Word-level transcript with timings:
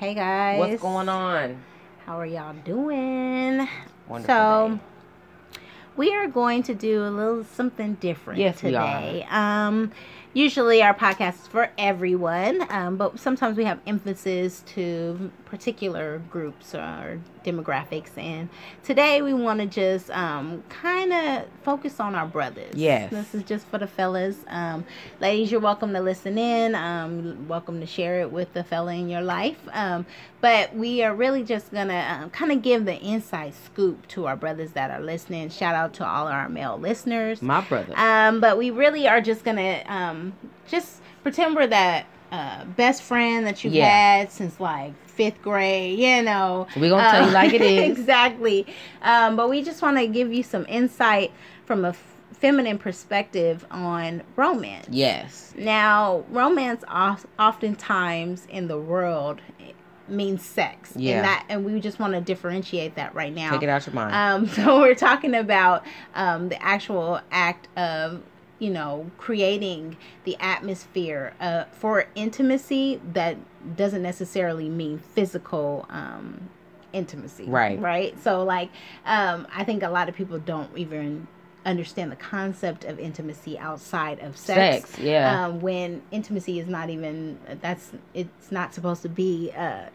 Hey 0.00 0.14
guys. 0.14 0.58
What's 0.58 0.80
going 0.80 1.10
on? 1.10 1.62
How 2.06 2.18
are 2.18 2.24
y'all 2.24 2.54
doing? 2.64 3.68
Wonderful 4.08 4.34
so, 4.34 4.80
day. 5.52 5.60
we 5.94 6.14
are 6.14 6.26
going 6.26 6.62
to 6.62 6.74
do 6.74 7.04
a 7.04 7.10
little 7.10 7.44
something 7.44 7.96
different 8.00 8.40
Yes, 8.40 8.62
we 8.62 8.70
today. 8.70 9.26
Um, 9.28 9.92
usually 10.32 10.82
our 10.82 10.94
podcast 10.94 11.42
is 11.42 11.46
for 11.48 11.70
everyone, 11.76 12.64
um, 12.70 12.96
but 12.96 13.18
sometimes 13.18 13.56
we 13.56 13.64
have 13.64 13.80
emphasis 13.86 14.62
to 14.74 15.30
particular 15.44 16.22
groups 16.30 16.74
or 16.74 17.20
demographics. 17.44 18.16
And 18.16 18.48
today 18.84 19.22
we 19.22 19.32
want 19.32 19.60
to 19.60 19.66
just 19.66 20.10
um, 20.10 20.62
kind 20.68 21.12
of 21.12 21.46
focus 21.62 21.98
on 21.98 22.14
our 22.14 22.26
brothers. 22.26 22.74
Yes. 22.74 23.10
This 23.10 23.34
is 23.34 23.42
just 23.42 23.66
for 23.66 23.78
the 23.78 23.86
fellas. 23.86 24.36
Um, 24.46 24.84
ladies, 25.20 25.50
you're 25.50 25.60
welcome 25.60 25.92
to 25.94 26.00
listen 26.00 26.38
in. 26.38 26.74
Um, 26.74 27.48
welcome 27.48 27.80
to 27.80 27.86
share 27.86 28.20
it 28.20 28.30
with 28.30 28.52
the 28.52 28.62
fella 28.62 28.94
in 28.94 29.08
your 29.08 29.22
life. 29.22 29.58
Um, 29.72 30.06
but 30.40 30.74
we 30.74 31.02
are 31.02 31.14
really 31.14 31.42
just 31.42 31.70
gonna 31.72 32.20
um, 32.22 32.30
kind 32.30 32.52
of 32.52 32.62
give 32.62 32.84
the 32.84 32.98
inside 33.00 33.54
scoop 33.54 34.06
to 34.08 34.26
our 34.26 34.36
brothers 34.36 34.72
that 34.72 34.90
are 34.90 35.00
listening. 35.00 35.50
Shout 35.50 35.74
out 35.74 35.92
to 35.94 36.06
all 36.06 36.28
our 36.28 36.48
male 36.48 36.78
listeners. 36.78 37.42
My 37.42 37.60
brother. 37.62 37.92
Um, 37.96 38.40
but 38.40 38.56
we 38.56 38.70
really 38.70 39.08
are 39.08 39.20
just 39.20 39.44
gonna 39.44 39.82
um, 40.20 40.32
just 40.68 41.00
pretend 41.22 41.54
we're 41.56 41.66
that 41.66 42.06
uh, 42.32 42.64
best 42.64 43.02
friend 43.02 43.46
that 43.46 43.64
you've 43.64 43.74
Yeah. 43.74 43.88
had 44.20 44.30
since 44.32 44.60
like 44.60 44.92
fifth 45.06 45.42
grade. 45.42 45.98
You 45.98 46.22
know, 46.22 46.66
we 46.76 46.88
gonna 46.88 47.10
tell 47.10 47.26
you 47.26 47.32
like 47.32 47.52
it 47.52 47.60
is. 47.60 47.98
exactly. 47.98 48.66
Um, 49.02 49.36
but 49.36 49.48
we 49.50 49.62
just 49.62 49.82
want 49.82 49.96
to 49.98 50.06
give 50.06 50.32
you 50.32 50.42
some 50.42 50.64
insight 50.68 51.32
from 51.66 51.84
a 51.84 51.88
f- 51.90 52.04
feminine 52.34 52.78
perspective 52.78 53.66
on 53.70 54.22
romance. 54.36 54.86
yes. 54.90 55.52
Now, 55.56 56.24
romance 56.30 56.82
of, 56.88 57.26
oftentimes 57.38 58.46
in 58.48 58.68
the 58.68 58.78
world 58.78 59.40
means 60.08 60.44
sex. 60.44 60.92
Yeah. 60.96 61.16
And 61.16 61.24
that 61.24 61.44
and 61.48 61.64
we 61.64 61.78
just 61.80 61.98
want 62.00 62.14
to 62.14 62.20
differentiate 62.20 62.94
that 62.96 63.14
right 63.14 63.32
now. 63.34 63.50
Take 63.52 63.62
it 63.62 63.68
out 63.68 63.86
your 63.86 63.94
mind. 63.94 64.14
Um, 64.14 64.48
so 64.54 64.80
we're 64.80 64.94
talking 64.94 65.34
about 65.34 65.84
um, 66.14 66.48
the 66.48 66.60
actual 66.62 67.20
act 67.30 67.68
of, 67.76 68.22
you 68.60 68.70
know, 68.70 69.10
creating 69.18 69.96
the 70.24 70.36
atmosphere 70.38 71.34
uh, 71.40 71.64
for 71.72 72.06
intimacy 72.14 73.00
that 73.12 73.36
doesn't 73.76 74.02
necessarily 74.02 74.68
mean 74.68 74.98
physical 74.98 75.86
um, 75.88 76.48
intimacy. 76.92 77.46
Right. 77.46 77.80
Right. 77.80 78.22
So, 78.22 78.44
like, 78.44 78.70
um, 79.06 79.48
I 79.52 79.64
think 79.64 79.82
a 79.82 79.88
lot 79.88 80.08
of 80.08 80.14
people 80.14 80.38
don't 80.38 80.70
even 80.78 81.26
understand 81.66 82.10
the 82.12 82.16
concept 82.16 82.84
of 82.84 82.98
intimacy 82.98 83.58
outside 83.58 84.20
of 84.20 84.36
sex. 84.36 84.88
Sex, 84.88 84.98
yeah. 84.98 85.46
Um, 85.46 85.60
when 85.60 86.02
intimacy 86.10 86.60
is 86.60 86.68
not 86.68 86.90
even 86.90 87.38
that's 87.60 87.92
it's 88.14 88.52
not 88.52 88.72
supposed 88.74 89.02
to 89.02 89.08
be 89.08 89.52
uh, 89.56 89.86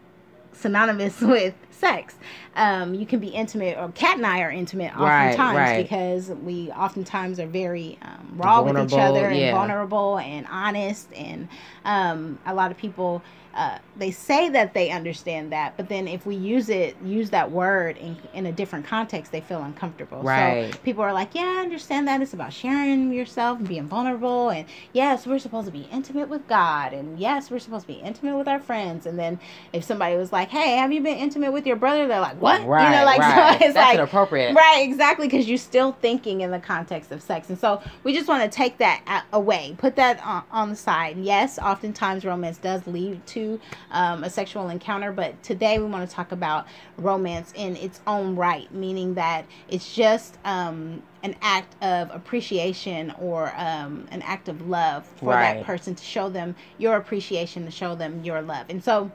synonymous 0.56 1.20
with 1.20 1.54
sex. 1.70 2.14
Um, 2.54 2.94
you 2.94 3.06
can 3.06 3.20
be 3.20 3.28
intimate, 3.28 3.76
or 3.78 3.90
Kat 3.92 4.16
and 4.16 4.26
I 4.26 4.40
are 4.40 4.50
intimate 4.50 4.92
oftentimes 4.96 5.56
right. 5.56 5.82
because 5.82 6.30
we 6.30 6.70
oftentimes 6.70 7.38
are 7.38 7.46
very 7.46 7.98
um, 8.02 8.32
raw 8.36 8.62
with 8.62 8.78
each 8.78 8.98
other 8.98 9.26
and 9.26 9.38
yeah. 9.38 9.52
vulnerable 9.52 10.18
and 10.18 10.46
honest. 10.50 11.12
And 11.14 11.48
um, 11.84 12.38
a 12.46 12.54
lot 12.54 12.70
of 12.70 12.78
people 12.78 13.22
uh, 13.56 13.78
they 13.96 14.10
say 14.10 14.48
that 14.50 14.74
they 14.74 14.90
understand 14.90 15.52
that, 15.52 15.76
but 15.76 15.88
then 15.88 16.06
if 16.06 16.26
we 16.26 16.36
use 16.36 16.68
it, 16.68 16.96
use 17.02 17.30
that 17.30 17.50
word 17.50 17.96
in 17.96 18.16
in 18.34 18.46
a 18.46 18.52
different 18.52 18.86
context, 18.86 19.32
they 19.32 19.40
feel 19.40 19.62
uncomfortable. 19.62 20.22
Right. 20.22 20.72
So 20.72 20.78
people 20.80 21.02
are 21.02 21.12
like, 21.12 21.34
"Yeah, 21.34 21.56
I 21.58 21.62
understand 21.62 22.06
that. 22.08 22.20
It's 22.20 22.34
about 22.34 22.52
sharing 22.52 23.12
yourself 23.12 23.58
and 23.58 23.68
being 23.68 23.88
vulnerable, 23.88 24.50
and 24.50 24.66
yes, 24.92 25.26
we're 25.26 25.38
supposed 25.38 25.66
to 25.66 25.72
be 25.72 25.88
intimate 25.92 26.28
with 26.28 26.46
God, 26.48 26.92
and 26.92 27.18
yes, 27.18 27.50
we're 27.50 27.58
supposed 27.58 27.86
to 27.86 27.92
be 27.92 28.00
intimate 28.00 28.36
with 28.36 28.48
our 28.48 28.60
friends." 28.60 29.06
And 29.06 29.18
then 29.18 29.38
if 29.72 29.84
somebody 29.84 30.16
was 30.16 30.32
like, 30.32 30.48
"Hey, 30.48 30.76
have 30.76 30.92
you 30.92 31.00
been 31.00 31.16
intimate 31.16 31.52
with 31.52 31.66
your 31.66 31.76
brother?" 31.76 32.06
They're 32.06 32.20
like, 32.20 32.40
"What?" 32.40 32.66
Right. 32.66 32.84
you 32.84 32.90
know, 32.90 33.04
like 33.04 33.20
right. 33.20 33.58
so 33.58 33.64
it's 33.66 33.74
That's 33.74 33.86
like 33.86 33.98
inappropriate. 33.98 34.54
Right, 34.54 34.82
exactly, 34.82 35.28
because 35.28 35.48
you're 35.48 35.58
still 35.58 35.92
thinking 36.00 36.42
in 36.42 36.50
the 36.50 36.60
context 36.60 37.12
of 37.12 37.22
sex. 37.22 37.48
And 37.48 37.58
so 37.58 37.82
we 38.04 38.14
just 38.14 38.28
want 38.28 38.42
to 38.42 38.54
take 38.54 38.78
that 38.78 39.24
away, 39.32 39.74
put 39.78 39.96
that 39.96 40.24
on, 40.24 40.42
on 40.50 40.70
the 40.70 40.76
side. 40.76 41.16
And 41.16 41.24
Yes, 41.26 41.58
oftentimes 41.58 42.24
romance 42.24 42.58
does 42.58 42.86
lead 42.86 43.26
to 43.26 43.45
um, 43.90 44.24
a 44.24 44.30
sexual 44.30 44.68
encounter, 44.68 45.12
but 45.12 45.42
today 45.42 45.78
we 45.78 45.84
want 45.86 46.08
to 46.08 46.14
talk 46.14 46.32
about 46.32 46.66
romance 46.98 47.52
in 47.56 47.76
its 47.76 48.00
own 48.06 48.36
right, 48.36 48.72
meaning 48.72 49.14
that 49.14 49.44
it's 49.68 49.94
just 49.94 50.38
um, 50.44 51.02
an 51.22 51.34
act 51.42 51.74
of 51.82 52.10
appreciation 52.10 53.12
or 53.20 53.52
um, 53.56 54.06
an 54.10 54.22
act 54.22 54.48
of 54.48 54.68
love 54.68 55.04
for 55.16 55.30
Right. 55.30 55.56
that 55.56 55.64
person 55.64 55.94
to 55.94 56.04
show 56.04 56.28
them 56.28 56.54
your 56.78 56.96
appreciation, 56.96 57.64
to 57.64 57.70
show 57.70 57.94
them 57.94 58.22
your 58.24 58.42
love. 58.42 58.66
And 58.68 58.82
so 58.82 59.10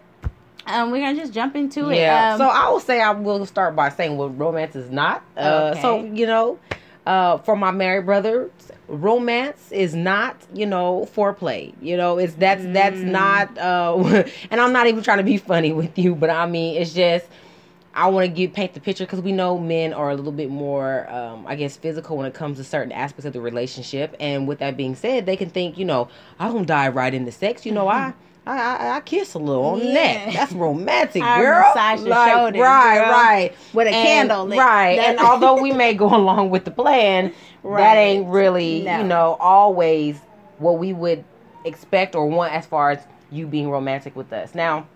um, 0.68 0.92
we're 0.92 1.00
going 1.02 1.16
to 1.16 1.22
just 1.22 1.34
jump 1.34 1.56
into 1.56 1.90
it. 1.90 1.98
Yeah. 1.98 2.34
Um, 2.34 2.38
so 2.38 2.46
I 2.48 2.70
will 2.70 2.80
say 2.80 3.02
I 3.02 3.12
will 3.12 3.46
start 3.46 3.76
by 3.76 3.90
saying 3.90 4.18
what 4.18 4.38
romance 4.38 4.76
is 4.76 4.90
not. 4.92 5.24
Uh, 5.36 5.74
So 5.82 6.04
you 6.04 6.28
know, 6.28 6.60
uh, 7.06 7.38
for 7.40 7.56
my 7.56 7.72
married 7.72 8.06
brothers, 8.06 8.52
romance 8.88 9.72
is 9.72 9.96
not 9.96 10.38
you 10.54 10.66
know 10.66 11.08
foreplay. 11.16 11.74
You 11.82 11.98
know, 11.98 12.18
it's 12.18 12.36
that's 12.36 12.64
that's 12.68 13.00
Mm. 13.00 13.12
not. 13.12 13.58
Uh, 13.58 14.24
and 14.52 14.62
I'm 14.62 14.74
not 14.74 14.88
even 14.88 15.04
trying 15.04 15.18
to 15.20 15.24
be 15.24 15.38
funny 15.38 15.74
with 15.74 15.98
you, 15.98 16.16
but 16.16 16.30
I 16.30 16.46
mean 16.46 16.82
it's 16.82 16.94
just. 16.94 17.26
I 17.94 18.08
want 18.08 18.24
to 18.26 18.32
give 18.32 18.54
paint 18.54 18.74
the 18.74 18.80
picture 18.80 19.04
because 19.06 19.20
we 19.20 19.34
know 19.34 19.58
men 19.58 19.92
are 19.92 20.12
a 20.12 20.16
little 20.16 20.32
bit 20.32 20.50
more, 20.50 21.12
um, 21.12 21.46
I 21.46 21.56
guess, 21.58 21.76
physical 21.76 22.16
when 22.16 22.26
it 22.26 22.34
comes 22.34 22.58
to 22.58 22.64
certain 22.64 22.94
aspects 22.94 23.26
of 23.26 23.34
the 23.34 23.42
relationship. 23.42 24.16
And 24.18 24.48
with 24.48 24.60
that 24.60 24.78
being 24.78 24.96
said, 24.96 25.26
they 25.26 25.36
can 25.36 25.50
think, 25.50 25.78
you 25.78 25.84
know, 25.84 26.08
I 26.40 26.48
don't 26.48 26.66
dive 26.66 26.96
right 26.96 27.14
into 27.14 27.34
sex. 27.34 27.66
You 27.66 27.74
know, 27.74 27.90
I, 27.90 28.14
I, 28.46 28.60
I, 28.60 28.96
I 28.98 29.00
kiss 29.02 29.36
a 29.36 29.40
little 29.40 29.64
on 29.66 29.80
the 29.80 29.86
neck. 29.94 30.34
That's 30.34 30.52
romantic, 30.54 31.22
girl. 31.38 31.74
your 31.76 31.96
shoulders, 31.96 32.60
right, 32.60 32.98
girl. 32.98 33.12
right, 33.12 33.52
with 33.74 33.88
a 33.88 33.92
And- 33.92 34.08
candle 34.30 34.46
lit. 34.46 34.58
right. 34.60 34.98
And 35.00 35.20
although 35.28 35.62
we 35.62 35.72
may 35.74 35.94
go 35.94 36.08
along 36.16 36.50
with 36.50 36.66
the 36.66 36.72
plan, 36.72 37.34
Right. 37.64 37.80
that 37.82 37.98
ain't 37.98 38.28
really, 38.28 38.82
No. 38.82 38.98
you 38.98 39.04
know, 39.04 39.38
always 39.40 40.18
what 40.58 40.80
we 40.80 40.94
would 40.94 41.24
expect 41.66 42.16
or 42.16 42.26
want 42.28 42.54
as 42.54 42.66
far 42.66 42.90
as 42.92 43.00
you 43.32 43.46
being 43.46 43.70
romantic 43.70 44.16
with 44.16 44.34
us. 44.34 44.56
Now, 44.56 44.88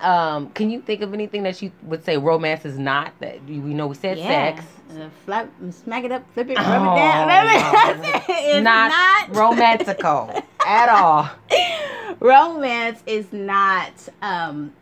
um, 0.00 0.50
can 0.50 0.70
you 0.70 0.80
think 0.80 1.02
of 1.02 1.14
anything 1.14 1.42
that 1.44 1.60
you 1.62 1.72
would 1.82 2.04
say 2.04 2.16
romance 2.16 2.64
is 2.64 2.78
not? 2.78 3.18
That 3.20 3.46
you, 3.48 3.60
we 3.60 3.74
know 3.74 3.86
we 3.86 3.94
said 3.94 4.18
sex. 4.18 4.64
Uh, 4.90 5.08
flap, 5.24 5.50
smack 5.70 6.04
it 6.04 6.12
up, 6.12 6.22
flip 6.32 6.48
it, 6.48 6.56
Oh, 6.58 6.62
rub 6.62 6.82
it 6.82 6.96
down. 6.96 7.28
no. 8.02 8.24
it's 8.28 8.64
not, 8.64 8.90
not, 8.90 9.36
romantical 9.36 10.42
at 10.66 10.88
all. 10.88 11.28
romance 12.20 13.02
is 13.06 13.32
not 13.32 13.92
um, 14.22 14.72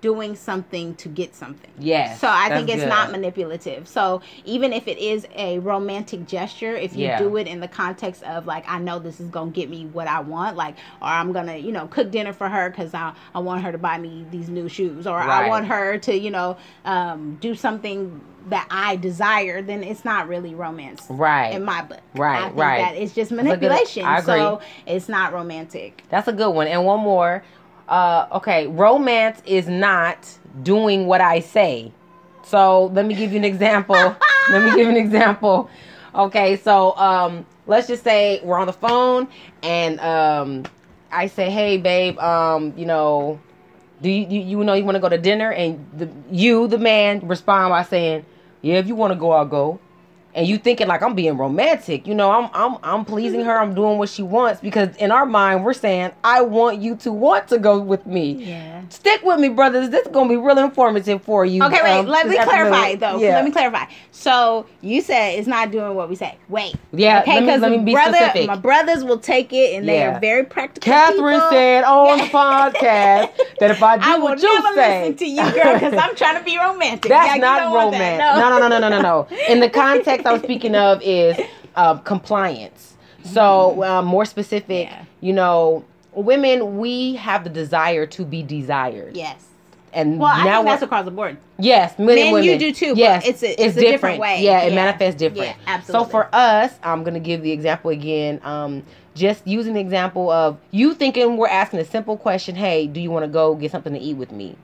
doing 0.00 0.36
something 0.36 0.94
to 0.96 1.08
get 1.08 1.34
something. 1.34 1.70
Yes. 1.78 2.20
So 2.20 2.28
I 2.30 2.48
think 2.50 2.68
it's 2.68 2.82
good. 2.82 2.88
not 2.88 3.10
manipulative. 3.10 3.88
So 3.88 4.22
even 4.44 4.72
if 4.72 4.86
it 4.86 4.98
is 4.98 5.26
a 5.34 5.58
romantic 5.58 6.26
gesture, 6.26 6.76
if 6.76 6.94
you 6.94 7.06
Yeah. 7.06 7.18
do 7.18 7.36
it 7.36 7.46
in 7.46 7.60
the 7.60 7.68
context 7.68 8.22
of 8.22 8.46
like 8.46 8.64
I 8.68 8.78
know 8.78 8.98
this 8.98 9.20
is 9.20 9.28
gonna 9.28 9.50
get 9.50 9.68
me 9.68 9.86
what 9.86 10.06
I 10.06 10.20
want, 10.20 10.56
like 10.56 10.76
or 11.02 11.08
I'm 11.08 11.32
gonna 11.32 11.56
you 11.56 11.72
know 11.72 11.86
cook 11.88 12.10
dinner 12.10 12.32
for 12.32 12.48
her 12.48 12.70
because 12.70 12.94
I 12.94 13.12
I 13.34 13.40
want 13.40 13.62
her 13.64 13.72
to 13.72 13.78
buy 13.78 13.98
me 13.98 14.24
these 14.30 14.48
new 14.48 14.68
shoes, 14.68 15.06
or 15.06 15.18
I 15.18 15.48
want 15.48 15.66
her 15.66 15.98
to 15.98 16.16
you 16.16 16.30
know 16.30 16.56
um, 16.84 17.36
do 17.40 17.54
something 17.54 18.20
that 18.48 18.66
I 18.70 18.96
desire, 18.96 19.60
then 19.60 19.82
it's 19.84 20.06
not 20.06 20.26
really 20.26 20.54
romance. 20.54 21.04
Right. 21.10 21.52
In 21.54 21.64
my 21.64 21.82
book. 21.82 22.00
Right, 22.14 22.38
I 22.38 22.44
think 22.48 22.56
right. 22.58 22.78
That 22.78 22.96
it's 22.96 23.14
just 23.14 23.30
good- 23.30 23.36
manipulation. 23.44 24.06
I 24.06 24.18
agree. 24.20 24.34
So 24.36 24.60
it's 24.86 25.06
not 25.08 25.34
romantic. 25.34 26.02
That's 26.08 26.28
a 26.28 26.32
good 26.32 26.50
one. 26.50 26.66
And 26.66 26.84
one 26.86 27.00
more. 27.00 27.42
Uh, 27.88 28.28
okay, 28.32 28.66
romance 28.66 29.40
is 29.46 29.66
not 29.66 30.28
doing 30.62 31.06
what 31.06 31.20
I 31.20 31.40
say. 31.40 31.90
So 32.44 32.86
let 32.86 33.06
me 33.06 33.14
give 33.14 33.32
you 33.32 33.38
an 33.38 33.44
example. 33.44 33.94
let 34.50 34.62
me 34.62 34.70
give 34.70 34.80
you 34.86 34.90
an 34.90 34.96
example. 34.96 35.70
Okay, 36.14 36.56
so 36.56 36.96
um, 36.96 37.46
let's 37.66 37.86
just 37.86 38.04
say 38.04 38.40
we're 38.42 38.58
on 38.58 38.66
the 38.66 38.72
phone 38.72 39.28
and 39.62 40.00
um, 40.00 40.64
I 41.10 41.26
say, 41.26 41.50
"Hey, 41.50 41.78
babe, 41.78 42.18
um, 42.18 42.74
you 42.76 42.86
know, 42.86 43.40
do 44.02 44.10
you 44.10 44.26
you, 44.26 44.40
you 44.40 44.64
know 44.64 44.74
you 44.74 44.84
want 44.84 44.96
to 44.96 45.00
go 45.00 45.08
to 45.08 45.18
dinner?" 45.18 45.52
And 45.52 45.86
the, 45.96 46.10
you, 46.30 46.66
the 46.66 46.78
man, 46.78 47.26
respond 47.26 47.70
by 47.70 47.82
saying, 47.84 48.24
"Yeah, 48.62 48.76
if 48.76 48.86
you 48.86 48.94
want 48.94 49.12
to 49.12 49.18
go, 49.18 49.30
I'll 49.32 49.46
go." 49.46 49.80
And 50.38 50.46
you 50.46 50.56
thinking 50.56 50.86
like 50.86 51.02
I'm 51.02 51.14
being 51.16 51.36
romantic, 51.36 52.06
you 52.06 52.14
know, 52.14 52.30
I'm 52.30 52.48
I'm 52.54 52.78
I'm 52.84 53.04
pleasing 53.04 53.44
her, 53.44 53.58
I'm 53.58 53.74
doing 53.74 53.98
what 53.98 54.08
she 54.08 54.22
wants 54.22 54.60
because 54.60 54.94
in 54.98 55.10
our 55.10 55.26
mind 55.26 55.64
we're 55.64 55.72
saying 55.72 56.12
I 56.22 56.42
want 56.42 56.78
you 56.80 56.94
to 56.96 57.10
want 57.12 57.48
to 57.48 57.58
go 57.58 57.80
with 57.80 58.06
me. 58.06 58.32
Yeah. 58.34 58.82
Stick 58.88 59.22
with 59.24 59.40
me, 59.40 59.48
brothers. 59.48 59.90
This 59.90 60.06
is 60.06 60.12
gonna 60.12 60.28
be 60.28 60.36
real 60.36 60.58
informative 60.58 61.22
for 61.22 61.44
you. 61.44 61.62
Okay, 61.64 61.80
wait. 61.82 61.98
um, 61.98 62.06
let 62.06 62.28
me 62.28 62.36
clarify 62.36 62.76
afternoon. 62.92 62.98
though. 63.00 63.18
Yeah. 63.18 63.34
Let 63.34 63.44
me 63.46 63.50
clarify. 63.50 63.84
So 64.12 64.66
you 64.80 65.02
said 65.02 65.38
it's 65.38 65.48
not 65.48 65.72
doing 65.72 65.94
what 65.96 66.08
we 66.08 66.14
say. 66.14 66.38
Wait. 66.48 66.76
Yeah, 66.92 67.20
Okay, 67.22 67.34
let 67.34 67.40
me- 67.40 67.46
because 67.46 67.60
let 67.60 67.70
me 67.72 67.78
be 67.78 67.92
brother, 67.92 68.16
specific. 68.16 68.46
my 68.46 68.56
brothers 68.56 69.02
will 69.04 69.18
take 69.18 69.52
it, 69.52 69.74
and 69.76 69.88
they 69.88 70.04
are 70.04 70.20
very 70.20 70.44
practical. 70.44 70.90
Catherine 70.92 71.34
people. 71.34 71.50
said 71.50 71.84
on 71.84 72.18
the 72.18 72.24
podcast 72.38 73.30
that 73.58 73.70
if 73.72 73.82
I 73.82 73.96
do 73.96 74.02
I 74.04 74.18
what 74.18 74.40
you 74.40 74.54
never 74.62 74.74
say, 74.76 75.00
listen 75.00 75.16
to 75.16 75.26
you, 75.26 75.42
girl, 75.52 75.74
because 75.74 75.94
I'm 75.94 76.14
trying 76.14 76.38
to 76.38 76.44
be 76.44 76.56
romantic. 76.58 77.08
That's 77.10 77.34
Yeah, 77.34 77.40
not 77.40 77.60
don't 77.72 77.90
that. 77.92 78.18
No. 78.18 78.48
no, 78.48 78.58
no, 78.58 78.68
no, 78.68 78.78
no, 78.78 78.88
no, 78.88 79.00
no. 79.02 79.36
In 79.48 79.60
the 79.60 79.68
context 79.82 80.26
I 80.28 80.32
was 80.32 80.42
speaking 80.42 80.74
of 80.74 81.00
is 81.02 81.38
um, 81.76 82.00
compliance. 82.00 82.94
So, 83.24 83.82
um, 83.84 84.06
more 84.06 84.24
specific, 84.24 84.86
Yeah. 84.88 85.04
you 85.20 85.32
know, 85.32 85.84
women 86.12 86.78
we 86.78 87.16
have 87.16 87.44
the 87.44 87.50
desire 87.50 88.06
to 88.06 88.24
be 88.24 88.42
desired. 88.42 89.16
Yes. 89.16 89.44
And 89.92 90.18
Well, 90.18 90.28
I 90.28 90.44
now 90.44 90.58
think 90.58 90.66
that's 90.68 90.82
across 90.82 91.04
the 91.04 91.10
board. 91.10 91.36
Yes, 91.58 91.98
men, 91.98 92.14
Men, 92.32 92.42
you 92.44 92.58
do 92.58 92.72
too, 92.72 92.90
but 92.90 92.98
Yes, 92.98 93.26
it's 93.26 93.42
a- 93.42 93.60
it's 93.62 93.76
a 93.76 93.80
different 93.80 94.20
way. 94.20 94.42
Yeah, 94.42 94.62
it 94.62 94.70
Yeah. 94.70 94.74
manifests 94.76 95.18
different. 95.18 95.48
Yeah, 95.48 95.54
absolutely. 95.74 96.04
So 96.06 96.10
for 96.10 96.28
us, 96.32 96.72
I'm 96.82 97.02
gonna 97.04 97.20
give 97.20 97.42
the 97.42 97.50
example 97.52 97.90
again. 97.90 98.40
Um, 98.44 98.82
just 99.14 99.46
using 99.46 99.74
the 99.74 99.80
example 99.80 100.30
of 100.30 100.58
you 100.70 100.94
thinking 100.94 101.36
we're 101.36 101.48
asking 101.48 101.80
a 101.80 101.84
simple 101.84 102.16
question. 102.16 102.54
Hey, 102.54 102.86
do 102.86 103.00
you 103.00 103.10
want 103.10 103.24
to 103.24 103.28
go 103.28 103.54
get 103.54 103.72
something 103.72 103.92
to 103.92 103.98
eat 103.98 104.14
with 104.16 104.30
me? 104.30 104.54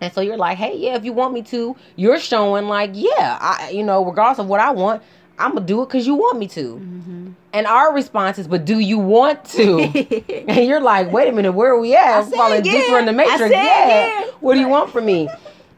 And 0.00 0.12
so 0.12 0.20
you're 0.20 0.36
like, 0.38 0.56
hey, 0.56 0.76
yeah, 0.76 0.96
if 0.96 1.04
you 1.04 1.12
want 1.12 1.34
me 1.34 1.42
to, 1.42 1.76
you're 1.96 2.18
showing 2.18 2.66
like, 2.66 2.90
yeah, 2.94 3.38
I, 3.40 3.70
you 3.70 3.82
know, 3.84 4.04
regardless 4.04 4.38
of 4.38 4.46
what 4.46 4.60
I 4.60 4.70
want, 4.70 5.02
I'm 5.38 5.54
gonna 5.54 5.66
do 5.66 5.82
it 5.82 5.86
because 5.86 6.06
you 6.06 6.14
want 6.14 6.38
me 6.38 6.48
to. 6.48 6.74
Mm-hmm. 6.76 7.30
And 7.52 7.66
our 7.66 7.92
response 7.94 8.38
is, 8.38 8.46
but 8.46 8.64
do 8.64 8.78
you 8.78 8.98
want 8.98 9.44
to? 9.46 10.24
And 10.48 10.66
you're 10.66 10.80
like, 10.80 11.12
wait 11.12 11.28
a 11.28 11.32
minute, 11.32 11.52
where 11.52 11.72
are 11.72 11.78
we 11.78 11.94
at? 11.94 12.24
I'm 12.24 12.30
falling 12.30 12.62
deeper 12.62 12.98
in 12.98 13.06
the 13.06 13.12
matrix. 13.12 13.52
Yeah. 13.52 14.26
What 14.40 14.54
do 14.54 14.60
you 14.60 14.68
want 14.68 14.90
from 14.90 15.06
me? 15.06 15.28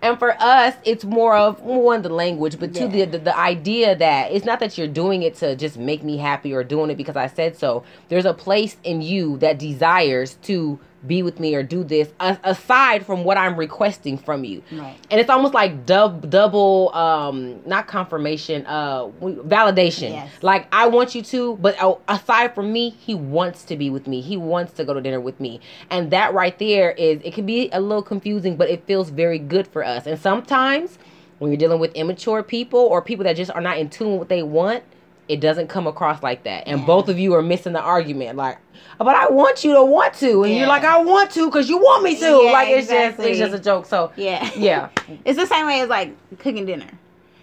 And 0.00 0.18
for 0.18 0.34
us, 0.40 0.74
it's 0.84 1.04
more 1.04 1.36
of 1.36 1.60
one 1.60 2.02
the 2.02 2.08
language, 2.08 2.58
but 2.58 2.74
two 2.74 2.88
Yeah. 2.88 3.04
the, 3.04 3.18
the 3.18 3.18
the 3.18 3.38
idea 3.38 3.94
that 3.94 4.32
it's 4.32 4.44
not 4.44 4.58
that 4.60 4.76
you're 4.76 4.88
doing 4.88 5.22
it 5.22 5.36
to 5.36 5.54
just 5.54 5.76
make 5.78 6.02
me 6.02 6.16
happy 6.16 6.52
or 6.52 6.64
doing 6.64 6.90
it 6.90 6.96
because 6.96 7.14
I 7.16 7.28
said 7.28 7.56
so. 7.56 7.84
There's 8.08 8.24
a 8.24 8.34
place 8.34 8.76
in 8.82 9.00
you 9.00 9.36
that 9.38 9.58
desires 9.58 10.38
to 10.42 10.80
be 11.06 11.22
with 11.22 11.40
me 11.40 11.54
or 11.54 11.62
do 11.62 11.82
this 11.84 12.12
a- 12.20 12.38
aside 12.44 13.04
from 13.04 13.24
what 13.24 13.36
I'm 13.36 13.56
requesting 13.56 14.16
from 14.18 14.44
you. 14.44 14.62
Right. 14.72 14.96
and 15.10 15.20
it's 15.20 15.30
almost 15.30 15.54
like 15.54 15.84
dub, 15.86 16.30
double 16.30 16.94
um 16.94 17.60
not 17.66 17.86
confirmation 17.86 18.64
uh 18.66 19.08
validation. 19.20 20.10
Yes. 20.10 20.30
like 20.42 20.66
i 20.72 20.86
want 20.86 21.14
you 21.14 21.22
to 21.22 21.56
but 21.56 21.76
oh, 21.80 22.00
aside 22.08 22.54
from 22.54 22.72
me 22.72 22.90
he 22.90 23.14
wants 23.14 23.64
to 23.64 23.76
be 23.76 23.90
with 23.90 24.06
me. 24.06 24.20
He 24.20 24.36
wants 24.36 24.72
to 24.74 24.84
go 24.84 24.94
to 24.94 25.00
dinner 25.00 25.20
with 25.20 25.40
me. 25.40 25.60
And 25.90 26.10
that 26.10 26.34
right 26.34 26.58
there 26.58 26.92
is 26.92 27.20
it 27.24 27.34
can 27.34 27.46
be 27.46 27.68
a 27.72 27.80
little 27.80 28.02
confusing 28.02 28.56
but 28.56 28.70
it 28.70 28.84
feels 28.86 29.10
very 29.10 29.38
good 29.38 29.66
for 29.66 29.84
us. 29.84 30.06
And 30.06 30.18
sometimes 30.18 30.98
when 31.38 31.50
you're 31.50 31.58
dealing 31.58 31.80
with 31.80 31.92
immature 31.94 32.42
people 32.42 32.78
or 32.78 33.02
people 33.02 33.24
that 33.24 33.34
just 33.36 33.50
are 33.50 33.60
not 33.60 33.78
in 33.78 33.90
tune 33.90 34.12
with 34.12 34.18
what 34.20 34.28
they 34.28 34.42
want 34.44 34.84
it 35.28 35.40
doesn't 35.40 35.68
come 35.68 35.86
across 35.86 36.22
like 36.22 36.42
that 36.44 36.64
and 36.66 36.80
Yeah. 36.80 36.86
both 36.86 37.08
of 37.08 37.18
you 37.18 37.32
are 37.34 37.42
missing 37.42 37.72
the 37.72 37.80
argument 37.80 38.36
like 38.36 38.58
but 38.98 39.14
i 39.14 39.28
want 39.30 39.62
you 39.64 39.72
to 39.74 39.84
want 39.84 40.14
to 40.14 40.42
and 40.42 40.52
Yeah. 40.52 40.58
you're 40.60 40.68
like 40.68 40.84
i 40.84 40.98
want 41.02 41.30
to 41.32 41.46
because 41.46 41.68
you 41.68 41.78
want 41.78 42.02
me 42.02 42.16
to 42.18 42.26
Yeah, 42.44 42.52
like 42.52 42.68
it's 42.70 42.88
just 42.88 43.20
it's 43.20 43.38
just 43.38 43.54
a 43.54 43.60
joke 43.60 43.86
so 43.86 44.10
Yeah. 44.16 44.50
yeah 44.56 44.88
It's 45.24 45.38
the 45.38 45.46
same 45.46 45.66
way 45.66 45.80
as 45.80 45.88
like 45.88 46.14
cooking 46.38 46.66
dinner. 46.66 46.88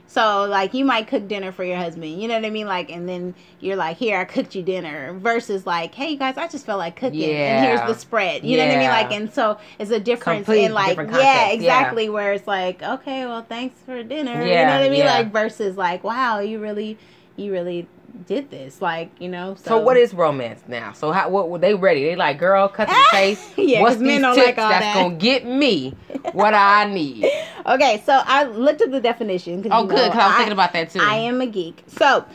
So 0.07 0.45
like 0.45 0.73
you 0.73 0.85
might 0.85 1.07
cook 1.07 1.27
dinner 1.27 1.51
for 1.51 1.63
your 1.63 1.77
husband, 1.77 2.19
you 2.19 2.27
know 2.27 2.33
what 2.33 2.43
I 2.45 2.49
mean? 2.49 2.65
Like, 2.65 2.89
and 2.89 3.07
then 3.07 3.35
you're 3.59 3.75
like, 3.75 3.97
"Here, 3.97 4.17
I 4.17 4.25
cooked 4.25 4.55
you 4.55 4.63
dinner." 4.63 5.13
Versus 5.13 5.67
like, 5.67 5.93
"Hey, 5.93 6.09
you 6.09 6.17
guys, 6.17 6.35
I 6.35 6.47
just 6.47 6.65
felt 6.65 6.79
like 6.79 6.95
cooking, 6.95 7.29
and 7.31 7.63
here's 7.63 7.81
the 7.81 7.93
spread." 7.93 8.43
You 8.43 8.57
know 8.57 8.65
what 8.65 8.75
I 8.75 8.79
mean? 8.79 8.89
Like, 8.89 9.11
and 9.11 9.31
so 9.31 9.59
it's 9.77 9.91
a 9.91 9.99
difference 9.99 10.47
Complete 10.47 10.65
in 10.65 10.73
like, 10.73 10.97
yeah, 10.97 11.49
exactly. 11.51 12.09
Where 12.09 12.33
it's 12.33 12.47
like, 12.47 12.81
"Okay, 12.81 13.27
well, 13.27 13.43
thanks 13.47 13.79
for 13.85 14.01
dinner." 14.01 14.41
you 14.43 14.55
know 14.55 14.79
what 14.79 14.81
I 14.81 14.89
mean? 14.89 15.05
Like 15.05 15.31
versus 15.31 15.77
like, 15.77 16.03
"Wow, 16.03 16.39
you 16.39 16.57
really, 16.57 16.97
you 17.39 17.51
really 17.51 17.88
did 18.25 18.50
this." 18.51 18.81
Like, 18.81 19.09
you 19.19 19.30
know. 19.30 19.56
So, 19.56 19.63
So 19.69 19.80
what 19.80 19.97
is 19.97 20.13
romance 20.13 20.62
now? 20.68 20.94
So 20.94 21.12
how 21.12 21.30
what 21.30 21.50
were 21.50 21.59
they 21.59 21.74
ready? 21.74 22.03
They 22.03 22.15
like, 22.15 22.38
girl, 22.39 22.68
cut 22.68 22.88
the 22.88 23.06
chase. 23.12 23.53
Yeah, 23.57 23.81
What's 23.83 23.97
these 23.97 24.19
tips 24.21 24.38
like 24.38 24.56
that's 24.56 24.80
that. 24.86 24.94
gonna 24.95 25.15
get 25.15 25.45
me 25.45 25.95
what 26.33 26.53
I 26.53 26.86
need? 26.94 27.25
Okay, 27.65 28.01
so 28.06 28.21
I 28.25 28.44
looked 28.45 28.81
at 28.81 28.91
the 28.91 29.00
definition 29.01 29.65
Oh, 29.71 29.83
you 29.83 29.89
good, 29.89 30.12
because 30.12 30.19
I 30.19 30.27
was 30.27 30.36
thinking 30.38 30.53
about 30.53 30.74
that 30.74 30.89
too. 30.91 31.00
I 31.01 31.15
am 31.15 31.41
a 31.41 31.45
geek. 31.47 31.83
So, 31.88 32.25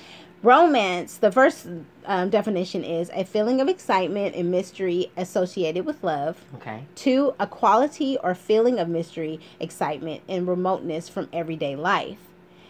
romance, 0.43 1.17
the 1.17 1.33
first 1.33 1.67
um, 2.07 2.29
definition 2.31 2.85
is 2.85 3.11
a 3.15 3.25
feeling 3.25 3.61
of 3.61 3.69
excitement 3.69 4.35
and 4.37 4.51
mystery 4.51 5.11
associated 5.17 5.87
with 5.87 6.05
love. 6.05 6.45
Okay. 6.57 6.85
Two, 6.95 7.35
a 7.41 7.47
quality 7.47 8.19
or 8.23 8.35
feeling 8.35 8.79
of 8.79 8.89
mystery, 8.89 9.41
excitement, 9.59 10.23
and 10.29 10.47
remoteness 10.47 11.09
from 11.09 11.29
everyday 11.33 11.75
life. 11.77 12.19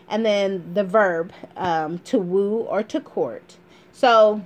And 0.09 0.25
then 0.25 0.75
the 0.75 0.85
verb, 0.85 1.33
um, 1.57 1.99
to 2.01 2.19
woo 2.19 2.59
or 2.59 2.83
to 2.83 3.01
court. 3.01 3.57
So, 3.93 4.43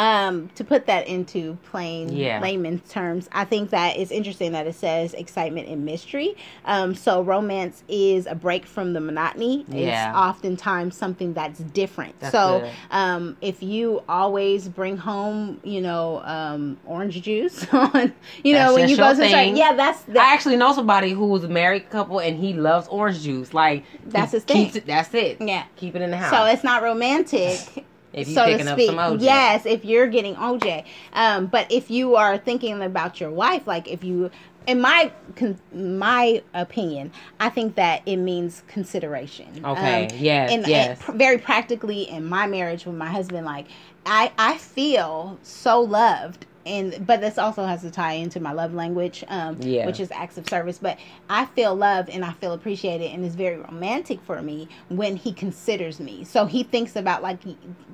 um, 0.00 0.48
to 0.54 0.64
put 0.64 0.86
that 0.86 1.06
into 1.08 1.58
plain 1.70 2.08
Yeah. 2.10 2.40
layman's 2.40 2.90
terms, 2.90 3.28
I 3.32 3.44
think 3.44 3.68
that 3.68 3.98
it's 3.98 4.10
interesting 4.10 4.52
that 4.52 4.66
it 4.66 4.74
says 4.74 5.12
excitement 5.12 5.68
and 5.68 5.84
mystery. 5.84 6.36
Um, 6.64 6.94
so 6.94 7.20
romance 7.22 7.84
is 7.86 8.26
a 8.26 8.34
break 8.34 8.64
from 8.64 8.94
the 8.94 9.00
monotony. 9.00 9.66
Yeah. 9.68 10.08
It's 10.08 10.16
oftentimes 10.16 10.96
something 10.96 11.34
that's 11.34 11.58
different. 11.58 12.18
That's 12.18 12.32
so 12.32 12.66
um, 12.90 13.36
if 13.42 13.62
you 13.62 14.02
always 14.08 14.68
bring 14.68 14.96
home, 14.96 15.60
you 15.64 15.82
know, 15.82 16.22
um, 16.24 16.78
orange 16.86 17.20
juice 17.20 17.66
on, 17.72 18.14
you 18.42 18.54
know, 18.54 18.58
That's 18.60 18.74
when 18.74 18.88
you 18.88 18.96
go 18.96 19.10
to 19.10 19.16
the 19.20 19.28
store, 19.28 19.42
yeah, 19.42 19.74
that's 19.74 20.02
I 20.08 20.32
actually 20.32 20.56
know 20.56 20.72
somebody 20.72 21.10
who's 21.10 21.44
a 21.44 21.48
married 21.48 21.90
couple 21.90 22.20
and 22.20 22.38
he 22.38 22.54
loves 22.54 22.88
orange 22.88 23.20
juice. 23.20 23.52
Like 23.52 23.84
That's 24.06 24.32
his 24.32 24.44
thing. 24.44 24.74
It, 24.74 24.86
that's 24.86 25.12
it. 25.12 25.42
yeah. 25.42 25.64
Keep 25.76 25.96
it 25.96 26.00
in 26.00 26.10
the 26.10 26.16
house. 26.16 26.30
So 26.30 26.46
it's 26.46 26.64
not 26.64 26.82
romantic. 26.82 27.84
If 28.12 28.28
you're 28.28 28.34
so 28.34 28.44
picking 28.44 28.66
to 28.66 28.72
up 28.72 28.78
speak. 28.78 28.86
some 28.86 28.96
OJ. 28.96 29.22
Yes, 29.22 29.66
if 29.66 29.84
you're 29.84 30.06
getting 30.06 30.34
OJ. 30.36 30.84
Um, 31.12 31.46
but 31.46 31.70
if 31.70 31.90
you 31.90 32.16
are 32.16 32.38
thinking 32.38 32.82
about 32.82 33.20
your 33.20 33.30
wife, 33.30 33.66
like 33.66 33.88
if 33.88 34.04
you, 34.04 34.30
in 34.66 34.80
my 34.80 35.12
my 35.72 36.42
opinion, 36.54 37.12
I 37.38 37.48
think 37.48 37.76
that 37.76 38.02
it 38.06 38.16
means 38.16 38.62
consideration. 38.68 39.64
Okay. 39.64 40.06
Um, 40.06 40.16
yes. 40.18 40.52
and, 40.52 40.66
yes. 40.66 40.88
and 40.88 41.00
pr- 41.00 41.12
very 41.12 41.38
practically 41.38 42.02
in 42.08 42.26
my 42.26 42.46
marriage 42.46 42.84
with 42.84 42.96
my 42.96 43.10
husband, 43.10 43.46
like 43.46 43.66
I 44.06 44.32
I 44.38 44.58
feel 44.58 45.38
so 45.42 45.80
loved. 45.80 46.46
And 46.66 47.06
but 47.06 47.20
this 47.20 47.38
also 47.38 47.64
has 47.64 47.80
to 47.82 47.90
tie 47.90 48.12
into 48.14 48.38
my 48.40 48.52
love 48.52 48.74
language, 48.74 49.24
um, 49.28 49.56
Yeah. 49.60 49.86
which 49.86 49.98
is 49.98 50.10
acts 50.10 50.36
of 50.38 50.48
service. 50.48 50.78
But 50.78 50.98
I 51.28 51.46
feel 51.46 51.74
loved 51.74 52.10
and 52.10 52.24
I 52.24 52.32
feel 52.32 52.52
appreciated, 52.52 53.10
and 53.12 53.24
it's 53.24 53.34
very 53.34 53.56
romantic 53.56 54.20
for 54.22 54.42
me 54.42 54.68
when 54.88 55.16
he 55.16 55.32
considers 55.32 56.00
me. 56.00 56.24
So 56.24 56.44
he 56.46 56.62
thinks 56.62 56.96
about 56.96 57.22
like 57.22 57.38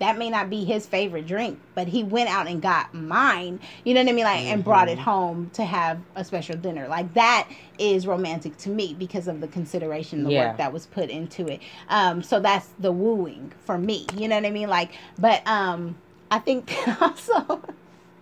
that 0.00 0.18
may 0.18 0.30
not 0.30 0.50
be 0.50 0.64
his 0.64 0.86
favorite 0.86 1.26
drink, 1.26 1.60
but 1.74 1.86
he 1.88 2.02
went 2.02 2.28
out 2.28 2.48
and 2.48 2.60
got 2.60 2.92
mine. 2.92 3.60
You 3.84 3.94
know 3.94 4.02
what 4.02 4.10
I 4.10 4.12
mean? 4.12 4.24
Like 4.24 4.44
and 4.46 4.64
brought 4.64 4.88
Mm-hmm. 4.88 4.98
it 5.00 5.02
home 5.02 5.50
to 5.54 5.64
have 5.64 5.98
a 6.16 6.24
special 6.24 6.56
dinner. 6.56 6.88
Like 6.88 7.14
that 7.14 7.48
is 7.78 8.06
romantic 8.06 8.56
to 8.58 8.70
me 8.70 8.94
because 8.98 9.28
of 9.28 9.40
the 9.40 9.48
consideration, 9.48 10.24
the 10.24 10.30
Yeah. 10.30 10.48
work 10.48 10.58
that 10.58 10.72
was 10.72 10.86
put 10.86 11.08
into 11.10 11.46
it. 11.46 11.60
Um, 11.88 12.22
so 12.22 12.40
that's 12.40 12.68
the 12.80 12.90
wooing 12.92 13.52
for 13.64 13.78
me. 13.78 14.06
You 14.16 14.28
know 14.28 14.36
what 14.36 14.44
I 14.46 14.50
mean? 14.50 14.68
Like, 14.68 14.90
but 15.18 15.46
um, 15.46 15.96
I 16.30 16.40
think 16.40 16.72
also, 17.00 17.62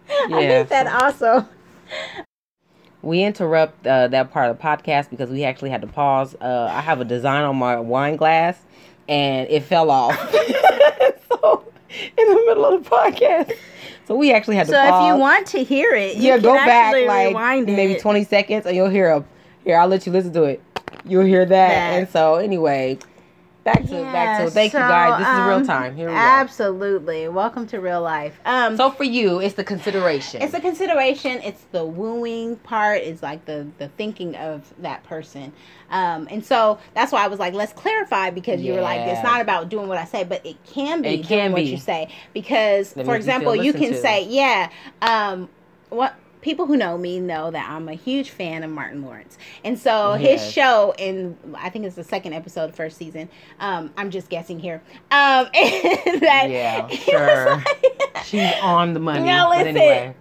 I 0.33 0.45
Yeah, 0.45 0.47
think 0.47 0.69
that 0.69 0.87
also. 0.87 1.49
We 3.03 3.23
interrupt 3.23 3.87
uh, 3.87 4.09
that 4.09 4.31
part 4.33 4.51
of 4.51 4.57
the 4.57 4.63
podcast 4.63 5.11
because 5.11 5.29
we 5.31 5.45
actually 5.45 5.71
had 5.71 5.83
to 5.83 5.87
pause. 5.87 6.35
Uh, 6.41 6.69
I 6.73 6.81
have 6.81 7.01
a 7.01 7.05
design 7.05 7.45
on 7.45 7.57
my 7.57 7.79
wine 7.79 8.17
glass, 8.17 8.59
and 9.09 9.49
it 9.51 9.63
fell 9.65 9.91
off. 9.91 10.17
so 11.29 11.65
in 12.17 12.27
the 12.29 12.43
middle 12.47 12.65
of 12.65 12.83
the 12.85 12.91
podcast, 12.91 13.53
so 14.07 14.15
we 14.17 14.33
actually 14.33 14.57
had 14.57 14.69
to 14.69 14.73
So 14.73 14.79
pause. 14.83 15.01
if 15.03 15.07
you 15.17 15.21
want 15.21 15.47
to 15.49 15.63
hear 15.63 15.93
it, 15.95 16.17
you 16.17 16.23
yeah, 16.23 16.35
can 16.35 16.43
go 16.43 16.55
back 16.65 17.01
like 17.03 17.37
maybe 17.67 17.95
twenty 17.95 18.25
seconds, 18.25 18.67
and 18.67 18.75
you'll 18.77 18.89
hear 18.91 19.11
a. 19.11 19.25
Here, 19.65 19.77
I'll 19.79 19.89
let 19.89 20.07
you 20.07 20.13
listen 20.13 20.33
to 20.35 20.45
it. 20.45 20.63
You'll 21.05 21.25
hear 21.25 21.45
that, 21.45 21.87
That. 21.87 21.93
and 21.93 22.09
so 22.09 22.37
anyway, 22.37 22.99
back 23.65 23.83
to 23.83 23.91
back 24.13 24.39
to. 24.39 24.45
Yeah, 24.45 24.51
Thank 24.51 24.73
you 24.73 24.79
guys. 24.79 25.19
This 25.19 25.29
is 25.29 25.35
um, 25.35 25.49
real 25.49 25.65
time. 25.67 25.97
Here 25.97 26.07
we 26.09 26.13
go. 26.13 26.19
Absolutely. 26.19 27.29
Welcome 27.29 27.67
to 27.69 27.81
real 27.81 28.03
life. 28.03 28.39
Um, 28.45 28.77
So 28.77 28.91
for 28.91 29.05
you, 29.05 29.41
it's 29.41 29.55
the 29.55 29.65
consideration. 29.65 30.43
it's 30.43 30.53
the 30.53 30.61
consideration. 30.61 31.41
It's 31.43 31.63
the 31.73 31.85
wooing 31.85 32.57
part. 32.57 32.99
It's 33.03 33.23
like 33.23 33.45
the 33.47 33.67
the 33.79 33.89
thinking 33.89 34.37
of 34.37 34.73
that 34.79 35.03
person. 35.05 35.53
Um, 35.91 36.27
and 36.31 36.45
so 36.45 36.79
that's 36.95 37.13
why 37.13 37.25
I 37.25 37.29
was 37.29 37.39
like, 37.39 37.55
let's 37.55 37.73
clarify 37.73 38.31
because 38.31 38.61
you 38.63 38.73
were 38.75 38.81
like, 38.81 39.01
it's 39.01 39.23
not 39.23 39.41
about 39.41 39.69
doing 39.69 39.87
what 39.89 39.99
I 39.99 40.05
say, 40.05 40.25
but 40.25 40.45
it 40.45 40.57
can 40.65 41.03
be 41.03 41.09
It 41.09 41.17
doing 41.19 41.25
can 41.29 41.53
what 41.53 41.65
you 41.65 41.77
say. 41.77 42.09
Because, 42.33 42.93
That 42.95 43.05
for 43.05 43.13
makes 43.13 43.27
you 43.27 43.33
example, 43.33 43.57
you 43.57 43.73
can 43.73 43.93
to. 43.93 44.01
say, 44.01 44.25
yeah, 44.27 44.71
um, 45.03 45.49
what 45.91 46.15
people 46.45 46.67
who 46.67 46.77
know 46.77 46.97
me 46.97 47.19
know 47.19 47.51
that 47.51 47.69
I'm 47.69 47.89
a 47.89 47.95
huge 47.95 48.31
fan 48.31 48.63
of 48.63 48.71
Martin 48.71 49.03
Lawrence. 49.03 49.37
And 49.65 49.77
so 49.79 50.13
his 50.13 50.45
show 50.53 50.95
in 50.99 51.37
I 51.57 51.71
think 51.71 51.87
it's 51.87 51.97
the 51.97 52.05
second 52.05 52.35
episode, 52.35 52.75
first 52.75 52.97
season. 52.99 53.29
Um, 53.59 53.93
I'm 53.97 54.11
just 54.11 54.29
guessing 54.29 54.61
here. 54.61 54.83
Um, 55.11 55.49
that 55.53 56.47
Yeah, 56.51 56.87
sure. 56.89 57.57
like- 57.57 58.25
She's 58.25 58.53
on 58.63 58.95
the 58.95 59.01
money. 59.01 59.25
Now 59.25 59.51
listen, 59.51 59.69
anyway. 59.69 60.15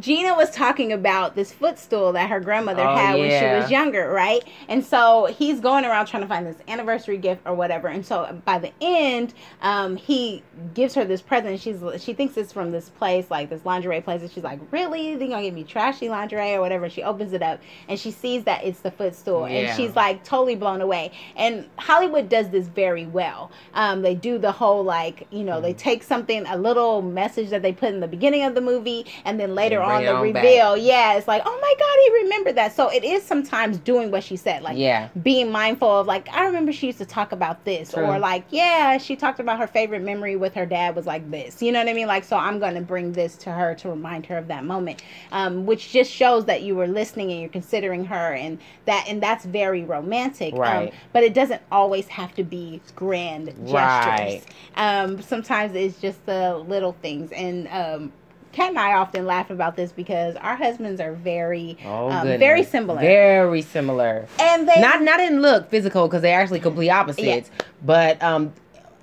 Gina 0.00 0.34
was 0.34 0.50
talking 0.50 0.92
about 0.92 1.34
this 1.36 1.52
footstool 1.52 2.12
that 2.12 2.28
her 2.30 2.40
grandmother 2.40 2.82
Oh, 2.82 2.96
had 2.96 3.18
when 3.18 3.28
she 3.30 3.60
was 3.60 3.70
younger, 3.70 4.10
right? 4.10 4.42
And 4.68 4.84
so 4.84 5.26
he's 5.26 5.60
going 5.60 5.84
around 5.84 6.06
trying 6.06 6.22
to 6.22 6.28
find 6.28 6.46
this 6.46 6.56
anniversary 6.66 7.18
gift 7.18 7.42
or 7.46 7.54
whatever. 7.54 7.88
And 7.88 8.04
so 8.04 8.40
by 8.44 8.58
the 8.58 8.72
end, 8.80 9.34
um, 9.60 9.96
he 9.96 10.42
gives 10.74 10.94
her 10.94 11.04
this 11.04 11.22
present. 11.22 11.60
She's 11.60 11.78
she 12.02 12.12
thinks 12.12 12.36
it's 12.36 12.52
from 12.52 12.72
this 12.72 12.88
place, 12.88 13.30
like 13.30 13.50
this 13.50 13.64
lingerie 13.64 14.00
place, 14.00 14.22
and 14.22 14.30
she's 14.30 14.42
like, 14.44 14.58
"Really? 14.70 15.16
They 15.16 15.28
gonna 15.28 15.42
give 15.42 15.54
me 15.54 15.64
trashy 15.64 16.08
lingerie 16.08 16.54
or 16.54 16.60
whatever?" 16.60 16.88
She 16.90 17.02
opens 17.02 17.32
it 17.32 17.42
up 17.42 17.60
and 17.88 17.98
she 17.98 18.10
sees 18.10 18.44
that 18.44 18.64
it's 18.64 18.80
the 18.80 18.90
footstool, 18.90 19.48
Yeah. 19.48 19.58
and 19.58 19.76
she's 19.76 19.94
like 19.94 20.24
totally 20.24 20.56
blown 20.56 20.80
away. 20.80 21.12
And 21.36 21.68
Hollywood 21.78 22.28
does 22.28 22.48
this 22.50 22.66
very 22.68 23.06
well. 23.06 23.50
Um, 23.74 24.02
they 24.02 24.14
do 24.14 24.38
the 24.38 24.52
whole 24.52 24.82
like 24.82 25.26
you 25.30 25.44
know 25.44 25.52
Mm-hmm. 25.52 25.62
they 25.62 25.72
take 25.74 26.02
something 26.02 26.46
a 26.46 26.56
little 26.56 27.02
message 27.02 27.50
that 27.50 27.62
they 27.62 27.72
put 27.72 27.90
in 27.90 28.00
the 28.00 28.08
beginning 28.08 28.42
of 28.44 28.54
the 28.54 28.60
movie 28.60 29.06
and 29.24 29.38
then 29.38 29.51
then 29.56 29.64
later 29.64 29.80
on 29.82 30.04
the 30.04 30.12
on 30.14 30.32
back. 30.32 30.42
reveal, 30.42 30.76
yeah, 30.76 31.14
it's 31.14 31.28
like, 31.28 31.42
oh 31.44 31.58
my 31.60 31.74
god, 31.78 31.96
he 32.04 32.22
remembered 32.24 32.56
that. 32.56 32.74
So 32.74 32.88
it 32.90 33.04
is 33.04 33.22
sometimes 33.22 33.78
doing 33.78 34.10
what 34.10 34.24
she 34.24 34.36
said, 34.36 34.62
like 34.62 34.76
yeah. 34.76 35.08
being 35.22 35.50
mindful 35.50 35.88
of 36.00 36.06
like 36.06 36.28
I 36.32 36.44
remember 36.46 36.72
she 36.72 36.86
used 36.86 36.98
to 36.98 37.06
talk 37.06 37.32
about 37.32 37.64
this 37.64 37.92
True. 37.92 38.04
or 38.04 38.18
like 38.18 38.44
yeah 38.50 38.98
she 38.98 39.16
talked 39.16 39.40
about 39.40 39.58
her 39.58 39.66
favorite 39.66 40.02
memory 40.02 40.36
with 40.36 40.54
her 40.54 40.66
dad 40.66 40.94
was 40.96 41.06
like 41.06 41.30
this 41.30 41.62
you 41.62 41.72
know 41.72 41.78
what 41.80 41.88
I 41.88 41.92
mean 41.92 42.06
like 42.06 42.24
so 42.24 42.36
I'm 42.36 42.58
gonna 42.58 42.80
bring 42.80 43.12
this 43.12 43.36
to 43.38 43.50
her 43.52 43.74
to 43.76 43.88
remind 43.90 44.26
her 44.26 44.36
of 44.38 44.48
that 44.48 44.64
moment 44.64 45.02
um, 45.32 45.66
which 45.66 45.90
just 45.92 46.10
shows 46.10 46.44
that 46.46 46.62
you 46.62 46.74
were 46.74 46.86
listening 46.86 47.30
and 47.32 47.40
you're 47.40 47.48
considering 47.50 48.04
her 48.06 48.32
and 48.34 48.58
that 48.86 49.04
and 49.08 49.22
that's 49.22 49.44
very 49.44 49.84
romantic 49.84 50.54
Right. 50.54 50.88
um, 50.88 50.94
but 51.12 51.22
it 51.22 51.34
doesn't 51.34 51.62
always 51.70 52.08
have 52.08 52.34
to 52.34 52.44
be 52.44 52.80
grand 52.96 53.48
gestures 53.66 53.72
Right. 53.72 54.42
um, 54.76 55.20
sometimes 55.22 55.74
it's 55.74 56.00
just 56.00 56.24
the 56.26 56.56
little 56.58 56.92
things 57.02 57.30
and 57.32 57.68
um, 57.68 58.12
Kat 58.52 58.68
and 58.70 58.78
I 58.78 58.94
often 58.94 59.24
laugh 59.26 59.50
about 59.50 59.76
this 59.76 59.92
because 59.92 60.36
our 60.36 60.56
husbands 60.56 61.00
are 61.00 61.12
very 61.14 61.78
Oh, 61.84 62.10
um, 62.10 62.26
very 62.26 62.62
similar 62.64 63.00
Very 63.00 63.62
similar. 63.62 64.26
and 64.38 64.68
they 64.68 64.80
not 64.80 65.02
not 65.02 65.20
in 65.20 65.40
look 65.42 65.70
physical 65.70 66.06
because 66.06 66.22
they're 66.22 66.40
actually 66.40 66.60
complete 66.60 66.90
opposites, 66.90 67.50
but 67.84 68.22
um, 68.22 68.52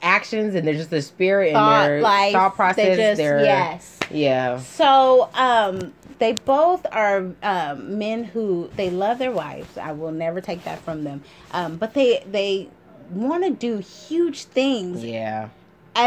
actions 0.02 0.56
and 0.56 0.66
they're 0.68 0.74
just 0.76 0.90
their 0.90 1.02
spirit 1.02 1.48
and 1.48 1.56
thought 1.56 1.88
their 1.88 2.02
life 2.02 2.32
thought 2.34 2.56
process. 2.56 2.76
they 2.86 2.96
just 2.96 3.18
their 3.18 3.42
yes 3.44 4.00
yeah, 4.12 4.58
so 4.60 5.30
um 5.34 5.94
they 6.20 6.32
both 6.34 6.86
are 6.92 7.28
um, 7.44 7.98
men 8.00 8.24
who 8.24 8.70
they 8.76 8.90
love 8.90 9.20
their 9.20 9.32
wives 9.32 9.78
i 9.78 9.92
will 9.92 10.12
never 10.12 10.40
take 10.42 10.64
that 10.64 10.80
from 10.80 11.04
them 11.04 11.22
um, 11.52 11.76
but 11.76 11.94
they 11.94 12.24
they 12.32 12.70
want 13.12 13.44
to 13.44 13.50
do 13.50 13.80
huge 13.80 14.46
things 14.46 15.04
yeah. 15.04 15.50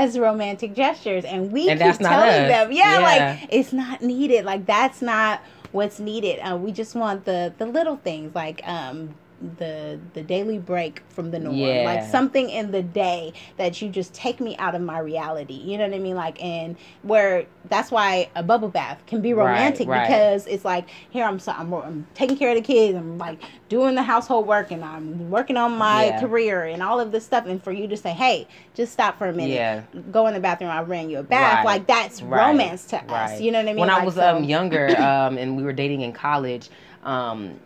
As 0.00 0.18
romantic 0.18 0.74
gestures 0.74 1.24
and 1.24 1.52
we 1.52 1.68
And 1.68 1.78
keep 1.80 1.98
telling 1.98 2.48
them 2.48 2.72
yeah, 2.72 2.98
Yeah. 2.98 3.38
like 3.38 3.48
it's 3.50 3.72
not 3.72 4.00
needed. 4.02 4.44
Like 4.44 4.64
that's 4.66 5.02
not 5.02 5.40
what's 5.72 5.98
needed. 6.00 6.38
Uh, 6.40 6.56
we 6.56 6.72
just 6.72 6.94
want 6.94 7.24
the 7.24 7.52
the 7.58 7.66
little 7.66 7.96
things 7.96 8.34
like 8.34 8.60
um 8.66 9.14
the 9.58 9.98
the 10.14 10.22
daily 10.22 10.58
break 10.58 11.02
from 11.08 11.30
the 11.30 11.38
norm 11.38 11.56
Yeah. 11.56 11.82
like 11.84 12.02
something 12.04 12.48
in 12.48 12.70
the 12.70 12.82
day 12.82 13.32
that 13.56 13.82
you 13.82 13.88
just 13.88 14.14
take 14.14 14.40
me 14.40 14.56
out 14.58 14.74
of 14.74 14.82
my 14.82 14.98
reality 14.98 15.54
you 15.54 15.76
know 15.78 15.86
what 15.86 15.94
i 15.94 15.98
mean 15.98 16.14
like 16.16 16.42
and 16.42 16.76
where 17.02 17.46
that's 17.68 17.90
why 17.90 18.30
a 18.36 18.42
bubble 18.42 18.68
bath 18.68 19.02
can 19.06 19.20
be 19.20 19.32
romantic 19.34 19.88
right. 19.88 20.06
because 20.06 20.46
it's 20.46 20.64
like 20.64 20.88
here 21.10 21.24
I'm, 21.24 21.38
so, 21.38 21.52
I'm 21.52 21.72
I'm 21.74 22.06
taking 22.14 22.36
care 22.36 22.50
of 22.50 22.56
the 22.56 22.62
kids 22.62 22.96
I'm 22.96 23.18
like 23.18 23.40
doing 23.68 23.94
the 23.94 24.02
household 24.02 24.46
work 24.46 24.70
and 24.70 24.84
I'm 24.84 25.30
working 25.30 25.56
on 25.56 25.72
my 25.76 26.06
Yeah. 26.06 26.20
career 26.20 26.64
and 26.64 26.82
all 26.82 27.00
of 27.00 27.10
this 27.12 27.24
stuff 27.24 27.46
and 27.46 27.62
for 27.62 27.72
you 27.72 27.88
to 27.88 27.96
say 27.96 28.10
hey 28.10 28.46
just 28.74 28.92
stop 28.92 29.18
for 29.18 29.28
a 29.28 29.32
minute 29.32 29.54
Yeah. 29.54 29.82
go 30.10 30.26
in 30.26 30.34
the 30.34 30.40
bathroom. 30.40 30.70
I 30.70 30.82
ran 30.82 31.10
you 31.10 31.18
a 31.18 31.22
bath. 31.22 31.56
Right. 31.58 31.64
Like 31.64 31.86
that's 31.86 32.22
Right. 32.22 32.48
romance 32.48 32.84
to 32.86 33.02
us. 33.12 33.40
You 33.40 33.50
know 33.52 33.58
what 33.58 33.68
I 33.68 33.72
mean? 33.72 33.80
When 33.80 33.90
I 33.90 34.04
was 34.04 34.14
so- 34.14 34.36
um 34.36 34.44
younger, 34.44 34.96
um, 34.98 35.36
and 35.38 35.56
we 35.56 35.62
were 35.62 35.72
dating 35.72 36.00
in 36.02 36.12
college, 36.12 36.70
um, 37.04 37.58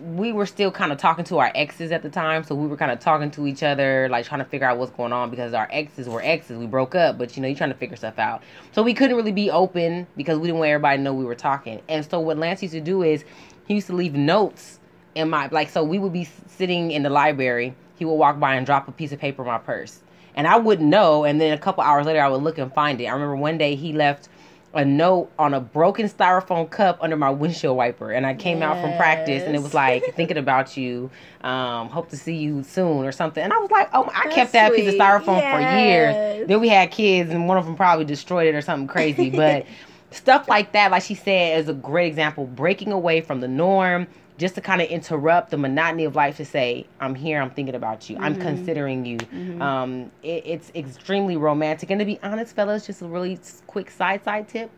we 0.00 0.32
were 0.32 0.46
still 0.46 0.70
kind 0.70 0.92
of 0.92 0.98
talking 0.98 1.24
to 1.26 1.38
our 1.38 1.52
exes 1.54 1.92
at 1.92 2.02
the 2.02 2.08
time, 2.08 2.42
so 2.44 2.54
we 2.54 2.66
were 2.66 2.76
kind 2.76 2.90
of 2.90 3.00
talking 3.00 3.30
to 3.32 3.46
each 3.46 3.62
other, 3.62 4.08
like 4.10 4.24
trying 4.24 4.40
to 4.40 4.44
figure 4.44 4.66
out 4.66 4.78
what's 4.78 4.92
going 4.92 5.12
on 5.12 5.30
because 5.30 5.52
our 5.52 5.68
exes 5.70 6.08
were 6.08 6.22
exes. 6.22 6.58
We 6.58 6.66
broke 6.66 6.94
up, 6.94 7.18
but 7.18 7.36
you 7.36 7.42
know, 7.42 7.48
you're 7.48 7.56
trying 7.56 7.72
to 7.72 7.76
figure 7.76 7.96
stuff 7.96 8.18
out. 8.18 8.42
So 8.72 8.82
we 8.82 8.94
couldn't 8.94 9.16
really 9.16 9.32
be 9.32 9.50
open 9.50 10.06
because 10.16 10.38
we 10.38 10.48
didn't 10.48 10.58
want 10.58 10.70
everybody 10.70 10.98
to 10.98 11.02
know 11.02 11.12
we 11.12 11.24
were 11.24 11.34
talking. 11.34 11.80
And 11.88 12.08
so 12.08 12.20
what 12.20 12.38
Lance 12.38 12.62
used 12.62 12.74
to 12.74 12.80
do 12.80 13.02
is 13.02 13.24
he 13.66 13.74
used 13.74 13.88
to 13.88 13.94
leave 13.94 14.14
notes 14.14 14.80
in 15.14 15.28
my 15.30 15.48
like. 15.48 15.68
So 15.68 15.82
we 15.84 15.98
would 15.98 16.12
be 16.12 16.28
sitting 16.46 16.90
in 16.90 17.02
the 17.02 17.10
library. 17.10 17.74
He 17.96 18.04
would 18.04 18.14
walk 18.14 18.40
by 18.40 18.54
and 18.54 18.64
drop 18.64 18.88
a 18.88 18.92
piece 18.92 19.12
of 19.12 19.18
paper 19.18 19.42
in 19.42 19.48
my 19.48 19.58
purse, 19.58 20.00
and 20.34 20.46
I 20.46 20.56
wouldn't 20.56 20.88
know. 20.88 21.24
And 21.24 21.40
then 21.40 21.52
a 21.52 21.58
couple 21.58 21.84
hours 21.84 22.06
later, 22.06 22.22
I 22.22 22.28
would 22.28 22.42
look 22.42 22.58
and 22.58 22.72
find 22.72 23.00
it. 23.00 23.06
I 23.06 23.12
remember 23.12 23.36
one 23.36 23.58
day 23.58 23.74
he 23.74 23.92
left 23.92 24.28
a 24.74 24.84
note 24.84 25.30
on 25.38 25.52
a 25.52 25.60
broken 25.60 26.08
styrofoam 26.08 26.70
cup 26.70 26.96
under 27.00 27.16
my 27.16 27.28
windshield 27.30 27.76
wiper 27.76 28.12
and 28.12 28.24
i 28.24 28.32
came 28.32 28.62
out 28.62 28.80
from 28.80 28.96
practice 28.96 29.42
and 29.42 29.56
it 29.56 29.62
was 29.62 29.74
like 29.74 30.04
thinking 30.14 30.36
about 30.36 30.76
you 30.76 31.10
um 31.42 31.88
hope 31.88 32.08
to 32.08 32.16
see 32.16 32.36
you 32.36 32.62
soon 32.62 33.04
or 33.04 33.10
something. 33.12 33.42
And 33.42 33.52
i 33.52 33.58
was 33.58 33.70
like 33.70 33.88
oh 33.92 34.04
i 34.14 34.24
That's 34.24 34.34
kept 34.34 34.52
that 34.52 34.72
piece 34.72 34.86
of 34.86 34.92
sweet. 34.92 35.00
styrofoam 35.00 35.40
for 35.50 35.60
years. 35.78 36.46
Then 36.46 36.60
we 36.60 36.68
had 36.68 36.90
kids 36.92 37.30
and 37.30 37.48
one 37.48 37.56
of 37.58 37.64
them 37.66 37.74
probably 37.76 38.04
destroyed 38.04 38.46
it 38.46 38.54
or 38.54 38.60
something 38.60 38.86
crazy. 38.86 39.30
But 39.30 39.66
stuff 40.12 40.48
like 40.48 40.72
that 40.72 40.90
like 40.90 41.02
she 41.02 41.14
said 41.14 41.58
is 41.58 41.68
a 41.68 41.74
great 41.74 42.06
example. 42.08 42.46
Breaking 42.46 42.92
away 42.92 43.20
from 43.22 43.40
the 43.40 43.48
norm 43.48 44.06
just 44.40 44.54
to 44.56 44.60
kind 44.60 44.80
of 44.80 44.88
interrupt 44.88 45.50
the 45.50 45.56
monotony 45.58 46.04
of 46.04 46.16
life 46.16 46.38
to 46.38 46.44
say 46.44 46.86
i'm 46.98 47.14
here 47.14 47.40
i'm 47.40 47.50
thinking 47.50 47.74
about 47.74 48.08
you 48.10 48.16
i'm 48.18 48.34
Mhm. 48.34 48.40
considering 48.40 49.04
you 49.04 49.18
Mhm. 49.18 49.60
um, 49.60 50.10
it, 50.22 50.42
it's 50.46 50.72
extremely 50.74 51.36
romantic. 51.36 51.90
And 51.90 51.98
to 52.00 52.04
be 52.06 52.18
honest, 52.22 52.56
fellas, 52.56 52.86
just 52.86 53.02
a 53.02 53.06
really 53.06 53.38
quick 53.66 53.90
side 53.90 54.24
side 54.24 54.48
tip. 54.48 54.70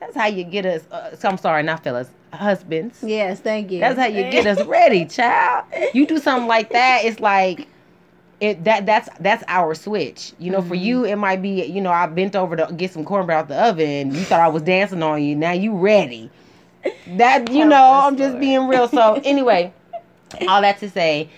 That's 0.00 0.14
how 0.16 0.26
you 0.26 0.44
get 0.44 0.64
us. 0.66 0.82
Uh, 0.90 1.14
so 1.16 1.28
I'm 1.28 1.38
sorry, 1.38 1.62
not 1.62 1.82
fellas, 1.84 2.08
husbands. 2.32 2.98
yes, 3.02 3.40
thank 3.40 3.70
you. 3.70 3.80
That's 3.80 3.98
how 3.98 4.06
you 4.06 4.24
get 4.30 4.46
us 4.46 4.64
ready, 4.66 5.04
child. 5.18 5.64
You 5.94 6.06
do 6.06 6.18
something 6.18 6.48
like 6.48 6.70
that, 6.70 7.04
it's 7.04 7.20
like 7.20 7.68
it 8.40 8.64
that 8.64 8.86
that's 8.86 9.08
that's 9.20 9.42
our 9.48 9.74
switch. 9.74 10.32
You 10.38 10.50
know, 10.52 10.62
for 10.62 10.74
Mhm. 10.76 10.82
you, 10.82 11.04
it 11.04 11.16
might 11.16 11.40
be 11.42 11.64
you 11.64 11.80
know 11.80 11.90
I 11.92 12.06
bent 12.06 12.34
over 12.36 12.56
to 12.56 12.72
get 12.76 12.92
some 12.92 13.04
cornbread 13.04 13.38
out 13.38 13.48
the 13.48 13.56
oven. 13.60 14.12
You 14.14 14.20
thought 14.20 14.40
I 14.40 14.48
was 14.48 14.62
dancing 14.62 15.02
on 15.02 15.22
you. 15.22 15.34
Now 15.36 15.52
you 15.52 15.76
ready. 15.76 16.30
That 17.16 17.50
you 17.50 17.64
know, 17.64 18.00
I'm 18.04 18.16
just 18.16 18.38
being 18.38 18.68
real. 18.68 18.88
So 18.88 19.14
anyway, 19.24 19.72
all 20.46 20.62
that 20.62 20.78
to 20.78 20.90
say, 20.90 21.28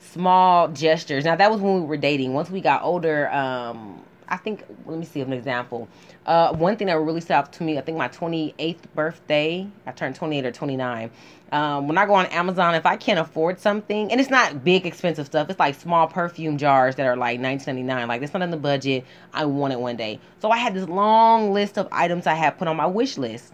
small 0.00 0.68
gestures. 0.68 1.24
Now 1.24 1.36
that 1.36 1.50
was 1.50 1.60
when 1.60 1.80
we 1.80 1.86
were 1.86 1.96
dating. 1.96 2.34
Once 2.34 2.50
we 2.50 2.60
got 2.60 2.82
older, 2.82 3.30
um, 3.30 4.02
I 4.28 4.36
think 4.36 4.64
let 4.86 4.98
me 4.98 5.04
see 5.04 5.20
an 5.20 5.32
example. 5.32 5.88
Uh, 6.26 6.54
one 6.54 6.76
thing 6.76 6.86
that 6.86 6.98
really 6.98 7.20
stood 7.20 7.34
out 7.34 7.52
to 7.54 7.62
me, 7.62 7.76
I 7.76 7.82
think 7.82 7.98
my 7.98 8.08
28th 8.08 8.78
birthday, 8.94 9.66
I 9.86 9.92
turned 9.92 10.14
28 10.16 10.46
or 10.46 10.52
29. 10.52 11.10
Um, 11.52 11.86
when 11.86 11.98
I 11.98 12.06
go 12.06 12.14
on 12.14 12.26
Amazon, 12.26 12.74
if 12.74 12.86
I 12.86 12.96
can't 12.96 13.18
afford 13.18 13.60
something, 13.60 14.10
and 14.10 14.20
it's 14.20 14.30
not 14.30 14.64
big 14.64 14.86
expensive 14.86 15.26
stuff, 15.26 15.50
it's 15.50 15.60
like 15.60 15.74
small 15.74 16.08
perfume 16.08 16.56
jars 16.56 16.96
that 16.96 17.06
are 17.06 17.16
like 17.16 17.40
19.99. 17.40 18.08
Like 18.08 18.22
it's 18.22 18.32
not 18.32 18.42
in 18.42 18.50
the 18.50 18.56
budget. 18.56 19.04
I 19.32 19.44
want 19.44 19.72
it 19.72 19.78
one 19.78 19.96
day. 19.96 20.18
So 20.40 20.50
I 20.50 20.56
had 20.56 20.74
this 20.74 20.88
long 20.88 21.52
list 21.52 21.78
of 21.78 21.86
items 21.92 22.26
I 22.26 22.34
had 22.34 22.58
put 22.58 22.68
on 22.68 22.76
my 22.76 22.86
wish 22.86 23.18
list. 23.18 23.52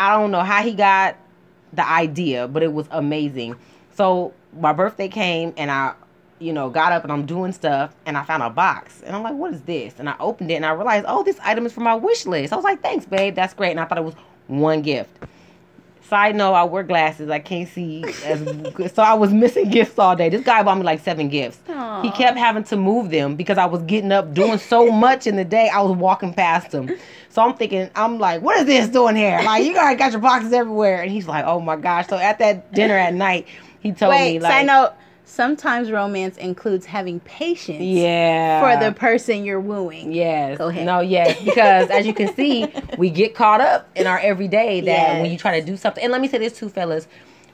I 0.00 0.16
don't 0.16 0.30
know 0.30 0.40
how 0.40 0.62
he 0.62 0.72
got 0.72 1.16
the 1.74 1.86
idea, 1.86 2.48
but 2.48 2.62
it 2.62 2.72
was 2.72 2.86
amazing. 2.90 3.54
So 3.92 4.32
my 4.58 4.72
birthday 4.72 5.08
came 5.08 5.52
and 5.58 5.70
I, 5.70 5.92
you 6.38 6.54
know, 6.54 6.70
got 6.70 6.92
up 6.92 7.02
and 7.02 7.12
I'm 7.12 7.26
doing 7.26 7.52
stuff 7.52 7.94
and 8.06 8.16
I 8.16 8.24
found 8.24 8.42
a 8.42 8.48
box 8.48 9.02
and 9.02 9.14
I'm 9.14 9.22
like, 9.22 9.34
what 9.34 9.52
is 9.52 9.60
this? 9.60 9.94
And 9.98 10.08
I 10.08 10.16
opened 10.18 10.50
it 10.50 10.54
and 10.54 10.64
I 10.64 10.72
realized, 10.72 11.04
oh, 11.06 11.22
this 11.22 11.38
item 11.40 11.66
is 11.66 11.74
for 11.74 11.80
my 11.82 11.94
wish 11.94 12.24
list. 12.24 12.54
I 12.54 12.56
was 12.56 12.64
like, 12.64 12.80
thanks, 12.80 13.04
babe. 13.04 13.34
That's 13.34 13.52
great. 13.52 13.72
And 13.72 13.78
I 13.80 13.84
thought 13.84 13.98
it 13.98 14.04
was 14.04 14.14
one 14.46 14.80
gift. 14.80 15.10
Side 16.02 16.34
note, 16.34 16.54
I 16.54 16.64
wear 16.64 16.82
glasses. 16.82 17.28
I 17.28 17.38
can't 17.38 17.68
see 17.68 18.02
as 18.24 18.40
good. 18.74 18.94
So 18.94 19.02
I 19.02 19.12
was 19.12 19.34
missing 19.34 19.68
gifts 19.68 19.98
all 19.98 20.16
day. 20.16 20.30
This 20.30 20.42
guy 20.42 20.62
bought 20.62 20.78
me 20.78 20.82
like 20.82 21.00
seven 21.00 21.28
gifts. 21.28 21.58
He 22.02 22.10
kept 22.12 22.38
having 22.38 22.64
to 22.64 22.76
move 22.76 23.10
them 23.10 23.36
because 23.36 23.58
I 23.58 23.66
was 23.66 23.82
getting 23.82 24.10
up 24.12 24.32
doing 24.32 24.58
so 24.58 24.90
much 24.90 25.26
in 25.26 25.36
the 25.36 25.44
day. 25.44 25.68
I 25.68 25.82
was 25.82 25.94
walking 25.96 26.32
past 26.32 26.70
them. 26.70 26.90
So 27.30 27.42
I'm 27.42 27.54
thinking, 27.54 27.88
I'm 27.94 28.18
like, 28.18 28.42
what 28.42 28.58
is 28.58 28.66
this 28.66 28.88
doing 28.88 29.14
here? 29.14 29.40
Like, 29.44 29.64
you 29.64 29.72
guys 29.72 29.96
got 29.96 30.10
your 30.10 30.20
boxes 30.20 30.52
everywhere. 30.52 31.00
And 31.00 31.10
he's 31.10 31.28
like, 31.28 31.44
oh 31.44 31.60
my 31.60 31.76
gosh. 31.76 32.08
So 32.08 32.16
at 32.16 32.38
that 32.40 32.72
dinner 32.74 32.94
at 32.96 33.14
night, 33.14 33.46
he 33.80 33.92
told 33.92 34.10
Wait, 34.10 34.34
me, 34.34 34.40
like, 34.40 34.50
side 34.52 34.66
note. 34.66 34.92
Sometimes 35.24 35.92
romance 35.92 36.36
includes 36.38 36.84
having 36.84 37.20
patience 37.20 37.80
yeah. 37.80 38.60
for 38.60 38.84
the 38.84 38.92
person 38.92 39.44
you're 39.44 39.60
wooing. 39.60 40.12
Yes. 40.12 40.58
Go 40.58 40.68
ahead. 40.68 40.84
No, 40.84 40.98
yes. 40.98 41.40
Because 41.44 41.88
as 41.88 42.04
you 42.04 42.12
can 42.12 42.34
see, 42.36 42.66
we 42.98 43.10
get 43.10 43.36
caught 43.36 43.60
up 43.60 43.88
in 43.94 44.08
our 44.08 44.18
everyday 44.18 44.80
that 44.80 44.86
Yes. 44.86 45.22
when 45.22 45.30
you 45.30 45.38
try 45.38 45.60
to 45.60 45.64
do 45.64 45.76
something. 45.76 46.02
And 46.02 46.10
let 46.10 46.20
me 46.20 46.26
say 46.26 46.38
this 46.38 46.58
too, 46.58 46.68
fellas. 46.68 47.06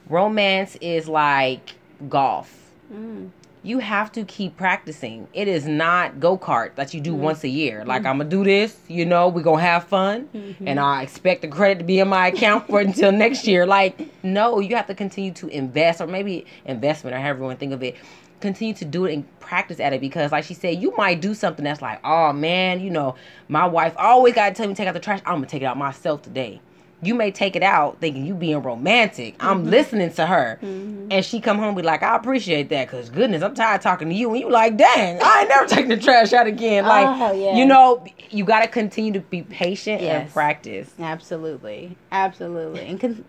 Romance 0.09 0.75
is 0.81 1.07
like 1.07 1.75
golf. 2.09 2.71
Mm. 2.91 3.29
You 3.67 3.79
have 3.79 4.13
to 4.13 4.23
keep 4.23 4.55
practicing. 4.55 5.27
It 5.33 5.49
is 5.49 5.65
not 5.67 6.21
go 6.21 6.37
kart 6.37 6.75
that 6.75 6.93
you 6.93 7.01
do 7.01 7.11
Mm-hmm. 7.11 7.21
once 7.21 7.43
a 7.43 7.49
year. 7.49 7.83
Like 7.83 8.05
I'm 8.05 8.17
gonna 8.19 8.29
do 8.29 8.45
this, 8.45 8.77
you 8.87 9.05
know, 9.05 9.27
we're 9.27 9.41
gonna 9.43 9.61
have 9.61 9.83
fun, 9.83 10.29
Mm-hmm. 10.33 10.67
and 10.69 10.79
I 10.79 11.01
expect 11.03 11.41
the 11.41 11.49
credit 11.49 11.79
to 11.79 11.83
be 11.83 11.99
in 11.99 12.07
my 12.07 12.27
account 12.27 12.67
for 12.67 12.79
until 12.79 13.11
next 13.11 13.45
year. 13.45 13.65
Like, 13.65 13.99
no, 14.23 14.59
you 14.61 14.73
have 14.77 14.87
to 14.87 14.95
continue 14.95 15.33
to 15.33 15.47
invest, 15.49 15.99
or 15.99 16.07
maybe 16.07 16.45
investment, 16.65 17.13
or 17.13 17.19
however 17.19 17.39
you 17.39 17.43
want 17.45 17.57
to 17.57 17.59
think 17.59 17.73
of 17.73 17.83
it. 17.83 17.97
Continue 18.39 18.75
to 18.75 18.85
do 18.85 19.05
it 19.05 19.13
and 19.15 19.39
practice 19.39 19.79
at 19.79 19.91
it 19.93 19.99
because, 19.99 20.31
like 20.31 20.43
she 20.45 20.53
said, 20.53 20.79
you 20.81 20.93
might 20.95 21.19
do 21.21 21.33
something 21.33 21.65
that's 21.65 21.81
like, 21.81 21.99
oh 22.05 22.31
man, 22.31 22.79
you 22.79 22.89
know, 22.91 23.15
my 23.49 23.65
wife 23.65 23.93
always 23.97 24.33
got 24.35 24.49
to 24.49 24.53
tell 24.55 24.67
me 24.67 24.75
to 24.75 24.77
take 24.77 24.87
out 24.87 24.93
the 24.93 24.99
trash. 25.01 25.19
I'm 25.25 25.35
gonna 25.37 25.47
take 25.47 25.63
it 25.63 25.65
out 25.65 25.75
myself 25.75 26.21
today. 26.21 26.61
You 27.01 27.13
may 27.13 27.29
take 27.29 27.55
it 27.55 27.61
out 27.61 27.99
thinking 28.01 28.25
you 28.25 28.33
being 28.33 28.61
romantic. 28.61 29.35
I'm 29.39 29.59
Mm-hmm. 29.61 29.69
listening 29.69 30.13
to 30.13 30.25
her, 30.25 30.57
and 30.61 31.23
she 31.23 31.39
come 31.39 31.57
home 31.59 31.67
and 31.69 31.77
be 31.77 31.83
like, 31.83 32.01
I 32.01 32.15
appreciate 32.15 32.69
that, 32.69 32.89
cause 32.89 33.09
goodness, 33.09 33.43
I'm 33.43 33.53
tired 33.53 33.75
of 33.75 33.81
talking 33.81 34.09
to 34.09 34.15
you, 34.15 34.29
and 34.31 34.39
you 34.39 34.49
like, 34.49 34.77
dang, 34.77 35.19
I 35.21 35.41
ain't 35.41 35.49
never 35.49 35.65
taking 35.67 35.89
the 35.89 35.97
trash 35.97 36.33
out 36.33 36.47
again. 36.47 36.85
Like, 36.85 37.07
Oh, 37.07 37.33
yeah. 37.33 37.55
you 37.55 37.65
know, 37.67 38.03
you 38.31 38.43
got 38.45 38.61
to 38.61 38.67
continue 38.67 39.13
to 39.13 39.19
be 39.19 39.43
patient 39.43 40.01
and 40.01 40.29
practice. 40.31 40.91
Absolutely, 40.99 41.95
absolutely, 42.11 42.81
and 42.87 42.99
con- 42.99 43.25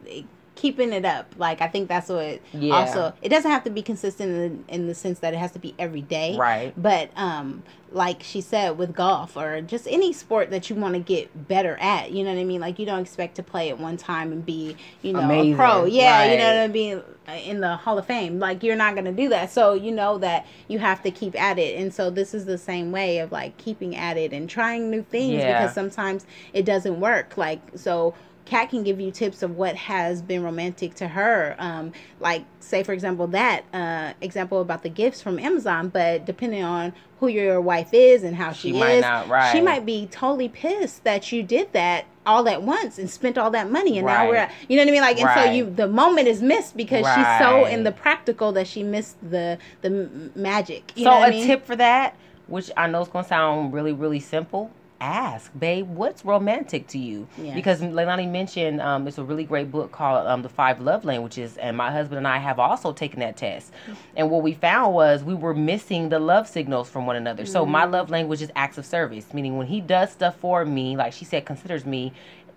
keeping 0.58 0.92
it 0.92 1.04
up. 1.04 1.32
Like 1.38 1.60
I 1.62 1.68
think 1.68 1.88
that's 1.88 2.08
what 2.08 2.40
Yeah. 2.52 2.74
also 2.74 3.12
it 3.22 3.28
doesn't 3.28 3.50
have 3.50 3.62
to 3.64 3.70
be 3.70 3.80
consistent 3.80 4.32
in, 4.32 4.64
in 4.68 4.86
the 4.88 4.94
sense 4.94 5.20
that 5.20 5.32
it 5.32 5.36
has 5.38 5.52
to 5.52 5.58
be 5.60 5.72
every 5.78 6.02
day. 6.02 6.36
Right. 6.36 6.74
But 6.76 7.10
um 7.16 7.62
like 7.90 8.22
she 8.22 8.40
said 8.42 8.76
with 8.76 8.92
golf 8.94 9.34
or 9.36 9.62
just 9.62 9.86
any 9.88 10.12
sport 10.12 10.50
that 10.50 10.68
you 10.68 10.76
want 10.76 10.92
to 10.94 11.00
get 11.00 11.48
better 11.48 11.76
at, 11.80 12.10
you 12.10 12.22
know 12.24 12.34
what 12.34 12.40
I 12.40 12.44
mean? 12.44 12.60
Like 12.60 12.78
you 12.78 12.84
don't 12.84 12.98
expect 13.00 13.36
to 13.36 13.42
play 13.42 13.70
at 13.70 13.78
one 13.78 13.96
time 13.96 14.30
and 14.32 14.44
be, 14.44 14.76
you 15.00 15.12
know, 15.14 15.20
Amazing. 15.20 15.54
a 15.54 15.56
pro. 15.56 15.84
Yeah, 15.86 16.30
you 16.30 16.36
know 16.38 16.44
what 16.54 16.56
I 16.64 16.68
mean? 16.68 17.02
In 17.46 17.60
the 17.60 17.76
Hall 17.76 17.96
of 17.98 18.04
Fame. 18.06 18.38
Like 18.40 18.62
you're 18.62 18.76
not 18.76 18.94
going 18.94 19.06
to 19.06 19.12
do 19.12 19.28
that. 19.30 19.50
So 19.52 19.72
you 19.74 19.90
know 19.92 20.18
that 20.18 20.44
you 20.66 20.78
have 20.80 21.02
to 21.04 21.10
keep 21.10 21.40
at 21.40 21.58
it. 21.58 21.78
And 21.80 21.94
so 21.94 22.10
this 22.10 22.34
is 22.34 22.44
the 22.44 22.58
same 22.58 22.90
way 22.92 23.18
of 23.20 23.32
like 23.32 23.56
keeping 23.58 23.96
at 23.96 24.16
it 24.18 24.32
and 24.34 24.50
trying 24.50 24.90
new 24.90 25.02
things 25.02 25.34
Yeah. 25.34 25.60
because 25.60 25.74
sometimes 25.74 26.26
it 26.52 26.64
doesn't 26.66 26.98
work. 27.00 27.36
Like 27.38 27.60
so 27.76 28.12
Kat 28.48 28.70
can 28.70 28.82
give 28.82 28.98
you 28.98 29.10
tips 29.10 29.42
of 29.42 29.56
what 29.56 29.76
has 29.76 30.22
been 30.22 30.42
romantic 30.42 30.94
to 30.94 31.06
her. 31.08 31.54
Um, 31.58 31.92
like, 32.18 32.44
say, 32.60 32.82
for 32.82 32.92
example, 32.94 33.26
that 33.28 33.64
uh, 33.74 34.14
example 34.22 34.62
about 34.62 34.82
the 34.82 34.88
gifts 34.88 35.20
from 35.20 35.38
Amazon, 35.38 35.90
but 35.90 36.24
depending 36.24 36.62
on 36.64 36.94
who 37.20 37.28
your 37.28 37.60
wife 37.60 37.90
is 37.92 38.22
and 38.24 38.34
how 38.34 38.52
she, 38.52 38.72
She 38.72 38.78
might 38.80 38.90
is, 38.92 39.02
not- 39.02 39.28
right. 39.28 39.52
she 39.52 39.60
might 39.60 39.84
be 39.84 40.06
totally 40.06 40.48
pissed 40.48 41.04
that 41.04 41.30
you 41.30 41.42
did 41.42 41.74
that 41.74 42.06
all 42.24 42.48
at 42.48 42.62
once 42.62 42.98
and 42.98 43.10
spent 43.10 43.36
all 43.36 43.50
that 43.50 43.70
money 43.70 43.98
and 43.98 44.06
now 44.06 44.26
we're 44.28 44.34
Right. 44.34 44.50
you 44.68 44.76
know 44.76 44.82
what 44.82 44.88
I 44.88 44.92
mean 44.92 45.00
like 45.00 45.18
and 45.18 45.30
so 45.46 45.50
you 45.50 45.70
the 45.70 45.88
moment 45.88 46.28
is 46.28 46.42
missed 46.42 46.76
because 46.76 47.06
she's 47.14 47.38
so 47.38 47.64
in 47.64 47.84
the 47.84 47.92
practical 47.92 48.52
that 48.52 48.66
she 48.66 48.82
missed 48.82 49.16
the 49.30 49.56
the 49.80 50.10
magic 50.34 50.92
you 50.94 51.04
so 51.04 51.10
know 51.10 51.16
a 51.16 51.20
what 51.20 51.28
I 51.28 51.30
mean? 51.30 51.46
tip 51.46 51.64
for 51.64 51.74
that, 51.76 52.16
which 52.46 52.70
I 52.76 52.86
know 52.86 53.00
is 53.00 53.08
gonna 53.08 53.26
sound 53.26 53.72
really, 53.72 53.92
really 53.94 54.20
simple. 54.20 54.70
Ask, 55.00 55.52
babe, 55.56 55.88
what's 55.88 56.24
romantic 56.24 56.88
to 56.88 56.98
you? 56.98 57.28
Because 57.54 57.80
Leilani 57.80 58.28
mentioned 58.28 58.80
um, 58.80 59.06
it's 59.06 59.16
a 59.16 59.22
really 59.22 59.44
great 59.44 59.70
book 59.70 59.92
called 59.92 60.26
um, 60.26 60.42
The 60.42 60.48
Five 60.48 60.80
Love 60.80 61.04
Languages, 61.04 61.56
and 61.56 61.76
my 61.76 61.92
husband 61.92 62.18
and 62.18 62.26
I 62.26 62.38
have 62.38 62.58
also 62.58 62.92
taken 62.92 63.20
that 63.20 63.36
test. 63.36 63.72
And 64.16 64.28
what 64.28 64.42
we 64.42 64.54
found 64.54 64.94
was 64.94 65.22
we 65.22 65.34
were 65.34 65.54
missing 65.54 66.08
the 66.08 66.18
love 66.18 66.48
signals 66.48 66.90
from 66.90 67.06
one 67.06 67.14
another. 67.14 67.46
So 67.46 67.64
my 67.64 67.86
Mm. 67.86 67.92
love 67.92 68.10
language 68.10 68.42
is 68.42 68.50
acts 68.56 68.76
of 68.76 68.84
service, 68.84 69.32
meaning 69.32 69.56
when 69.56 69.68
he 69.68 69.80
does 69.80 70.10
stuff 70.10 70.34
for 70.36 70.64
me, 70.64 70.96
like 70.96 71.12
she 71.12 71.24
said, 71.24 71.44
considers 71.46 71.86
me, 71.86 72.12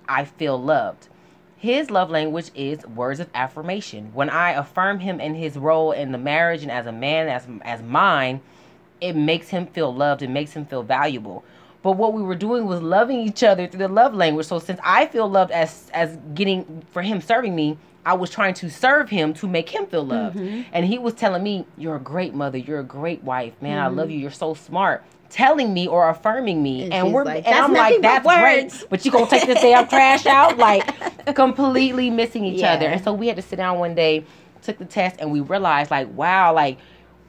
I 0.10 0.26
feel 0.26 0.60
loved. 0.60 1.10
His 1.58 1.92
love 1.92 2.10
language 2.10 2.50
is 2.56 2.84
words 2.88 3.20
of 3.20 3.30
affirmation. 3.36 4.10
When 4.16 4.32
I 4.32 4.54
affirm 4.54 4.98
him 5.02 5.20
in 5.22 5.36
his 5.36 5.58
role 5.58 5.92
in 5.92 6.12
the 6.12 6.18
marriage 6.18 6.64
and 6.64 6.72
as 6.72 6.88
a 6.88 6.92
man, 6.92 7.28
as 7.28 7.48
as 7.62 7.84
mine, 7.84 8.42
it 9.00 9.16
makes 9.16 9.50
him 9.50 9.68
feel 9.68 9.94
loved. 9.94 10.24
It 10.24 10.30
makes 10.32 10.54
him 10.54 10.66
feel 10.66 10.82
valuable. 10.82 11.44
But 11.84 11.94
what 11.94 12.14
we 12.14 12.22
were 12.22 12.36
doing 12.36 12.66
was 12.66 12.82
loving 12.82 13.20
each 13.20 13.42
other 13.44 13.68
through 13.68 13.80
the 13.80 13.88
love 13.88 14.14
language. 14.14 14.46
So 14.46 14.60
since 14.60 14.80
I 14.84 15.08
feel 15.08 15.28
loved 15.28 15.52
as 15.52 15.90
as 15.94 16.18
getting 16.36 16.84
for 16.92 17.02
him 17.02 17.22
serving 17.22 17.56
me, 17.56 17.78
I 18.06 18.14
was 18.14 18.30
trying 18.30 18.54
to 18.56 18.70
serve 18.70 19.10
him 19.10 19.34
to 19.36 19.48
make 19.48 19.70
him 19.70 19.86
feel 19.88 20.04
loved. 20.04 20.38
Mm-hmm. 20.38 20.62
And 20.74 20.86
he 20.86 20.98
was 21.00 21.14
telling 21.16 21.42
me, 21.44 21.66
"You're 21.78 21.96
a 21.96 22.00
great 22.00 22.34
mother. 22.36 22.58
You're 22.58 22.80
a 22.80 22.84
great 22.84 23.24
wife, 23.24 23.54
man. 23.62 23.78
I 23.80 23.88
Mm-hmm. 23.88 23.98
love 23.98 24.12
you. 24.12 24.20
You're 24.20 24.32
so 24.32 24.54
smart." 24.54 25.04
Telling 25.30 25.74
me 25.74 25.88
or 25.88 26.10
affirming 26.10 26.62
me, 26.62 26.84
And 26.84 26.94
and, 26.94 27.14
we're 27.14 27.24
like, 27.24 27.48
and 27.48 27.56
I'm 27.56 27.72
like, 27.72 28.02
"That's 28.02 28.28
great." 28.28 28.86
But 28.90 29.06
you 29.06 29.12
gonna 29.12 29.28
take 29.28 29.46
this 29.46 29.62
damn 29.62 29.88
trash 29.88 30.26
out? 30.26 30.58
Like 30.58 30.86
completely 31.36 32.10
missing 32.10 32.44
each 32.46 32.60
Yeah. 32.60 32.74
other. 32.74 32.88
And 32.88 33.02
so 33.04 33.14
we 33.14 33.28
had 33.28 33.38
to 33.38 33.42
sit 33.42 33.56
down 33.56 33.80
one 33.80 33.96
day, 33.96 34.26
took 34.62 34.78
the 34.78 34.84
test, 34.86 35.16
and 35.20 35.32
we 35.32 35.40
realized 35.40 35.90
like, 35.90 36.10
wow, 36.16 36.54
like 36.54 36.78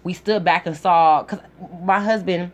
we 0.03 0.13
stood 0.15 0.43
back 0.45 0.67
and 0.67 0.77
saw 0.77 1.23
because 1.23 1.39
my 1.85 2.01
husband, 2.01 2.51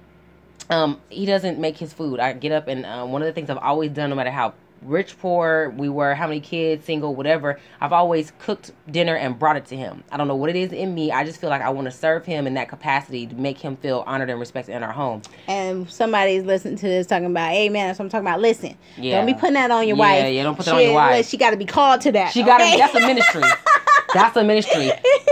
um, 0.70 1.00
he 1.08 1.26
doesn't 1.26 1.58
make 1.58 1.76
his 1.78 1.92
food. 1.92 2.20
I 2.20 2.32
get 2.32 2.52
up 2.52 2.68
and 2.68 2.84
um, 2.86 3.12
one 3.12 3.22
of 3.22 3.26
the 3.26 3.32
things 3.32 3.50
I've 3.50 3.58
always 3.58 3.90
done, 3.90 4.10
no 4.10 4.16
matter 4.16 4.30
how 4.30 4.54
rich, 4.82 5.18
poor 5.18 5.70
we 5.76 5.88
were, 5.88 6.14
how 6.14 6.28
many 6.28 6.38
kids, 6.38 6.84
single, 6.84 7.12
whatever, 7.14 7.58
I've 7.80 7.92
always 7.92 8.32
cooked 8.38 8.70
dinner 8.88 9.16
and 9.16 9.36
brought 9.36 9.56
it 9.56 9.66
to 9.66 9.76
him. 9.76 10.04
I 10.12 10.16
don't 10.16 10.28
know 10.28 10.36
what 10.36 10.50
it 10.50 10.56
is 10.56 10.72
in 10.72 10.94
me. 10.94 11.10
I 11.10 11.24
just 11.24 11.40
feel 11.40 11.50
like 11.50 11.62
I 11.62 11.70
want 11.70 11.86
to 11.86 11.90
serve 11.90 12.24
him 12.24 12.46
in 12.46 12.54
that 12.54 12.68
capacity 12.68 13.26
to 13.26 13.34
make 13.34 13.58
him 13.58 13.76
feel 13.76 14.04
honored 14.06 14.30
and 14.30 14.38
respected 14.38 14.76
in 14.76 14.84
our 14.84 14.92
home. 14.92 15.22
and 15.48 15.90
somebody's 15.90 16.44
listening 16.44 16.76
to 16.76 16.86
this 16.86 17.08
talking 17.08 17.26
about, 17.26 17.50
hey 17.50 17.68
man, 17.68 17.88
that's 17.88 17.98
what 17.98 18.04
I'm 18.04 18.10
talking 18.10 18.26
about. 18.28 18.40
Listen, 18.40 18.76
Yeah. 18.96 19.16
don't 19.16 19.26
be 19.26 19.34
putting 19.34 19.54
that 19.54 19.72
on 19.72 19.88
your 19.88 19.96
Yeah, 19.96 20.00
wife. 20.00 20.22
yeah, 20.22 20.28
yeah, 20.28 20.42
don't 20.44 20.54
put 20.56 20.66
that 20.66 20.74
on 20.76 20.82
your 20.82 20.94
wife. 20.94 21.26
She 21.28 21.36
got 21.38 21.50
to 21.50 21.56
be 21.56 21.64
called 21.64 22.00
to 22.02 22.12
that. 22.12 22.32
She 22.32 22.44
got 22.44 22.58
to 22.58 22.64
okay? 22.64 22.76
That's 22.78 22.94
a 22.94 23.00
ministry. 23.00 23.42
That's 24.12 24.36
a 24.36 24.44
ministry. 24.44 24.90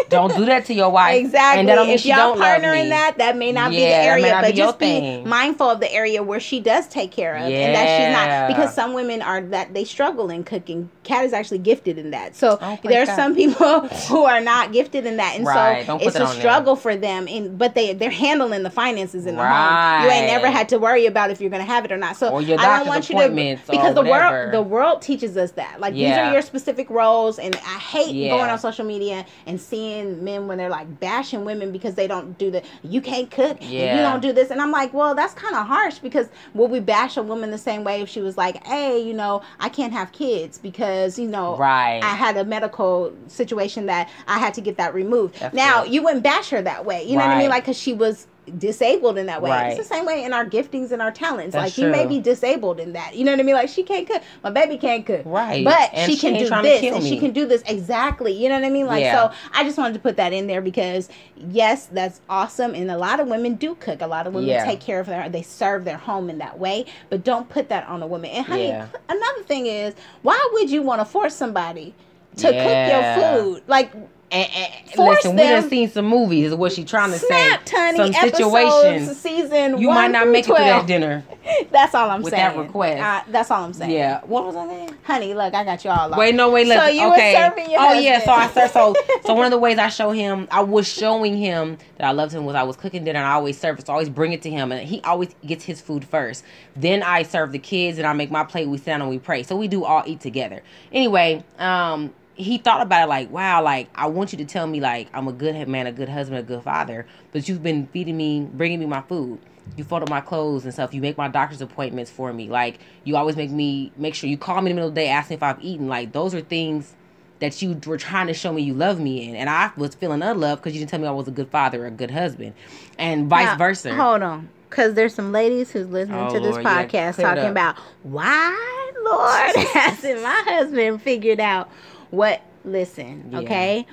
Don't 0.08 0.34
do 0.34 0.44
that 0.46 0.66
to 0.66 0.74
your 0.74 0.90
wife. 0.90 1.16
Exactly. 1.16 1.60
And 1.60 1.68
that 1.68 1.74
don't 1.76 1.86
mean 1.86 1.94
if 1.96 2.00
she 2.02 2.08
y'all 2.10 2.18
don't 2.18 2.38
partner 2.38 2.72
in 2.74 2.90
that, 2.90 3.18
that 3.18 3.36
may 3.36 3.50
not 3.52 3.70
be 3.70 3.78
the 3.78 3.94
area, 3.94 4.38
but 4.40 4.50
be 4.52 4.56
just 4.56 4.78
be 4.78 4.86
thing. 4.86 5.28
mindful 5.28 5.68
of 5.68 5.80
the 5.80 5.92
area 5.92 6.22
where 6.22 6.38
she 6.40 6.60
does 6.60 6.86
take 6.88 7.10
care 7.10 7.34
of, 7.36 7.52
and 7.52 7.74
that 7.74 7.88
she's 7.96 8.08
not 8.08 8.48
because 8.48 8.72
some 8.74 8.94
women 8.94 9.22
are 9.22 9.40
that 9.40 9.74
they 9.74 9.84
struggle 9.84 10.30
in 10.30 10.44
cooking. 10.44 10.90
Kat 11.04 11.24
is 11.24 11.32
actually 11.32 11.58
gifted 11.58 11.98
in 11.98 12.10
that, 12.10 12.36
so 12.36 12.58
Oh, 12.60 12.76
praise 12.76 12.92
there's 12.94 13.08
God. 13.08 13.16
some 13.16 13.34
people 13.34 13.80
who 14.08 14.24
are 14.24 14.40
not 14.40 14.72
gifted 14.72 15.06
in 15.06 15.16
that, 15.16 15.36
and 15.36 15.46
Right. 15.46 15.86
So 15.86 15.96
it's 16.00 16.16
a 16.16 16.26
struggle 16.26 16.76
for 16.76 16.96
them. 16.96 17.26
In 17.28 17.56
but 17.56 17.74
they 17.74 17.92
they're 17.94 18.10
handling 18.10 18.62
the 18.62 18.70
finances 18.70 19.26
in 19.26 19.36
the 19.36 19.44
home. 19.46 20.04
You 20.04 20.10
ain't 20.10 20.26
never 20.26 20.48
had 20.50 20.68
to 20.70 20.78
worry 20.78 21.06
about 21.06 21.30
if 21.30 21.40
you're 21.40 21.50
gonna 21.50 21.64
have 21.64 21.84
it 21.84 21.92
or 21.92 21.96
not. 21.96 22.16
So 22.16 22.30
Or 22.30 22.40
I 22.40 22.44
don't 22.44 22.86
want 22.86 23.08
you 23.10 23.16
to 23.18 23.28
because 23.70 23.94
the 23.94 24.02
whatever. 24.02 24.50
world 24.50 24.52
the 24.54 24.62
world 24.62 25.02
teaches 25.02 25.36
us 25.36 25.52
that 25.52 25.80
like 25.80 25.94
these 25.94 26.16
are 26.16 26.32
your 26.32 26.42
specific 26.42 26.90
roles, 26.90 27.38
and 27.38 27.54
I 27.56 27.78
hate 27.78 28.14
Yeah. 28.14 28.30
going 28.30 28.50
on 28.50 28.58
social 28.66 28.84
media 28.84 29.24
and 29.46 29.60
seeing 29.60 30.22
men 30.24 30.46
when 30.48 30.58
they're 30.58 30.76
like 30.80 30.88
bashing 31.00 31.44
women 31.44 31.70
because 31.72 31.94
they 31.94 32.06
don't 32.06 32.36
do 32.38 32.50
the 32.50 32.62
you 32.82 33.00
can't 33.00 33.30
cook 33.30 33.56
and 33.60 33.70
you 33.96 34.02
don't 34.02 34.20
do 34.20 34.32
this. 34.32 34.50
And 34.50 34.60
I'm 34.60 34.72
like 34.80 34.92
well 34.92 35.14
that's 35.14 35.34
kind 35.34 35.54
of 35.54 35.66
harsh 35.66 35.98
because 35.98 36.28
will 36.54 36.68
we 36.68 36.80
bash 36.80 37.16
a 37.16 37.22
woman 37.22 37.50
the 37.50 37.58
same 37.70 37.84
way 37.84 38.00
if 38.00 38.08
she 38.08 38.20
was 38.20 38.36
like 38.36 38.56
hey 38.66 39.00
you 39.08 39.14
know 39.14 39.42
I 39.60 39.68
can't 39.68 39.92
have 39.92 40.12
kids 40.12 40.58
because 40.58 41.18
you 41.18 41.28
know 41.28 41.56
Right. 41.56 42.02
I 42.02 42.14
had 42.14 42.36
a 42.36 42.44
medical 42.44 43.12
situation 43.28 43.86
that 43.86 44.08
I 44.26 44.38
had 44.38 44.54
to 44.54 44.60
get 44.60 44.76
that 44.78 44.94
removed. 44.94 45.38
That's 45.38 45.54
now 45.54 45.84
you 45.84 46.02
wouldn't 46.02 46.24
bash 46.24 46.50
her 46.50 46.62
that 46.62 46.84
way. 46.84 47.04
You 47.04 47.16
know 47.16 47.26
what 47.26 47.36
I 47.36 47.38
mean? 47.38 47.50
Like 47.50 47.64
because 47.64 47.78
she 47.78 47.92
was 47.92 48.26
disabled 48.58 49.18
in 49.18 49.26
that 49.26 49.42
way. 49.42 49.50
Right. 49.50 49.66
it's 49.68 49.78
the 49.78 49.94
same 49.94 50.06
way 50.06 50.24
in 50.24 50.32
our 50.32 50.46
giftings 50.46 50.92
and 50.92 51.02
our 51.02 51.10
talents. 51.10 51.52
That's 51.54 51.76
like 51.76 51.78
you 51.84 51.90
may 51.90 52.06
be 52.06 52.20
disabled 52.20 52.78
in 52.78 52.92
that. 52.92 53.14
You 53.16 53.24
know 53.24 53.32
what 53.32 53.40
I 53.40 53.42
mean? 53.42 53.54
Like 53.54 53.68
she 53.68 53.82
can't 53.82 54.06
cook. 54.06 54.22
My 54.44 54.50
baby 54.50 54.78
can't 54.78 55.04
cook. 55.04 55.22
Right. 55.24 55.64
but 55.64 55.90
And 55.92 56.10
she 56.10 56.16
she 56.16 56.20
can 56.28 56.38
do 56.38 56.48
this 56.62 56.82
and 56.94 57.04
she 57.04 57.18
can 57.18 57.32
do 57.32 57.46
this 57.46 57.62
exactly. 57.66 58.32
You 58.32 58.48
know 58.48 58.54
what 58.56 58.64
i 58.64 58.70
mean? 58.70 58.86
Like 58.86 59.00
Yeah. 59.02 59.30
so 59.30 59.34
i 59.52 59.64
just 59.64 59.78
wanted 59.78 59.94
to 59.94 60.00
put 60.00 60.16
that 60.16 60.32
in 60.32 60.46
there 60.46 60.60
because 60.60 61.08
yes 61.36 61.86
that's 61.86 62.20
awesome 62.28 62.74
and 62.74 62.90
a 62.90 62.96
lot 62.98 63.20
of 63.20 63.28
women 63.28 63.54
do 63.54 63.74
cook. 63.76 64.00
A 64.00 64.06
lot 64.06 64.26
of 64.26 64.34
women 64.34 64.48
Yeah. 64.50 64.64
take 64.64 64.80
care 64.80 65.00
of 65.00 65.06
their 65.06 65.28
they 65.28 65.42
serve 65.42 65.84
their 65.84 65.98
home 65.98 66.30
in 66.30 66.38
that 66.38 66.58
way 66.58 66.86
but 67.10 67.24
don't 67.24 67.48
put 67.48 67.68
that 67.70 67.86
on 67.88 68.02
a 68.02 68.06
woman. 68.06 68.30
And 68.30 68.46
honey 68.46 68.68
Yeah. 68.68 68.86
another 69.08 69.42
thing 69.42 69.66
is 69.66 69.94
why 70.22 70.40
would 70.52 70.70
you 70.70 70.82
want 70.82 71.00
to 71.00 71.04
force 71.04 71.34
somebody 71.34 71.94
to 72.36 72.48
cook 72.48 72.54
your 72.54 73.14
food? 73.14 73.62
Like 73.66 73.92
And, 74.28 74.50
and 74.52 74.90
Force 74.90 75.16
listen, 75.18 75.36
we 75.36 75.42
done 75.42 75.70
seen 75.70 75.88
some 75.88 76.06
movies. 76.06 76.48
Is 76.48 76.54
what 76.54 76.72
she 76.72 76.84
trying 76.84 77.12
to 77.12 77.18
snap 77.18 77.68
say. 77.68 77.76
honey 77.76 78.12
Some 78.12 78.30
situations 78.30 79.20
season 79.20 79.78
you 79.78 79.88
might 79.88 80.10
not 80.10 80.28
make 80.28 80.44
it 80.44 80.48
to 80.48 80.54
that 80.54 80.86
dinner. 80.86 81.24
that's 81.70 81.94
all 81.94 82.10
i'm 82.10 82.22
with 82.22 82.32
saying 82.32 82.56
that 82.56 82.60
request. 82.60 83.30
That's 83.30 83.50
all 83.52 83.62
i'm 83.62 83.72
saying 83.72 83.92
Yeah. 83.92 84.20
What 84.24 84.44
was 84.44 84.56
I 84.56 84.66
saying? 84.66 84.96
honey 85.04 85.32
look 85.34 85.54
i 85.54 85.62
got 85.62 85.84
you 85.84 85.90
all 85.90 86.12
off. 86.12 86.18
Wait, 86.18 86.34
no, 86.34 86.50
wait. 86.50 86.66
So 86.66 86.74
Listen. 86.74 86.96
you 86.96 87.08
were 87.08 87.16
serving 87.16 87.70
your 87.70 87.80
oh 87.80 87.92
yeah. 87.92 88.24
So 88.24 88.32
I 88.32 88.42
husband. 88.46 88.70
serve. 88.70 88.72
So 88.72 88.94
so 89.26 89.34
one 89.34 89.44
of 89.44 89.52
the 89.52 89.58
ways 89.58 89.78
I 89.78 89.88
show 89.88 90.10
him, 90.10 90.48
I 90.50 90.60
was 90.60 90.88
showing 90.88 91.36
him 91.36 91.78
that 91.98 92.06
I 92.06 92.10
loved 92.10 92.32
him 92.32 92.44
was 92.44 92.56
I 92.56 92.64
was 92.64 92.76
cooking 92.76 93.04
dinner 93.04 93.20
and 93.20 93.28
I 93.28 93.34
always 93.34 93.58
serve 93.58 93.78
it. 93.78 93.86
So 93.86 93.92
I 93.92 93.94
always 93.94 94.08
bring 94.08 94.32
it 94.32 94.42
to 94.42 94.50
him 94.50 94.72
and 94.72 94.86
he 94.86 95.00
always 95.02 95.34
gets 95.46 95.64
his 95.64 95.80
food 95.80 96.04
first. 96.04 96.42
Then 96.74 97.04
I 97.04 97.22
serve 97.22 97.52
the 97.52 97.60
kids 97.60 97.98
and 97.98 98.06
I 98.08 98.12
make 98.12 98.32
my 98.32 98.42
plate. 98.42 98.68
We 98.68 98.78
sit 98.78 98.86
down 98.86 99.02
and 99.02 99.10
we 99.10 99.20
pray. 99.20 99.44
So 99.44 99.54
we 99.56 99.68
do 99.68 99.84
all 99.84 100.02
eat 100.04 100.20
together. 100.20 100.62
Anyway, 100.90 101.44
um. 101.58 102.12
He 102.36 102.58
thought 102.58 102.82
about 102.82 103.04
it 103.04 103.08
like, 103.08 103.30
wow, 103.30 103.62
like 103.62 103.88
I 103.94 104.06
want 104.06 104.32
you 104.32 104.38
to 104.38 104.44
tell 104.44 104.66
me 104.66 104.80
like 104.80 105.08
I'm 105.12 105.26
a 105.26 105.32
good 105.32 105.68
man, 105.68 105.86
a 105.86 105.92
good 105.92 106.08
husband, 106.08 106.38
a 106.38 106.42
good 106.42 106.62
father, 106.62 107.06
but 107.32 107.48
you've 107.48 107.62
been 107.62 107.86
feeding 107.88 108.16
me, 108.16 108.46
bringing 108.52 108.78
me 108.78 108.86
my 108.86 109.02
food 109.02 109.40
you 109.76 109.84
fold 109.84 110.02
up 110.02 110.08
my 110.08 110.20
clothes 110.20 110.64
and 110.64 110.72
stuff. 110.72 110.94
You 110.94 111.00
make 111.00 111.18
my 111.18 111.28
doctor's 111.28 111.60
appointments 111.60 112.10
for 112.10 112.32
me. 112.32 112.48
Like 112.48 112.78
you 113.04 113.16
always 113.16 113.36
make 113.36 113.50
me 113.50 113.92
make 113.96 114.14
sure 114.14 114.30
you 114.30 114.38
call 114.38 114.60
me 114.60 114.70
in 114.70 114.76
the 114.76 114.80
middle 114.80 114.88
of 114.88 114.94
the 114.94 115.00
day, 115.00 115.08
asking 115.08 115.38
if 115.38 115.42
I've 115.42 115.60
eaten. 115.62 115.88
Like 115.88 116.12
those 116.12 116.34
are 116.34 116.40
things 116.40 116.94
that 117.40 117.60
you 117.60 117.78
were 117.84 117.98
trying 117.98 118.28
to 118.28 118.34
show 118.34 118.52
me 118.52 118.62
you 118.62 118.74
love 118.74 119.00
me 119.00 119.28
in, 119.28 119.36
and 119.36 119.50
I 119.50 119.70
was 119.76 119.94
feeling 119.94 120.22
unloved 120.22 120.62
because 120.62 120.74
you 120.74 120.80
didn't 120.80 120.90
tell 120.90 121.00
me 121.00 121.06
I 121.06 121.10
was 121.10 121.28
a 121.28 121.32
good 121.32 121.50
father 121.50 121.82
or 121.82 121.86
a 121.86 121.90
good 121.90 122.10
husband, 122.10 122.54
and 122.98 123.28
vice 123.28 123.46
Now, 123.46 123.56
versa. 123.56 123.94
Hold 123.94 124.22
on. 124.22 124.48
Because 124.70 124.94
there's 124.94 125.14
some 125.14 125.32
ladies 125.32 125.70
who's 125.70 125.86
listening 125.88 126.18
Oh, 126.18 126.32
to 126.32 126.40
this 126.40 126.52
Lord, 126.52 126.64
podcast 126.64 127.18
it 127.18 127.22
talking 127.22 127.44
about 127.44 127.76
why, 128.02 128.92
Lord, 129.04 129.68
hasn't 129.74 130.22
my 130.22 130.42
husband 130.46 131.02
figured 131.02 131.40
out 131.40 131.70
what? 132.10 132.42
Listen, 132.64 133.28
Yeah. 133.30 133.38
okay? 133.40 133.86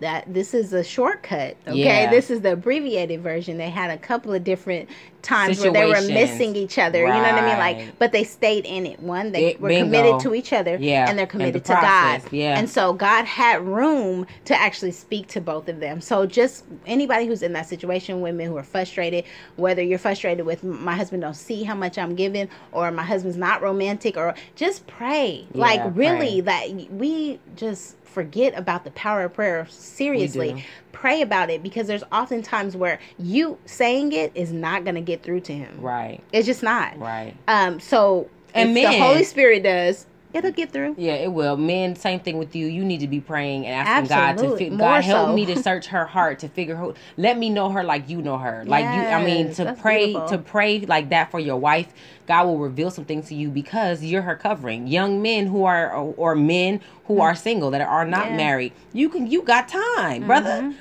That 0.00 0.32
this 0.32 0.52
is 0.52 0.74
a 0.74 0.84
shortcut, 0.84 1.56
okay? 1.66 1.74
Yeah. 1.78 2.10
This 2.10 2.30
is 2.30 2.42
the 2.42 2.52
abbreviated 2.52 3.22
version. 3.22 3.56
They 3.56 3.70
had 3.70 3.90
a 3.90 3.96
couple 3.96 4.34
of 4.34 4.44
different 4.44 4.90
times 5.22 5.58
where 5.58 5.72
they 5.72 5.86
were 5.86 6.02
missing 6.02 6.54
each 6.54 6.78
other. 6.78 6.98
You 6.98 7.06
know 7.06 7.18
what 7.18 7.32
I 7.34 7.48
mean? 7.48 7.58
Like, 7.58 7.98
but 7.98 8.12
they 8.12 8.22
stayed 8.22 8.66
in 8.66 8.84
it. 8.84 9.00
One, 9.00 9.32
they 9.32 9.54
Bi- 9.54 9.58
were 9.60 9.68
bingo. 9.70 9.84
committed 9.86 10.20
to 10.20 10.34
each 10.34 10.52
other, 10.52 10.76
Yeah, 10.78 11.08
and 11.08 11.18
they're 11.18 11.24
and 11.24 11.30
committed 11.30 11.54
the 11.64 11.68
to 11.74 11.80
God. 11.80 12.22
yeah. 12.30 12.58
And 12.58 12.68
so 12.68 12.92
God 12.92 13.24
had 13.24 13.62
room 13.66 14.26
to 14.44 14.54
actually 14.54 14.92
speak 14.92 15.28
to 15.28 15.40
both 15.40 15.66
of 15.68 15.80
them. 15.80 16.02
So 16.02 16.26
just 16.26 16.64
anybody 16.86 17.26
who's 17.26 17.42
in 17.42 17.54
that 17.54 17.66
situation, 17.66 18.20
women 18.20 18.46
who 18.48 18.56
are 18.58 18.62
frustrated, 18.62 19.24
whether 19.56 19.82
you're 19.82 19.98
frustrated 19.98 20.44
with 20.44 20.62
my 20.62 20.94
husband 20.94 21.22
don't 21.22 21.34
see 21.34 21.64
how 21.64 21.74
much 21.74 21.96
I'm 21.96 22.14
giving, 22.14 22.48
or 22.72 22.90
my 22.90 23.02
husband's 23.02 23.38
not 23.38 23.62
romantic, 23.62 24.16
or 24.18 24.34
just 24.56 24.86
pray. 24.86 25.46
like 25.54 25.80
really, 25.96 26.42
pray. 26.42 26.74
that 26.74 26.90
we 26.92 27.40
just 27.56 27.96
forget 28.16 28.56
about 28.56 28.82
the 28.84 28.90
power 28.92 29.24
of 29.24 29.34
prayer. 29.34 29.66
Seriously, 29.68 30.64
pray 30.92 31.20
about 31.20 31.50
it 31.50 31.62
because 31.62 31.86
there's 31.86 32.02
often 32.10 32.40
times 32.40 32.74
where 32.74 32.98
you 33.18 33.58
saying 33.66 34.12
it 34.12 34.32
is 34.34 34.54
not 34.54 34.84
going 34.84 34.94
to 34.94 35.02
get 35.02 35.22
through 35.22 35.40
to 35.40 35.52
him. 35.52 35.78
Right. 35.78 36.22
It's 36.32 36.46
just 36.46 36.62
not. 36.62 36.98
Right. 36.98 37.34
Um. 37.46 37.78
So 37.78 38.30
And 38.54 38.72
men- 38.72 38.90
the 38.90 38.98
Holy 38.98 39.22
Spirit 39.22 39.64
does, 39.64 40.06
it'll 40.38 40.52
get 40.52 40.72
through. 40.72 40.94
Yeah, 40.98 41.14
it 41.14 41.32
will. 41.32 41.56
Men, 41.56 41.96
same 41.96 42.20
thing 42.20 42.38
with 42.38 42.54
you. 42.56 42.66
You 42.66 42.84
need 42.84 43.00
to 43.00 43.08
be 43.08 43.20
praying 43.20 43.66
and 43.66 43.74
asking 43.86 44.08
God 44.08 44.38
to 44.38 44.56
fi- 44.56 44.68
God 44.76 45.04
help 45.04 45.28
so. 45.28 45.34
me 45.34 45.46
to 45.46 45.62
search 45.62 45.86
her 45.88 46.04
heart 46.06 46.38
to 46.40 46.48
figure 46.48 46.76
her. 46.76 46.92
Let 47.16 47.38
me 47.38 47.50
know 47.50 47.70
her 47.70 47.82
like 47.84 48.08
you 48.08 48.22
know 48.22 48.38
her. 48.38 48.64
Like 48.66 48.84
you. 48.84 49.02
I 49.08 49.24
mean, 49.24 49.52
to 49.54 49.74
pray 49.80 50.06
beautiful. 50.06 50.28
to 50.28 50.38
pray 50.38 50.80
like 50.80 51.08
that 51.10 51.30
for 51.30 51.40
your 51.40 51.56
wife. 51.56 51.92
God 52.26 52.46
will 52.46 52.58
reveal 52.58 52.90
some 52.90 53.04
things 53.04 53.28
to 53.28 53.34
you 53.36 53.50
because 53.50 54.02
you're 54.02 54.22
her 54.22 54.34
covering. 54.34 54.88
Young 54.88 55.22
men 55.22 55.46
who 55.46 55.64
are 55.64 55.92
or, 55.94 56.12
or 56.16 56.34
men 56.34 56.80
who 57.04 57.20
are 57.20 57.34
single 57.36 57.70
that 57.70 57.80
are 57.80 58.04
not. 58.04 58.16
Yeah. 58.16 58.26
Mm-hmm. 58.28 58.36
married, 58.36 58.72
you 58.92 59.08
can 59.08 59.26
you 59.30 59.42
got 59.42 59.68
time, 59.68 60.26
brother. 60.26 60.74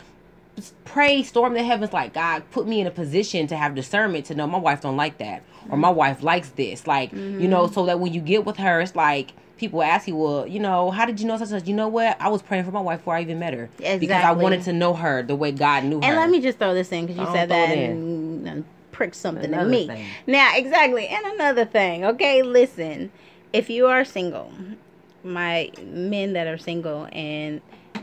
Pray, 0.85 1.21
storm 1.23 1.53
the 1.53 1.63
heavens 1.63 1.91
like 1.91 2.13
God 2.13 2.43
put 2.51 2.65
me 2.65 2.79
in 2.79 2.87
a 2.87 2.91
position 2.91 3.45
to 3.47 3.57
have 3.57 3.75
discernment 3.75 4.25
to 4.27 4.35
know 4.35 4.47
my 4.47 4.57
wife 4.57 4.81
don't 4.81 4.95
like 4.95 5.17
that 5.17 5.43
or 5.69 5.77
my 5.77 5.89
wife 5.89 6.23
likes 6.23 6.49
this. 6.51 6.87
Like 6.87 7.11
you 7.11 7.17
Mm-hmm. 7.19 7.49
know, 7.49 7.67
so 7.67 7.85
that 7.87 7.99
when 7.99 8.13
you 8.13 8.21
get 8.21 8.45
with 8.45 8.55
her, 8.57 8.79
it's 8.79 8.95
like 8.95 9.33
people 9.57 9.81
ask 9.81 10.07
you, 10.07 10.15
well, 10.15 10.47
you 10.47 10.59
know, 10.59 10.91
how 10.91 11.05
did 11.05 11.19
you 11.19 11.27
know 11.27 11.35
such 11.37 11.51
and 11.51 11.61
such? 11.61 11.67
You 11.67 11.75
know 11.75 11.87
what? 11.87 12.17
I 12.19 12.29
was 12.29 12.41
praying 12.41 12.65
for 12.65 12.71
my 12.71 12.81
wife 12.81 12.99
before 12.99 13.15
I 13.15 13.21
even 13.21 13.39
met 13.39 13.53
her 13.53 13.69
because 13.77 14.09
I 14.11 14.31
wanted 14.31 14.63
to 14.63 14.73
know 14.73 14.93
her 14.93 15.23
the 15.23 15.35
way 15.35 15.51
God 15.51 15.83
knew 15.85 15.99
her. 16.01 16.05
And 16.05 16.15
let 16.15 16.29
me 16.29 16.41
just 16.41 16.57
throw 16.59 16.73
this 16.73 16.91
in 16.91 17.05
because 17.05 17.19
you 17.19 17.33
said 17.33 17.49
that 17.49 17.69
and, 17.69 18.47
and 18.47 18.65
prick 18.91 19.13
something 19.13 19.45
Another 19.45 19.65
in 19.65 19.71
me. 19.71 19.87
thing. 19.87 20.05
Now, 20.27 20.51
exactly. 20.55 21.07
And 21.07 21.25
another 21.25 21.65
thing. 21.65 22.05
Okay, 22.05 22.41
listen. 22.41 23.11
If 23.53 23.69
you 23.69 23.87
are 23.87 24.03
single, 24.03 24.51
my 25.23 25.71
men 25.81 26.33
that 26.33 26.47
are 26.47 26.57
single, 26.57 27.07
and 27.13 27.61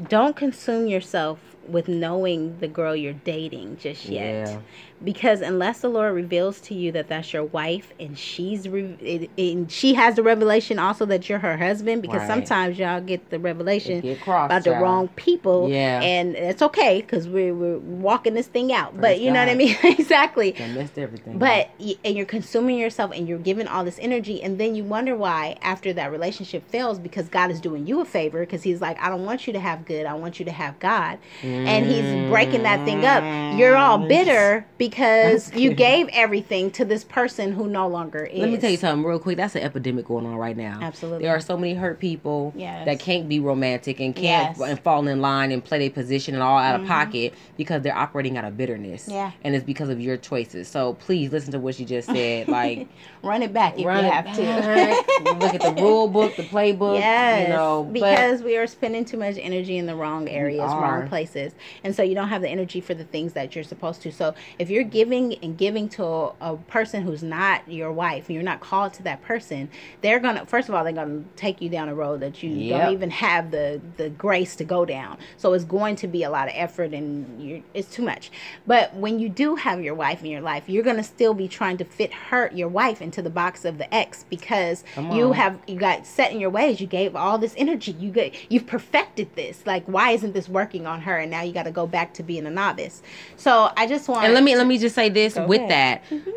don't 0.08 0.34
consume 0.34 0.86
yourself 0.86 1.38
with 1.68 1.88
knowing 1.88 2.58
the 2.58 2.68
girl 2.68 2.96
you're 2.96 3.12
dating 3.12 3.76
just 3.78 4.06
yet. 4.06 4.48
Yeah. 4.48 4.60
Because 5.04 5.40
unless 5.40 5.80
the 5.80 5.88
Lord 5.88 6.14
reveals 6.14 6.60
to 6.62 6.74
you 6.74 6.92
that 6.92 7.08
that's 7.08 7.32
your 7.32 7.44
wife 7.44 7.92
and 7.98 8.16
she's 8.18 8.68
re- 8.68 9.28
and 9.36 9.70
she 9.70 9.94
has 9.94 10.16
the 10.16 10.22
revelation 10.22 10.78
also 10.78 11.04
that 11.06 11.28
you're 11.28 11.38
her 11.40 11.56
husband 11.56 12.02
because 12.02 12.20
Right. 12.20 12.26
sometimes 12.28 12.78
y'all 12.78 13.00
get 13.00 13.30
the 13.30 13.38
revelation 13.38 14.00
Get 14.00 14.20
crossed, 14.20 14.46
about 14.46 14.64
the 14.64 14.72
wrong 14.72 15.08
people 15.08 15.68
Yeah. 15.70 16.00
and 16.02 16.36
it's 16.36 16.62
okay 16.62 17.00
because 17.00 17.28
we're, 17.28 17.54
we're 17.54 17.78
walking 17.78 18.34
this 18.34 18.46
thing 18.46 18.72
out. 18.72 18.94
But 18.94 19.00
Praise 19.00 19.20
you 19.22 19.30
know 19.32 19.40
what 19.40 19.48
i 19.48 19.54
mean? 19.54 19.76
Exactly. 19.84 20.54
I 20.60 20.68
missed 20.68 20.98
everything. 20.98 21.38
but 21.38 21.70
y- 21.80 21.94
and 22.04 22.16
you're 22.16 22.26
consuming 22.26 22.78
yourself 22.78 23.12
and 23.14 23.28
you're 23.28 23.38
giving 23.38 23.66
all 23.66 23.84
this 23.84 23.98
energy 24.00 24.42
and 24.42 24.58
then 24.58 24.74
you 24.74 24.84
wonder 24.84 25.16
why 25.16 25.56
after 25.62 25.92
that 25.94 26.10
relationship 26.12 26.66
fails 26.68 26.98
because 26.98 27.28
god 27.28 27.50
is 27.50 27.60
doing 27.60 27.86
you 27.86 28.00
a 28.00 28.04
favor 28.04 28.40
because 28.40 28.62
he's 28.62 28.80
like 28.80 28.98
i 29.00 29.08
don't 29.08 29.24
want 29.24 29.46
you 29.46 29.52
to 29.52 29.60
have 29.60 29.84
good. 29.84 30.06
I 30.06 30.14
want 30.14 30.38
you 30.38 30.44
to 30.44 30.52
have 30.52 30.78
god. 30.78 31.18
And 31.42 31.86
he's 31.86 32.30
breaking 32.30 32.62
that 32.62 32.84
thing 32.84 33.04
up. 33.04 33.22
You're 33.58 33.76
all 33.76 33.98
bitter 33.98 34.60
mm. 34.60 34.64
because 34.78 34.91
That's 34.96 35.52
you 35.54 35.72
gave 35.74 36.08
everything 36.12 36.70
to 36.72 36.84
this 36.84 37.04
person 37.04 37.52
who 37.52 37.66
no 37.66 37.88
longer 37.88 38.24
is 38.24 38.40
Let 38.40 38.50
me 38.50 38.58
tell 38.58 38.70
you 38.70 38.76
something 38.76 39.04
real 39.04 39.18
quick. 39.18 39.36
That's 39.36 39.54
an 39.54 39.62
epidemic 39.62 40.06
going 40.06 40.26
on 40.26 40.36
right 40.36 40.56
now. 40.56 40.78
Absolutely. 40.80 41.24
There 41.24 41.34
are 41.34 41.40
so 41.40 41.56
many 41.56 41.74
hurt 41.74 41.98
people 41.98 42.52
Yes. 42.56 42.84
that 42.86 43.00
can't 43.00 43.28
be 43.28 43.40
romantic 43.40 44.00
and 44.00 44.14
can't 44.14 44.24
Yes. 44.24 44.58
Mm-hmm. 44.58 44.70
and 44.70 44.80
fall 44.80 45.06
in 45.08 45.20
line 45.20 45.52
and 45.52 45.64
play 45.64 45.78
their 45.78 45.90
position 45.90 46.34
and 46.34 46.42
all 46.42 46.58
out 46.58 46.80
of 46.80 46.86
pocket 46.86 47.34
because 47.56 47.82
they're 47.82 47.96
operating 47.96 48.36
out 48.36 48.44
of 48.44 48.56
bitterness. 48.56 49.08
Yeah. 49.08 49.32
And 49.42 49.54
it's 49.54 49.64
because 49.64 49.88
of 49.88 50.00
your 50.00 50.16
choices. 50.16 50.68
So 50.68 50.94
please 50.94 51.32
listen 51.32 51.52
to 51.52 51.58
what 51.58 51.74
she 51.74 51.84
just 51.84 52.08
said. 52.08 52.48
Like 52.48 52.88
run 53.22 53.42
it 53.42 53.52
back 53.52 53.78
if 53.78 53.86
run 53.86 54.04
you 54.04 54.10
have 54.10 54.34
to. 54.36 55.32
Look 55.34 55.54
at 55.54 55.60
the 55.60 55.82
rule 55.82 56.08
book, 56.08 56.36
the 56.36 56.42
playbook. 56.44 56.98
Yes, 56.98 57.48
You 57.48 57.54
know, 57.54 57.84
because 57.84 58.42
we 58.42 58.56
are 58.56 58.66
spending 58.66 59.04
too 59.04 59.16
much 59.16 59.36
energy 59.38 59.78
in 59.78 59.86
the 59.86 59.94
wrong 59.94 60.28
areas, 60.28 60.70
wrong 60.70 61.08
places, 61.08 61.52
and 61.84 61.94
so 61.94 62.02
you 62.02 62.14
don't 62.14 62.28
have 62.28 62.42
the 62.42 62.48
energy 62.48 62.80
for 62.80 62.94
the 62.94 63.04
things 63.04 63.32
that 63.32 63.54
you're 63.54 63.64
supposed 63.64 64.02
to. 64.02 64.12
So 64.12 64.34
if 64.58 64.70
you're 64.72 64.82
giving 64.84 65.34
and 65.44 65.56
giving 65.58 65.88
to 65.90 66.04
a, 66.04 66.32
a 66.40 66.56
person 66.68 67.02
who's 67.02 67.22
not 67.22 67.66
your 67.70 67.92
wife, 67.92 68.30
you're 68.30 68.42
not 68.42 68.60
called 68.60 68.92
to 68.94 69.02
that 69.04 69.22
person, 69.22 69.68
they're 70.00 70.18
gonna 70.18 70.44
first 70.46 70.68
of 70.68 70.74
all 70.74 70.82
they're 70.84 70.92
gonna 70.92 71.22
take 71.36 71.60
you 71.60 71.68
down 71.68 71.88
a 71.88 71.94
road 71.94 72.20
that 72.20 72.42
you 72.42 72.50
Yep. 72.50 72.80
don't 72.82 72.92
even 72.92 73.10
have 73.10 73.50
the 73.50 73.80
the 73.96 74.08
grace 74.10 74.56
to 74.56 74.64
go 74.64 74.84
down. 74.84 75.18
So 75.36 75.52
it's 75.52 75.64
going 75.64 75.96
to 75.96 76.08
be 76.08 76.22
a 76.22 76.30
lot 76.30 76.48
of 76.48 76.54
effort, 76.56 76.92
and 76.94 77.62
it's 77.74 77.90
too 77.90 78.02
much. 78.02 78.30
But 78.66 78.94
when 78.94 79.18
you 79.18 79.28
do 79.28 79.56
have 79.56 79.82
your 79.82 79.94
wife 79.94 80.20
in 80.24 80.30
your 80.30 80.40
life, 80.40 80.64
you're 80.68 80.82
gonna 80.84 81.02
still 81.04 81.34
be 81.34 81.48
trying 81.48 81.76
to 81.78 81.84
fit 81.84 82.12
her 82.12 82.50
your 82.54 82.68
wife 82.68 83.02
into 83.02 83.22
the 83.22 83.30
box 83.30 83.64
of 83.64 83.78
the 83.78 83.92
ex 83.94 84.24
because 84.30 84.84
you 85.16 85.32
have 85.32 85.58
you 85.66 85.76
got 85.76 86.06
set 86.06 86.32
in 86.32 86.40
your 86.40 86.50
ways. 86.50 86.80
You 86.80 86.86
gave 86.86 87.14
all 87.14 87.38
this 87.38 87.54
energy. 87.56 87.92
You 87.92 88.10
get 88.10 88.34
you've 88.50 88.66
perfected 88.66 89.34
this. 89.34 89.66
Like 89.66 89.84
why 89.86 90.12
isn't 90.12 90.32
this 90.32 90.48
working 90.48 90.86
on 90.86 91.00
her? 91.02 91.18
And 91.18 91.30
now 91.30 91.42
you 91.42 91.52
got 91.52 91.64
to 91.64 91.70
go 91.70 91.86
back 91.86 92.14
to 92.14 92.22
being 92.22 92.46
a 92.46 92.50
novice. 92.50 93.02
So 93.36 93.70
I 93.76 93.86
just 93.86 94.08
want 94.08 94.24
And 94.24 94.34
let 94.34 94.42
me 94.44 94.54
let 94.62 94.68
me 94.68 94.78
just 94.78 94.94
say 94.94 95.08
this 95.08 95.34
Go 95.34 95.46
with 95.46 95.60
ahead. 95.60 95.70
that. 95.70 96.10
Mm-hmm. 96.10 96.30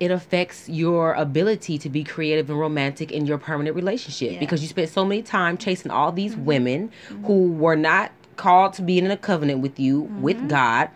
It 0.00 0.10
affects 0.10 0.68
your 0.68 1.12
ability 1.12 1.76
to 1.78 1.90
be 1.90 2.04
creative 2.04 2.48
and 2.48 2.58
romantic 2.58 3.12
in 3.12 3.26
your 3.26 3.36
permanent 3.36 3.76
relationship 3.76 4.32
Yeah. 4.32 4.40
because 4.40 4.62
you 4.62 4.68
spent 4.68 4.88
so 4.88 5.04
many 5.04 5.22
time 5.22 5.58
chasing 5.58 5.90
all 5.90 6.10
these 6.10 6.32
mm-hmm. 6.32 6.44
women 6.46 6.90
mm-hmm. 7.08 7.24
who 7.26 7.52
were 7.52 7.76
not 7.76 8.12
called 8.36 8.72
to 8.74 8.82
be 8.82 8.98
in 8.98 9.10
a 9.10 9.16
covenant 9.16 9.60
with 9.60 9.78
you 9.78 10.00
with 10.20 10.48
God. 10.48 10.88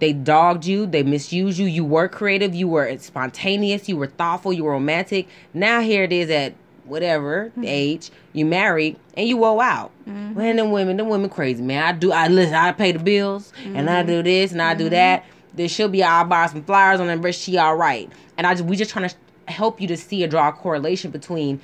They 0.00 0.12
dogged 0.12 0.66
you, 0.66 0.86
they 0.86 1.02
misused 1.02 1.58
you. 1.58 1.66
You 1.66 1.84
were 1.84 2.08
creative, 2.08 2.54
you 2.54 2.68
were 2.68 2.98
spontaneous, 2.98 3.88
you 3.88 3.96
were 3.96 4.08
thoughtful, 4.08 4.52
you 4.52 4.64
were 4.64 4.72
romantic. 4.72 5.26
Now 5.54 5.80
here 5.80 6.02
it 6.02 6.12
is 6.12 6.28
at 6.28 6.54
whatever 6.84 7.50
age 7.62 8.10
you 8.34 8.44
married 8.44 8.98
and 9.16 9.26
you 9.26 9.38
woe 9.38 9.60
out. 9.60 9.90
Man, 10.04 10.56
them 10.56 10.70
women, 10.70 10.98
them 10.98 11.08
women 11.08 11.30
crazy, 11.30 11.62
man. 11.62 11.82
I 11.82 11.92
do 11.92 12.12
I 12.12 12.28
listen, 12.28 12.54
I 12.54 12.72
pay 12.72 12.92
the 12.92 12.98
bills 12.98 13.52
and 13.64 13.88
I 13.88 14.02
do 14.02 14.22
this 14.22 14.52
and 14.52 14.60
I 14.60 14.74
do 14.74 14.90
that. 14.90 15.24
There 15.54 15.68
should 15.68 15.92
be 15.92 16.02
I'll 16.02 16.24
buy 16.24 16.46
some 16.46 16.64
flowers 16.64 17.00
on 17.00 17.06
that 17.06 17.20
but 17.20 17.34
she 17.34 17.58
all 17.58 17.76
right. 17.76 18.10
And 18.36 18.46
I 18.46 18.54
just 18.54 18.64
we 18.64 18.76
just 18.76 18.90
trying 18.90 19.08
to 19.08 19.14
help 19.46 19.80
you 19.80 19.88
to 19.88 19.96
see 19.96 20.22
and 20.22 20.30
draw 20.30 20.48
a 20.48 20.52
correlation 20.52 21.10
between 21.10 21.60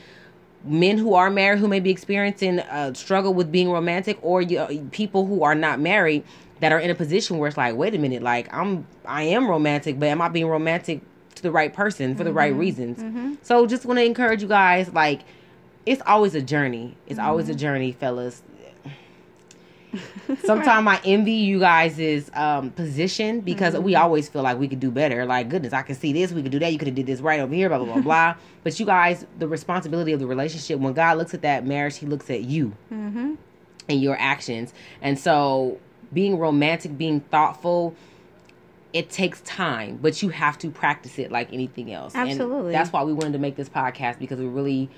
men 0.64 0.98
who 0.98 1.14
are 1.14 1.31
married 1.31 1.59
who 1.59 1.68
may 1.68 1.81
be 1.81 1.90
experiencing 1.90 2.59
a 2.59 2.94
struggle 2.94 3.33
with 3.33 3.50
being 3.50 3.70
romantic 3.70 4.18
or 4.22 4.42
you, 4.42 4.59
uh, 4.59 4.70
people 4.90 5.24
who 5.24 5.42
are 5.42 5.55
not 5.55 5.81
married 5.81 6.22
that 6.61 6.70
are 6.70 6.79
in 6.79 6.90
a 6.90 6.94
position 6.94 7.38
where 7.38 7.48
it's 7.48 7.57
like 7.57 7.74
wait 7.74 7.94
a 7.94 7.98
minute 7.98 8.22
like 8.22 8.53
i'm 8.53 8.87
i 9.07 9.22
am 9.22 9.48
romantic 9.48 9.98
but 9.98 10.11
am 10.11 10.20
i 10.20 10.29
being 10.29 10.46
romantic 10.46 11.00
to 11.40 11.48
the 11.48 11.50
right 11.50 11.72
person 11.72 12.14
for 12.14 12.24
the 12.24 12.33
right 12.33 12.53
mm-hmm. 12.53 12.61
reasons? 12.61 12.98
Mm-hmm. 12.98 13.35
So 13.42 13.66
just 13.66 13.85
want 13.85 13.98
to 13.98 14.05
encourage 14.05 14.42
you 14.42 14.48
guys 14.48 14.92
like 14.92 15.22
it's 15.87 16.03
always 16.07 16.35
a 16.35 16.42
journey. 16.42 16.96
It's 17.07 17.18
always 17.18 17.48
a 17.48 17.53
mm-hmm. 17.53 17.59
journey 17.59 17.92
fellas 17.92 18.42
Sometimes 20.44 20.87
I 20.87 21.00
envy 21.05 21.33
you 21.33 21.59
guys' 21.61 22.31
um, 22.35 22.70
position 22.70 23.40
because 23.40 23.76
we 23.76 23.94
always 23.94 24.29
feel 24.29 24.42
like 24.42 24.59
we 24.59 24.68
could 24.68 24.81
do 24.81 24.90
better. 24.90 25.24
Like, 25.24 25.48
goodness, 25.48 25.72
I 25.72 25.83
can 25.83 25.94
see 25.94 26.12
this, 26.12 26.33
we 26.33 26.42
could 26.42 26.53
do 26.53 26.59
that. 26.61 26.72
You 26.72 26.79
could 26.79 26.88
have 26.88 26.94
did 26.94 27.07
this 27.07 27.20
right 27.20 27.40
over 27.40 27.55
here, 27.55 27.68
blah 27.68 27.79
blah 27.79 27.94
blah 27.94 28.03
blah. 28.03 28.35
But 28.62 28.79
you 28.79 28.85
guys, 28.85 29.26
the 29.38 29.48
responsibility 29.48 30.12
of 30.12 30.20
the 30.20 30.26
relationship 30.26 30.79
when 30.81 30.92
God 30.92 31.16
looks 31.16 31.33
at 31.33 31.40
that 31.42 31.64
marriage, 31.64 31.96
He 31.96 32.07
looks 32.07 32.29
at 32.29 32.42
you 32.42 32.74
and 32.90 33.38
your 34.03 34.16
actions. 34.20 34.74
And 35.00 35.18
so, 35.18 35.79
being 36.12 36.38
romantic, 36.38 36.98
being 36.98 37.20
thoughtful, 37.20 37.94
it 38.92 39.11
takes 39.11 39.40
time, 39.42 39.98
but 40.00 40.22
you 40.22 40.31
have 40.31 40.59
to 40.59 40.70
practice 40.70 41.18
it 41.18 41.31
like 41.31 41.53
anything 41.53 41.92
else. 41.92 42.14
Absolutely. 42.14 42.66
And 42.66 42.74
that's 42.74 42.92
why 42.92 43.03
we 43.05 43.12
wanted 43.12 43.33
to 43.33 43.38
make 43.38 43.57
this 43.57 43.68
podcast 43.68 44.18
because 44.18 44.38
we 44.38 44.46
really 44.46 44.90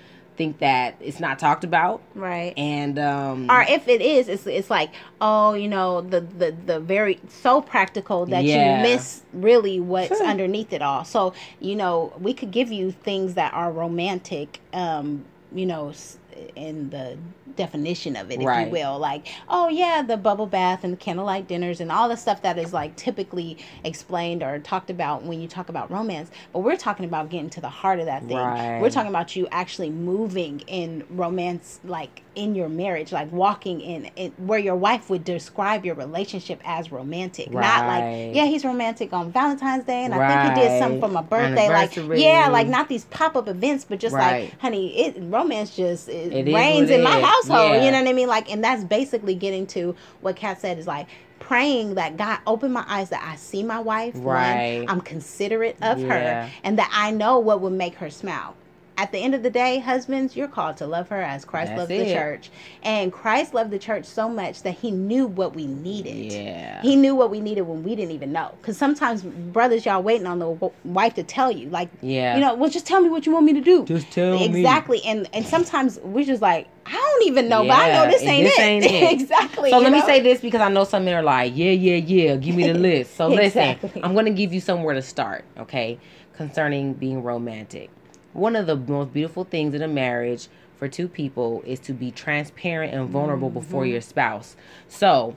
think 0.42 0.58
that 0.58 0.96
it's 1.00 1.20
not 1.20 1.38
talked 1.38 1.62
about. 1.64 2.02
right. 2.14 2.52
And 2.56 2.98
um, 2.98 3.48
or 3.50 3.62
if 3.62 3.86
it 3.88 4.00
is, 4.00 4.28
it's 4.28 4.46
it's 4.46 4.70
like 4.70 4.90
oh, 5.20 5.54
you 5.54 5.68
know, 5.68 6.00
the 6.00 6.20
the 6.20 6.50
the 6.66 6.80
very 6.80 7.20
so 7.28 7.60
practical 7.60 8.26
that 8.26 8.44
Yeah. 8.44 8.76
you 8.76 8.82
miss 8.82 9.22
really 9.32 9.78
what's 9.80 10.20
underneath 10.20 10.72
it 10.72 10.82
all. 10.82 11.04
So 11.04 11.32
you 11.60 11.76
know, 11.76 12.12
we 12.18 12.34
could 12.34 12.50
give 12.50 12.72
you 12.72 12.90
things 12.90 13.34
that 13.34 13.52
are 13.54 13.70
romantic, 13.70 14.60
um, 14.72 15.24
you 15.54 15.66
know, 15.66 15.90
s- 15.90 16.18
in 16.56 16.90
the 16.90 17.16
definition 17.56 18.16
of 18.16 18.30
it, 18.30 18.40
if 18.40 18.46
Right. 18.46 18.66
you 18.66 18.72
will, 18.72 18.98
like 18.98 19.28
oh 19.48 19.68
yeah, 19.68 20.02
the 20.02 20.16
bubble 20.16 20.46
bath 20.46 20.84
and 20.84 20.92
the 20.94 20.96
candlelight 20.96 21.46
dinners 21.46 21.80
and 21.80 21.92
all 21.92 22.08
the 22.08 22.16
stuff 22.16 22.42
that 22.42 22.58
is 22.58 22.72
like 22.72 22.96
typically 22.96 23.58
explained 23.84 24.42
or 24.42 24.58
talked 24.58 24.90
about 24.90 25.24
when 25.24 25.40
you 25.40 25.48
talk 25.48 25.68
about 25.68 25.90
romance. 25.90 26.30
But 26.52 26.60
we're 26.60 26.76
talking 26.76 27.04
about 27.04 27.28
getting 27.28 27.50
to 27.50 27.60
the 27.60 27.68
heart 27.68 28.00
of 28.00 28.06
that 28.06 28.24
thing. 28.24 28.36
Right. 28.38 28.80
We're 28.80 28.90
talking 28.90 29.10
about 29.10 29.36
you 29.36 29.46
actually 29.50 29.90
moving 29.90 30.60
in 30.66 31.04
romance, 31.10 31.80
like 31.84 32.22
in 32.34 32.54
your 32.54 32.68
marriage, 32.68 33.12
like 33.12 33.30
walking 33.30 33.80
in, 33.80 34.06
in 34.16 34.32
where 34.38 34.58
your 34.58 34.76
wife 34.76 35.10
would 35.10 35.24
describe 35.24 35.84
your 35.84 35.94
relationship 35.94 36.60
as 36.64 36.90
romantic, 36.90 37.50
not 37.52 37.86
like 37.86 38.34
yeah, 38.34 38.44
he's 38.46 38.64
romantic 38.64 39.12
on 39.12 39.30
Valentine's 39.32 39.84
Day, 39.84 40.04
and 40.04 40.14
I 40.14 40.18
think 40.28 40.56
he 40.56 40.62
did 40.62 40.78
something 40.78 41.00
for 41.00 41.08
my 41.08 41.22
birthday, 41.22 41.68
like 41.68 41.94
yeah, 42.20 42.48
like 42.50 42.68
not 42.68 42.88
these 42.88 43.04
pop 43.06 43.36
up 43.36 43.48
events, 43.48 43.84
but 43.84 43.98
just 44.00 44.14
Right. 44.14 44.44
like 44.52 44.60
honey, 44.60 44.98
it 45.06 45.16
romance 45.18 45.76
just 45.76 46.08
it, 46.08 46.32
It 46.32 46.48
is 46.48 46.54
reigns 46.54 46.90
in 46.90 47.00
it 47.00 47.04
my 47.04 47.16
is. 47.18 47.24
household. 47.24 47.72
Yeah. 47.76 47.84
You 47.84 47.90
know 47.92 48.00
what 48.02 48.08
I 48.08 48.12
mean? 48.12 48.28
Like, 48.28 48.50
and 48.50 48.64
that's 48.64 48.84
basically 48.84 49.34
getting 49.34 49.66
to 49.68 49.94
what 50.20 50.36
Kat 50.36 50.60
said 50.60 50.78
is 50.78 50.86
like 50.86 51.08
praying 51.38 51.96
that 51.96 52.16
God 52.16 52.38
open 52.46 52.72
my 52.72 52.84
eyes 52.88 53.10
that 53.10 53.22
I 53.22 53.36
see 53.36 53.62
my 53.62 53.80
wife, 53.80 54.14
one, 54.14 54.24
Right. 54.26 54.84
I'm 54.88 55.00
considerate 55.00 55.76
of 55.82 55.98
Yeah. 56.00 56.08
her, 56.46 56.50
and 56.64 56.78
that 56.78 56.90
I 56.94 57.10
know 57.10 57.38
what 57.40 57.60
would 57.60 57.72
make 57.72 57.96
her 57.96 58.10
smile. 58.10 58.54
At 58.98 59.10
the 59.10 59.18
end 59.18 59.34
of 59.34 59.42
the 59.42 59.50
day, 59.50 59.78
husbands, 59.78 60.36
you're 60.36 60.48
called 60.48 60.76
to 60.76 60.86
love 60.86 61.08
her 61.08 61.20
as 61.22 61.44
Christ 61.44 61.70
That's 61.70 61.78
loved 61.80 61.90
it. 61.92 62.06
the 62.08 62.12
church. 62.14 62.50
And 62.82 63.10
Christ 63.12 63.54
loved 63.54 63.70
the 63.70 63.78
church 63.78 64.04
so 64.04 64.28
much 64.28 64.62
that 64.62 64.74
he 64.74 64.90
knew 64.90 65.26
what 65.26 65.54
we 65.54 65.66
needed. 65.66 66.32
Yeah. 66.32 66.82
He 66.82 66.94
knew 66.96 67.14
what 67.14 67.30
we 67.30 67.40
needed 67.40 67.62
when 67.62 67.82
we 67.82 67.96
didn't 67.96 68.12
even 68.12 68.32
know. 68.32 68.54
Because 68.60 68.76
sometimes, 68.76 69.22
brothers, 69.22 69.86
y'all 69.86 70.02
waiting 70.02 70.26
on 70.26 70.38
the 70.40 70.70
wife 70.84 71.14
to 71.14 71.22
tell 71.22 71.50
you. 71.50 71.70
Like, 71.70 71.88
Yeah. 72.02 72.34
you 72.34 72.40
know, 72.42 72.54
well, 72.54 72.68
just 72.70 72.86
tell 72.86 73.00
me 73.00 73.08
what 73.08 73.24
you 73.24 73.32
want 73.32 73.46
me 73.46 73.54
to 73.54 73.60
do. 73.62 73.84
Just 73.86 74.10
tell 74.10 74.38
me. 74.38 74.44
exactly. 74.44 75.00
And 75.04 75.28
and 75.32 75.46
sometimes 75.46 75.98
we're 76.00 76.24
just 76.26 76.42
like, 76.42 76.68
I 76.84 76.92
don't 76.92 77.26
even 77.28 77.48
know, 77.48 77.62
but 77.62 77.78
I 77.78 77.92
know 77.92 78.10
this 78.10 78.22
ain't 78.22 78.44
this 78.44 78.58
it. 78.58 78.62
ain't 78.62 78.84
it. 78.84 79.12
exactly. 79.20 79.70
So 79.70 79.78
let 79.78 79.92
me 79.92 80.02
say 80.02 80.20
this 80.20 80.40
because 80.40 80.60
I 80.60 80.68
know 80.68 80.84
some 80.84 81.04
men 81.06 81.14
are 81.14 81.22
like, 81.22 81.52
yeah, 81.56 81.70
yeah, 81.70 81.94
yeah, 81.96 82.36
give 82.36 82.54
me 82.54 82.66
the 82.70 82.74
list. 82.78 83.14
So 83.16 83.28
listen, 83.28 83.62
Exactly. 83.62 84.02
I'm 84.04 84.12
going 84.14 84.26
to 84.26 84.32
give 84.32 84.52
you 84.52 84.60
somewhere 84.60 84.94
to 84.94 85.02
start, 85.02 85.44
okay, 85.58 85.98
concerning 86.34 86.92
being 86.94 87.22
romantic. 87.22 87.88
One 88.32 88.56
of 88.56 88.66
the 88.66 88.76
most 88.76 89.12
beautiful 89.12 89.44
things 89.44 89.74
in 89.74 89.82
a 89.82 89.88
marriage 89.88 90.48
for 90.78 90.88
two 90.88 91.08
people 91.08 91.62
is 91.66 91.78
to 91.80 91.92
be 91.92 92.10
transparent 92.10 92.94
and 92.94 93.08
vulnerable 93.08 93.50
before 93.50 93.82
Mm-hmm. 93.82 93.92
your 93.92 94.00
spouse. 94.00 94.56
So, 94.88 95.36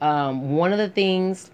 um, 0.00 0.56
one 0.56 0.72
of 0.72 0.78
the 0.78 0.88
things 0.88 1.50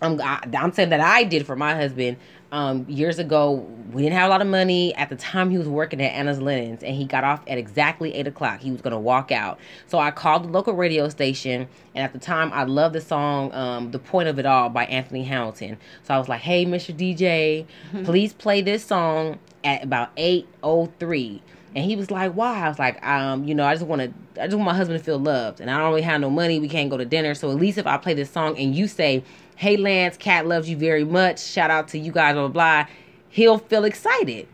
I'm, 0.00 0.20
I, 0.20 0.42
I'm 0.58 0.72
saying 0.72 0.90
that 0.90 1.00
I 1.00 1.24
did 1.24 1.46
for 1.46 1.54
my 1.56 1.74
husband 1.76 2.16
um, 2.52 2.86
years 2.88 3.18
ago. 3.18 3.66
We 3.92 4.02
didn't 4.02 4.14
have 4.16 4.28
a 4.28 4.30
lot 4.30 4.40
of 4.40 4.46
money 4.46 4.94
at 4.94 5.08
the 5.08 5.16
time. 5.16 5.50
He 5.50 5.58
was 5.58 5.68
working 5.68 6.00
at 6.00 6.12
Anna's 6.12 6.40
Linens, 6.40 6.82
and 6.82 6.94
he 6.94 7.04
got 7.04 7.24
off 7.24 7.42
at 7.46 7.58
exactly 7.58 8.14
eight 8.14 8.26
o'clock. 8.26 8.60
He 8.60 8.70
was 8.70 8.80
gonna 8.80 9.00
walk 9.00 9.32
out, 9.32 9.58
so 9.86 9.98
I 9.98 10.10
called 10.10 10.44
the 10.44 10.48
local 10.48 10.74
radio 10.74 11.08
station. 11.08 11.68
And 11.94 12.04
at 12.04 12.12
the 12.12 12.18
time, 12.18 12.52
I 12.52 12.64
loved 12.64 12.94
the 12.94 13.00
song 13.00 13.52
um, 13.52 13.90
"The 13.90 13.98
Point 13.98 14.28
of 14.28 14.38
It 14.38 14.46
All" 14.46 14.68
by 14.68 14.84
Anthony 14.86 15.24
Hamilton. 15.24 15.78
So 16.04 16.14
I 16.14 16.18
was 16.18 16.28
like, 16.28 16.40
"Hey, 16.42 16.64
Mr. 16.64 16.94
DJ, 16.96 17.66
please 18.04 18.32
play 18.32 18.60
this 18.62 18.84
song 18.84 19.38
at 19.64 19.82
about 19.82 20.10
eight 20.16 20.46
oh 20.62 20.86
three. 20.98 21.42
And 21.74 21.84
he 21.84 21.96
was 21.96 22.10
like, 22.10 22.32
"Why?" 22.32 22.64
I 22.64 22.68
was 22.68 22.78
like, 22.78 23.04
"Um, 23.06 23.44
you 23.44 23.54
know, 23.54 23.64
I 23.64 23.74
just 23.74 23.86
want 23.86 24.02
to, 24.02 24.42
I 24.42 24.46
just 24.46 24.56
want 24.56 24.66
my 24.66 24.74
husband 24.74 24.98
to 24.98 25.04
feel 25.04 25.18
loved, 25.18 25.60
and 25.60 25.70
I 25.70 25.78
don't 25.78 25.88
really 25.88 26.02
have 26.02 26.20
no 26.20 26.30
money. 26.30 26.58
We 26.58 26.68
can't 26.68 26.90
go 26.90 26.96
to 26.96 27.04
dinner, 27.04 27.34
so 27.34 27.50
at 27.50 27.56
least 27.56 27.78
if 27.78 27.86
I 27.86 27.96
play 27.96 28.14
this 28.14 28.30
song 28.30 28.58
and 28.58 28.74
you 28.74 28.86
say, 28.86 29.24
"Hey, 29.56 29.76
Lance, 29.76 30.16
Kat 30.16 30.46
loves 30.46 30.68
you 30.68 30.76
very 30.76 31.04
much. 31.04 31.40
Shout 31.40 31.70
out 31.70 31.88
to 31.88 31.98
you 31.98 32.12
guys, 32.12 32.34
blah 32.34 32.48
blah," 32.48 32.84
blah 32.84 32.86
he'll 33.32 33.58
feel 33.58 33.84
excited. 33.84 34.46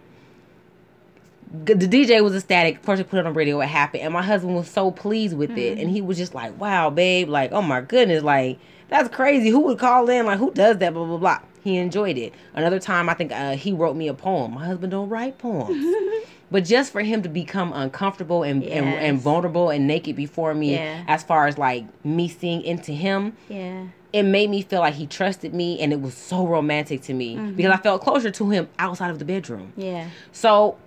The 1.64 1.74
DJ 1.74 2.22
was 2.22 2.34
ecstatic. 2.34 2.76
Of 2.76 2.82
course, 2.82 3.00
I 3.00 3.04
put 3.04 3.18
it 3.18 3.26
on 3.26 3.32
radio. 3.32 3.56
What 3.56 3.68
happened? 3.68 4.02
And 4.02 4.12
my 4.12 4.22
husband 4.22 4.54
was 4.54 4.68
so 4.68 4.90
pleased 4.90 5.36
with 5.36 5.56
it, 5.56 5.78
and 5.78 5.90
he 5.90 6.02
was 6.02 6.18
just 6.18 6.34
like, 6.34 6.58
"Wow, 6.60 6.90
babe! 6.90 7.28
Like, 7.28 7.52
oh 7.52 7.62
my 7.62 7.80
goodness! 7.80 8.22
Like, 8.22 8.58
that's 8.88 9.08
crazy. 9.08 9.48
Who 9.48 9.60
would 9.60 9.78
call 9.78 10.08
in? 10.10 10.26
Like, 10.26 10.38
who 10.38 10.52
does 10.52 10.76
that? 10.78 10.92
Blah 10.92 11.06
blah 11.06 11.16
blah." 11.16 11.40
He 11.64 11.78
enjoyed 11.78 12.18
it. 12.18 12.34
Another 12.54 12.78
time, 12.78 13.08
I 13.08 13.14
think 13.14 13.32
uh, 13.32 13.56
he 13.56 13.72
wrote 13.72 13.96
me 13.96 14.08
a 14.08 14.14
poem. 14.14 14.54
My 14.54 14.66
husband 14.66 14.90
don't 14.90 15.08
write 15.08 15.38
poems. 15.38 15.94
But 16.50 16.64
just 16.64 16.92
for 16.92 17.02
him 17.02 17.22
to 17.22 17.28
become 17.28 17.72
uncomfortable 17.74 18.42
and, 18.42 18.62
and, 18.64 18.86
and 18.86 19.20
vulnerable 19.20 19.70
and 19.70 19.86
naked 19.86 20.16
before 20.16 20.54
me, 20.54 20.74
Yeah. 20.74 21.04
as 21.06 21.22
far 21.22 21.46
as 21.46 21.58
like 21.58 21.84
me 22.04 22.28
seeing 22.28 22.62
into 22.62 22.92
him, 22.92 23.34
Yeah. 23.48 23.84
it 24.12 24.22
made 24.22 24.48
me 24.48 24.62
feel 24.62 24.80
like 24.80 24.94
he 24.94 25.06
trusted 25.06 25.52
me 25.52 25.78
and 25.80 25.92
it 25.92 26.00
was 26.00 26.14
so 26.14 26.46
romantic 26.46 27.02
to 27.02 27.14
me 27.14 27.36
mm-hmm. 27.36 27.54
because 27.54 27.72
I 27.72 27.76
felt 27.76 28.02
closer 28.02 28.30
to 28.30 28.50
him 28.50 28.68
outside 28.78 29.10
of 29.10 29.18
the 29.18 29.24
bedroom. 29.24 29.72
Yeah. 29.76 30.08
So 30.32 30.78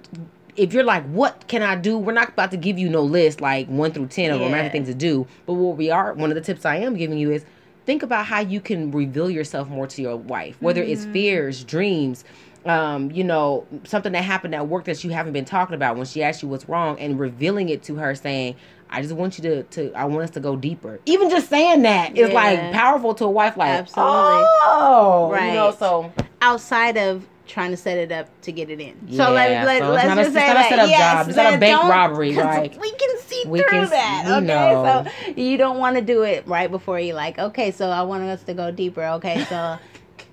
if 0.56 0.74
you're 0.74 0.84
like, 0.84 1.06
what 1.06 1.48
can 1.48 1.62
I 1.62 1.76
do? 1.76 1.98
We're 1.98 2.14
not 2.14 2.30
about 2.30 2.52
to 2.52 2.58
give 2.58 2.78
you 2.78 2.90
no 2.90 3.04
list 3.04 3.40
like 3.40 3.68
one 3.68 3.92
through 3.92 4.08
10 4.08 4.32
of 4.32 4.40
Yeah. 4.40 4.48
romantic 4.48 4.72
things 4.72 4.88
to 4.88 4.96
do. 4.96 5.28
But 5.46 5.54
what 5.54 5.78
we 5.78 5.92
are, 5.92 6.14
one 6.14 6.32
of 6.32 6.36
the 6.36 6.42
tips 6.42 6.66
I 6.66 6.78
am 6.78 6.96
giving 6.96 7.18
you 7.18 7.32
is 7.32 7.46
think 7.86 8.04
about 8.04 8.26
how 8.26 8.40
you 8.40 8.62
can 8.62 8.92
reveal 8.92 9.30
yourself 9.30 9.68
more 9.70 9.88
to 9.88 10.02
your 10.02 10.16
wife, 10.16 10.58
whether 10.60 10.82
it's 10.82 11.04
mm-hmm. 11.04 11.14
fears, 11.14 11.64
dreams, 11.64 12.24
um, 12.66 13.10
you 13.12 13.24
know, 13.24 13.66
something 13.84 14.12
that 14.12 14.24
happened 14.24 14.54
at 14.54 14.68
work 14.68 14.86
that 14.86 15.04
you 15.04 15.10
haven't 15.12 15.34
been 15.34 15.46
talking 15.46 15.74
about 15.76 15.96
when 15.98 16.06
she 16.06 16.22
asked 16.24 16.44
you 16.44 16.48
what's 16.50 16.70
wrong 16.70 17.00
and 17.00 17.20
revealing 17.20 17.70
it 17.70 17.82
to 17.84 17.96
her 17.96 18.14
saying, 18.16 18.56
I 18.90 19.02
just 19.02 19.14
want 19.16 19.38
you 19.38 19.44
to, 19.44 19.64
to 19.64 19.94
I 19.94 20.06
want 20.06 20.24
us 20.24 20.30
to 20.32 20.40
go 20.40 20.56
deeper. 20.56 21.00
Even 21.06 21.30
just 21.30 21.50
saying 21.50 21.82
that 21.84 22.18
is 22.18 22.32
like 22.34 22.72
powerful 22.74 23.16
to 23.16 23.26
a 23.26 23.30
wife 23.32 23.56
like 23.58 23.70
Absolutely. 23.70 24.12
Oh 24.14 25.32
you 25.34 25.54
know, 25.54 25.68
Right. 25.70 25.80
so 25.80 26.12
Outside 26.42 26.98
of 26.98 27.26
trying 27.48 27.72
to 27.72 27.78
set 27.78 27.98
it 27.98 28.12
up 28.12 28.28
to 28.42 28.52
get 28.52 28.70
it 28.70 28.80
in. 28.80 28.96
Yeah, 29.08 29.26
so 29.28 29.32
let, 29.34 29.66
let, 29.66 29.80
so 29.82 29.90
let's 29.92 30.08
not 30.08 30.18
a- 30.18 30.24
just 30.24 30.36
it's 30.36 30.46
say 30.46 30.48
not 30.48 30.56
a 30.56 30.60
that. 30.60 30.70
setup 30.70 30.90
yes, 30.90 31.00
job. 31.14 31.28
It's 31.28 31.38
not 31.38 31.54
a 31.54 31.58
bank 31.58 31.84
robbery, 31.84 32.36
right? 32.38 32.80
We 32.80 32.92
can 32.92 33.18
see 33.20 33.44
We 33.48 33.60
through 33.60 33.68
can 33.70 33.90
that. 33.90 34.26
Okay, 34.38 34.46
know. 34.46 35.06
so 35.26 35.32
you 35.42 35.58
don't 35.58 35.78
want 35.80 35.96
to 35.98 36.02
do 36.02 36.24
it 36.24 36.46
right 36.48 36.70
before 36.72 37.00
you 37.00 37.14
like. 37.14 37.40
Okay, 37.40 37.72
so 37.72 37.90
I 37.90 38.04
want 38.04 38.24
us 38.24 38.44
to 38.44 38.54
go 38.54 38.72
deeper. 38.72 39.04
Okay, 39.04 39.44
so. 39.46 39.78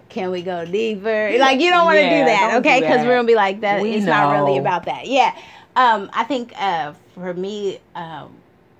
Can 0.09 0.31
we 0.31 0.43
go 0.43 0.65
deeper? 0.65 1.37
Like 1.39 1.61
you 1.61 1.71
don't 1.71 1.85
want 1.85 1.97
to 1.99 2.03
Yeah, 2.03 2.21
do 2.21 2.25
that, 2.27 2.55
okay? 2.59 2.81
Because 2.81 3.05
we're 3.05 3.17
gonna 3.17 3.27
be 3.27 3.35
like 3.35 3.61
that. 3.61 3.83
We 3.83 3.93
it's 3.93 4.07
not 4.07 4.33
really 4.33 4.59
about 4.59 4.85
that. 4.87 5.07
Yeah. 5.07 5.37
Um, 5.77 6.11
I 6.13 6.25
think 6.25 6.53
uh, 6.61 6.95
for 7.15 7.35
me, 7.35 7.79
um, 7.95 8.35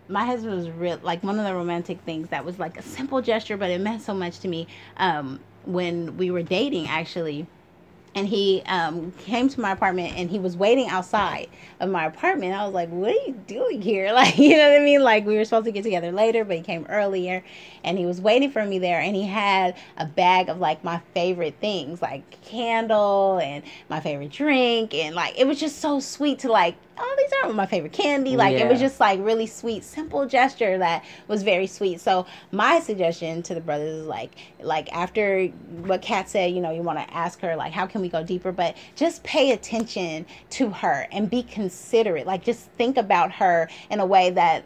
my 0.09 0.25
husband 0.25 0.57
was 0.57 0.71
real 0.71 0.99
like 1.03 1.23
one 1.23 1.39
of 1.39 1.45
the 1.45 1.55
romantic 1.55 2.01
things 2.01 2.29
that 2.31 2.45
was 2.45 2.59
like 2.59 2.79
a 2.79 2.83
simple 2.83 3.21
gesture, 3.21 3.57
but 3.57 3.71
it 3.71 3.81
meant 3.81 4.03
so 4.03 4.15
much 4.15 4.41
to 4.41 4.49
me. 4.49 4.67
Um, 4.97 5.41
when 5.65 6.17
we 6.17 6.31
were 6.31 6.43
dating, 6.43 6.89
actually, 6.89 7.47
and 8.15 8.27
he 8.27 8.63
um, 8.67 9.13
came 9.19 9.49
to 9.49 9.61
my 9.61 9.73
apartment 9.73 10.15
and 10.17 10.31
he 10.31 10.39
was 10.39 10.57
waiting 10.57 10.89
outside 10.89 11.49
of 11.81 11.91
my 11.91 12.07
apartment. 12.07 12.55
I 12.55 12.65
was 12.65 12.75
like, 12.75 12.89
"What 12.89 13.11
are 13.11 13.27
you 13.27 13.35
doing 13.47 13.81
here?" 13.83 14.13
Like, 14.19 14.39
you 14.39 14.57
know 14.57 14.71
what 14.71 14.81
I 14.81 14.85
mean? 14.85 15.03
Like 15.03 15.27
we 15.27 15.37
were 15.37 15.45
supposed 15.45 15.67
to 15.67 15.73
get 15.73 15.85
together 15.85 16.11
later, 16.11 16.45
but 16.45 16.57
he 16.57 16.63
came 16.63 16.87
earlier, 16.89 17.45
and 17.89 17.99
he 17.99 18.07
was 18.07 18.21
waiting 18.21 18.51
for 18.51 18.65
me 18.65 18.79
there. 18.79 19.01
And 19.01 19.17
he 19.17 19.27
had 19.27 19.77
a 19.97 20.05
bag 20.05 20.49
of 20.49 20.59
like 20.59 20.85
my 20.85 21.01
favorite 21.15 21.55
things, 21.61 22.03
like 22.03 22.41
candle 22.43 23.39
and 23.43 23.65
my 23.89 24.01
favorite 24.01 24.31
drink, 24.31 24.95
and 24.95 25.15
like 25.15 25.39
it 25.39 25.47
was 25.47 25.59
just 25.59 25.81
so 25.81 25.99
sweet 26.01 26.41
to 26.41 26.53
like. 26.53 26.77
Oh, 27.01 27.15
these 27.17 27.31
aren't 27.41 27.55
my 27.55 27.65
favorite 27.65 27.93
candy. 27.93 28.37
Like 28.37 28.57
it 28.57 28.69
was 28.69 28.81
just 28.81 28.99
like 28.99 29.21
really 29.23 29.47
sweet, 29.47 29.85
simple 29.85 30.27
gesture 30.27 30.79
that 30.79 31.05
was 31.29 31.45
very 31.45 31.69
sweet. 31.69 32.01
So 32.01 32.27
my 32.51 32.81
suggestion 32.81 33.41
to 33.45 33.55
the 33.55 33.61
brothers 33.61 34.01
is 34.03 34.07
like, 34.07 34.33
like 34.61 34.93
after 34.93 35.47
what 35.47 36.03
Kat 36.03 36.29
said, 36.29 36.53
you 36.53 36.61
know, 36.61 36.73
you 36.73 36.83
want 36.83 36.99
to 36.99 37.15
ask 37.15 37.41
her 37.41 37.55
like, 37.55 37.73
how 37.73 37.87
can 37.87 38.01
we 38.01 38.09
go 38.09 38.25
deeper? 38.25 38.51
But 38.51 38.77
just 38.97 39.23
pay 39.23 39.53
attention 39.53 40.27
to 40.51 40.71
her 40.71 41.07
and 41.13 41.31
be 41.31 41.45
considerate. 41.45 42.27
Like 42.27 42.43
just 42.43 42.69
think 42.73 42.97
about 42.97 43.31
her 43.31 43.69
in 43.91 44.01
a 44.01 44.07
way 44.07 44.31
that 44.31 44.65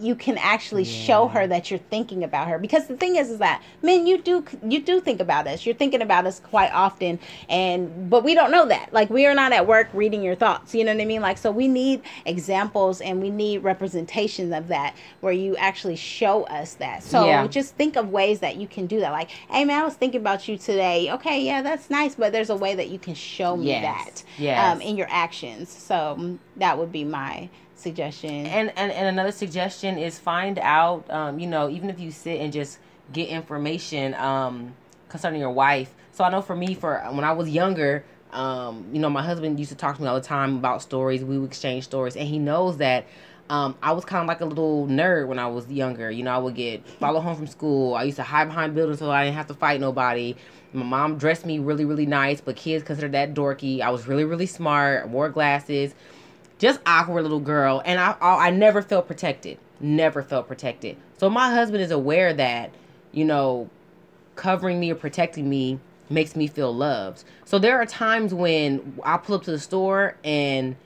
you 0.00 0.14
can 0.14 0.38
actually 0.38 0.84
show 0.84 1.26
her 1.28 1.46
that 1.46 1.70
you're 1.70 1.78
thinking 1.90 2.22
about 2.22 2.48
her. 2.48 2.58
Because 2.58 2.86
the 2.86 2.96
thing 2.96 3.16
is 3.16 3.30
is 3.30 3.38
that 3.38 3.62
men 3.82 4.06
you 4.06 4.18
do 4.22 4.44
you 4.66 4.80
do 4.80 5.00
think 5.00 5.20
about 5.20 5.46
us. 5.46 5.66
You're 5.66 5.74
thinking 5.74 6.02
about 6.02 6.26
us 6.26 6.40
quite 6.40 6.72
often. 6.72 7.18
And 7.48 8.08
but 8.08 8.22
we 8.24 8.34
don't 8.34 8.50
know 8.50 8.66
that. 8.66 8.92
Like 8.92 9.10
we 9.10 9.26
are 9.26 9.34
not 9.34 9.52
at 9.52 9.66
work 9.66 9.88
reading 9.92 10.22
your 10.22 10.34
thoughts. 10.36 10.74
You 10.74 10.84
know 10.84 10.92
what 10.94 11.02
i 11.02 11.04
mean? 11.04 11.20
Like 11.20 11.38
so 11.38 11.50
we 11.50 11.66
need 11.68 12.02
examples 12.26 13.00
and 13.00 13.20
we 13.20 13.30
need 13.30 13.58
representations 13.64 14.52
of 14.52 14.68
that 14.68 14.94
where 15.20 15.32
you 15.32 15.56
actually 15.56 15.96
show 15.96 16.44
us 16.44 16.74
that. 16.74 17.02
So 17.02 17.26
Yeah. 17.26 17.46
just 17.48 17.74
think 17.74 17.96
of 17.96 18.10
ways 18.10 18.40
that 18.40 18.56
you 18.56 18.68
can 18.68 18.86
do 18.86 19.00
that. 19.00 19.10
Like 19.12 19.30
hey 19.30 19.64
man 19.64 19.80
i 19.80 19.84
was 19.84 19.94
thinking 19.94 20.20
about 20.20 20.46
you 20.48 20.56
today. 20.56 21.10
Okay 21.12 21.42
yeah 21.42 21.62
that's 21.62 21.90
nice 21.90 22.14
but 22.14 22.32
there's 22.32 22.50
a 22.50 22.56
way 22.56 22.74
that 22.74 22.88
you 22.88 22.98
can 22.98 23.14
show 23.14 23.56
me 23.56 23.66
Yes. 23.66 24.04
that 24.04 24.22
Yes. 24.38 24.58
um, 24.76 24.80
in 24.80 24.96
your 24.96 25.08
actions. 25.10 25.68
So 25.70 26.38
that 26.56 26.78
would 26.78 26.92
be 26.92 27.04
my 27.04 27.48
suggestion 27.78 28.46
and, 28.46 28.72
and 28.76 28.90
and 28.92 29.08
another 29.08 29.32
suggestion 29.32 29.98
is 29.98 30.18
find 30.18 30.58
out 30.58 31.08
um, 31.10 31.38
you 31.38 31.46
know 31.46 31.68
even 31.68 31.90
if 31.90 32.00
you 32.00 32.10
sit 32.10 32.40
and 32.40 32.52
just 32.52 32.78
get 33.12 33.28
information 33.28 34.14
um, 34.14 34.74
concerning 35.08 35.40
your 35.40 35.50
wife 35.50 35.94
so 36.12 36.24
i 36.24 36.30
know 36.30 36.42
for 36.42 36.56
me 36.56 36.74
for 36.74 36.98
when 37.12 37.24
i 37.24 37.32
was 37.32 37.48
younger 37.48 38.04
um, 38.32 38.86
you 38.92 38.98
know 38.98 39.08
my 39.08 39.22
husband 39.22 39.58
used 39.58 39.70
to 39.70 39.76
talk 39.76 39.96
to 39.96 40.02
me 40.02 40.08
all 40.08 40.14
the 40.14 40.20
time 40.20 40.56
about 40.56 40.82
stories 40.82 41.24
we 41.24 41.38
would 41.38 41.48
exchange 41.48 41.84
stories 41.84 42.16
and 42.16 42.28
he 42.28 42.38
knows 42.38 42.78
that 42.78 43.06
um, 43.50 43.76
I 43.82 43.92
was 43.92 44.04
kind 44.04 44.20
of 44.20 44.28
like 44.28 44.42
a 44.42 44.44
little 44.44 44.86
nerd 44.86 45.26
when 45.26 45.38
I 45.38 45.46
was 45.46 45.70
younger. 45.70 46.10
You 46.10 46.22
know, 46.22 46.32
I 46.32 46.36
would 46.36 46.54
get 46.54 46.86
follow 46.86 47.18
home 47.18 47.34
from 47.34 47.46
school. 47.46 47.94
I 47.94 48.02
used 48.02 48.16
to 48.16 48.22
hide 48.22 48.48
behind 48.48 48.74
buildings 48.74 48.98
so 48.98 49.10
I 49.10 49.24
didn't 49.24 49.36
have 49.36 49.46
to 49.46 49.54
fight 49.54 49.80
nobody. 49.80 50.36
My 50.74 50.84
mom 50.84 51.16
dressed 51.16 51.46
me 51.46 51.58
really, 51.58 51.86
really 51.86 52.04
nice, 52.04 52.42
but 52.42 52.56
kids 52.56 52.84
considered 52.84 53.12
that 53.12 53.32
dorky. 53.32 53.80
I 53.80 53.88
was 53.88 54.06
really, 54.06 54.24
really 54.24 54.44
smart. 54.44 55.08
Wore 55.08 55.30
glasses 55.30 55.94
just 56.58 56.80
awkward 56.86 57.22
little 57.22 57.40
girl 57.40 57.80
and 57.84 57.98
I, 57.98 58.16
I 58.20 58.48
i 58.48 58.50
never 58.50 58.82
felt 58.82 59.06
protected. 59.06 59.58
Never 59.80 60.22
felt 60.22 60.48
protected. 60.48 60.96
So 61.18 61.30
my 61.30 61.50
husband 61.52 61.82
is 61.82 61.90
aware 61.90 62.32
that 62.34 62.70
you 63.12 63.24
know 63.24 63.70
covering 64.34 64.78
me 64.78 64.90
or 64.90 64.96
protecting 64.96 65.48
me 65.48 65.78
makes 66.10 66.34
me 66.36 66.46
feel 66.46 66.74
loved. 66.74 67.24
So 67.44 67.58
there 67.58 67.80
are 67.80 67.86
times 67.86 68.34
when 68.34 69.00
i 69.04 69.16
pull 69.16 69.36
up 69.36 69.44
to 69.44 69.50
the 69.50 69.58
store 69.58 70.16
and 70.24 70.76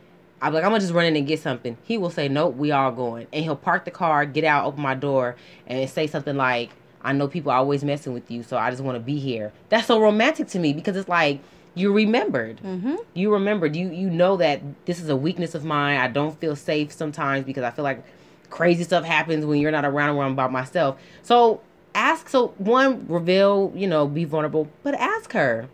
i'm 0.41 0.53
like 0.53 0.65
i'm 0.65 0.71
gonna 0.71 0.81
just 0.81 0.93
run 0.93 1.07
in 1.07 1.17
and 1.17 1.27
get 1.27 1.41
something. 1.41 1.77
He 1.85 1.99
will 1.99 2.11
say 2.11 2.29
nope 2.29 2.55
we 2.57 2.71
all 2.71 2.93
going. 2.93 3.27
And 3.33 3.43
he'll 3.43 3.57
park 3.57 3.85
the 3.85 3.91
car 3.91 4.27
get 4.27 4.45
out 4.45 4.67
open 4.67 4.83
my 4.83 4.95
door 4.95 5.37
and 5.67 5.89
say 5.89 6.07
something 6.07 6.37
like 6.37 6.71
i 7.03 7.13
know 7.13 7.29
people 7.29 7.51
are 7.51 7.59
always 7.59 7.83
messing 7.83 8.13
with 8.13 8.31
you 8.31 8.45
so 8.45 8.57
i 8.57 8.71
just 8.71 8.83
want 8.83 8.97
to 8.97 9.01
be 9.01 9.19
here. 9.19 9.53
That's 9.71 9.87
so 9.87 10.01
romantic 10.01 10.49
to 10.49 10.59
me 10.59 10.75
because 10.75 10.97
it's 10.97 11.09
like 11.09 11.41
you 11.75 11.93
remembered 11.93 12.59
mm-hmm. 12.59 12.97
you 13.15 13.33
remembered 13.33 13.75
you 13.75 13.91
you 13.91 14.11
know 14.11 14.37
that 14.37 14.61
this 14.85 15.01
is 15.01 15.09
a 15.09 15.17
weakness 15.17 15.55
of 15.55 15.65
mine 15.65 15.99
i 15.99 16.09
don't 16.09 16.39
feel 16.39 16.55
safe 16.55 16.93
sometimes 16.93 17.45
because 17.45 17.65
i 17.65 17.71
feel 17.71 17.83
like 17.85 18.05
crazy 18.51 18.85
stuff 18.85 19.05
happens 19.05 19.47
when 19.47 19.59
you're 19.59 19.71
not 19.71 19.85
around 19.85 20.15
where 20.17 20.27
i'm 20.27 20.37
by 20.37 20.47
myself 20.47 21.01
so 21.23 21.61
ask 21.95 22.29
so 22.29 22.49
one 22.59 23.07
reveal 23.09 23.73
you 23.75 23.87
know 23.87 24.07
be 24.07 24.25
vulnerable 24.25 24.69
but 24.83 24.95
ask 24.95 25.33
her 25.33 25.69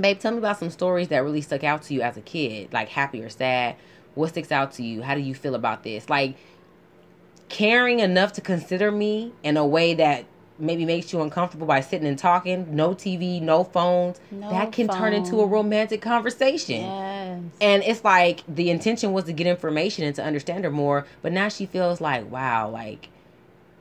Babe, 0.00 0.18
tell 0.18 0.32
me 0.32 0.38
about 0.38 0.58
some 0.58 0.70
stories 0.70 1.08
that 1.08 1.18
really 1.18 1.40
stuck 1.40 1.64
out 1.64 1.82
to 1.82 1.94
you 1.94 2.00
as 2.02 2.16
a 2.16 2.20
kid, 2.20 2.72
like 2.72 2.88
happy 2.88 3.22
or 3.22 3.28
sad. 3.28 3.76
What 4.14 4.30
sticks 4.30 4.50
out 4.50 4.72
to 4.72 4.82
you? 4.82 5.02
How 5.02 5.14
do 5.14 5.20
you 5.20 5.34
feel 5.34 5.54
about 5.54 5.82
this? 5.82 6.08
Like 6.08 6.36
caring 7.48 8.00
enough 8.00 8.32
to 8.34 8.40
consider 8.40 8.90
me 8.90 9.32
in 9.42 9.56
a 9.56 9.66
way 9.66 9.94
that 9.94 10.24
maybe 10.60 10.84
makes 10.84 11.12
you 11.12 11.20
uncomfortable 11.22 11.66
by 11.66 11.80
sitting 11.80 12.06
and 12.06 12.18
talking, 12.18 12.74
no 12.74 12.90
TV, 12.90 13.40
no 13.40 13.64
phones, 13.64 14.20
No 14.30 14.50
that 14.50 14.72
can 14.72 14.88
turn 14.88 15.12
into 15.12 15.40
a 15.40 15.46
romantic 15.46 16.02
conversation. 16.02 16.82
Yes. 16.82 17.40
And 17.60 17.82
it's 17.82 18.04
like 18.04 18.42
the 18.48 18.70
intention 18.70 19.12
was 19.12 19.24
to 19.24 19.32
get 19.32 19.46
information 19.46 20.04
and 20.04 20.14
to 20.16 20.24
understand 20.24 20.64
her 20.64 20.70
more, 20.70 21.06
but 21.22 21.32
now 21.32 21.48
she 21.48 21.66
feels 21.66 22.00
like, 22.00 22.30
wow, 22.30 22.68
like 22.68 23.08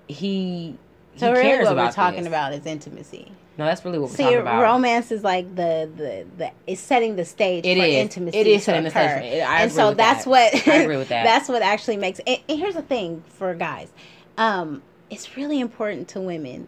he, 0.07 0.75
he 1.13 1.19
So 1.19 1.31
really, 1.31 1.43
cares 1.43 1.65
what 1.65 1.73
about 1.73 1.85
we're 1.87 1.91
talking 1.93 2.19
this. 2.23 2.27
about 2.27 2.53
is 2.53 2.65
intimacy. 2.65 3.31
No, 3.57 3.65
that's 3.65 3.83
really 3.83 3.99
what 3.99 4.09
we're 4.09 4.15
See, 4.15 4.23
talking 4.23 4.39
about. 4.39 4.59
See 4.61 4.63
romance 4.63 5.11
is 5.11 5.21
like 5.23 5.53
the 5.53 5.89
the 5.93 6.25
the 6.37 6.51
it's 6.65 6.79
setting 6.79 7.17
the 7.17 7.25
stage 7.25 7.65
It 7.65 7.77
for 7.77 7.83
is. 7.83 7.93
intimacy. 7.95 8.37
It 8.37 8.47
is 8.47 8.63
setting 8.63 8.85
the 8.85 8.89
stage. 8.89 9.09
For 9.11 9.17
it. 9.17 9.41
And 9.43 9.69
so 9.71 9.89
with 9.89 9.97
that's 9.97 10.23
that. 10.23 10.29
what 10.29 10.67
I 10.67 10.73
agree 10.75 10.95
with 10.95 11.09
that. 11.09 11.25
that's 11.25 11.49
what 11.49 11.61
actually 11.61 11.97
makes. 11.97 12.19
And, 12.25 12.39
and 12.47 12.57
here's 12.57 12.75
the 12.75 12.81
thing 12.81 13.21
for 13.27 13.53
guys, 13.55 13.91
um, 14.37 14.81
it's 15.10 15.36
really 15.38 15.60
important 15.60 16.08
to 16.10 16.19
women 16.19 16.67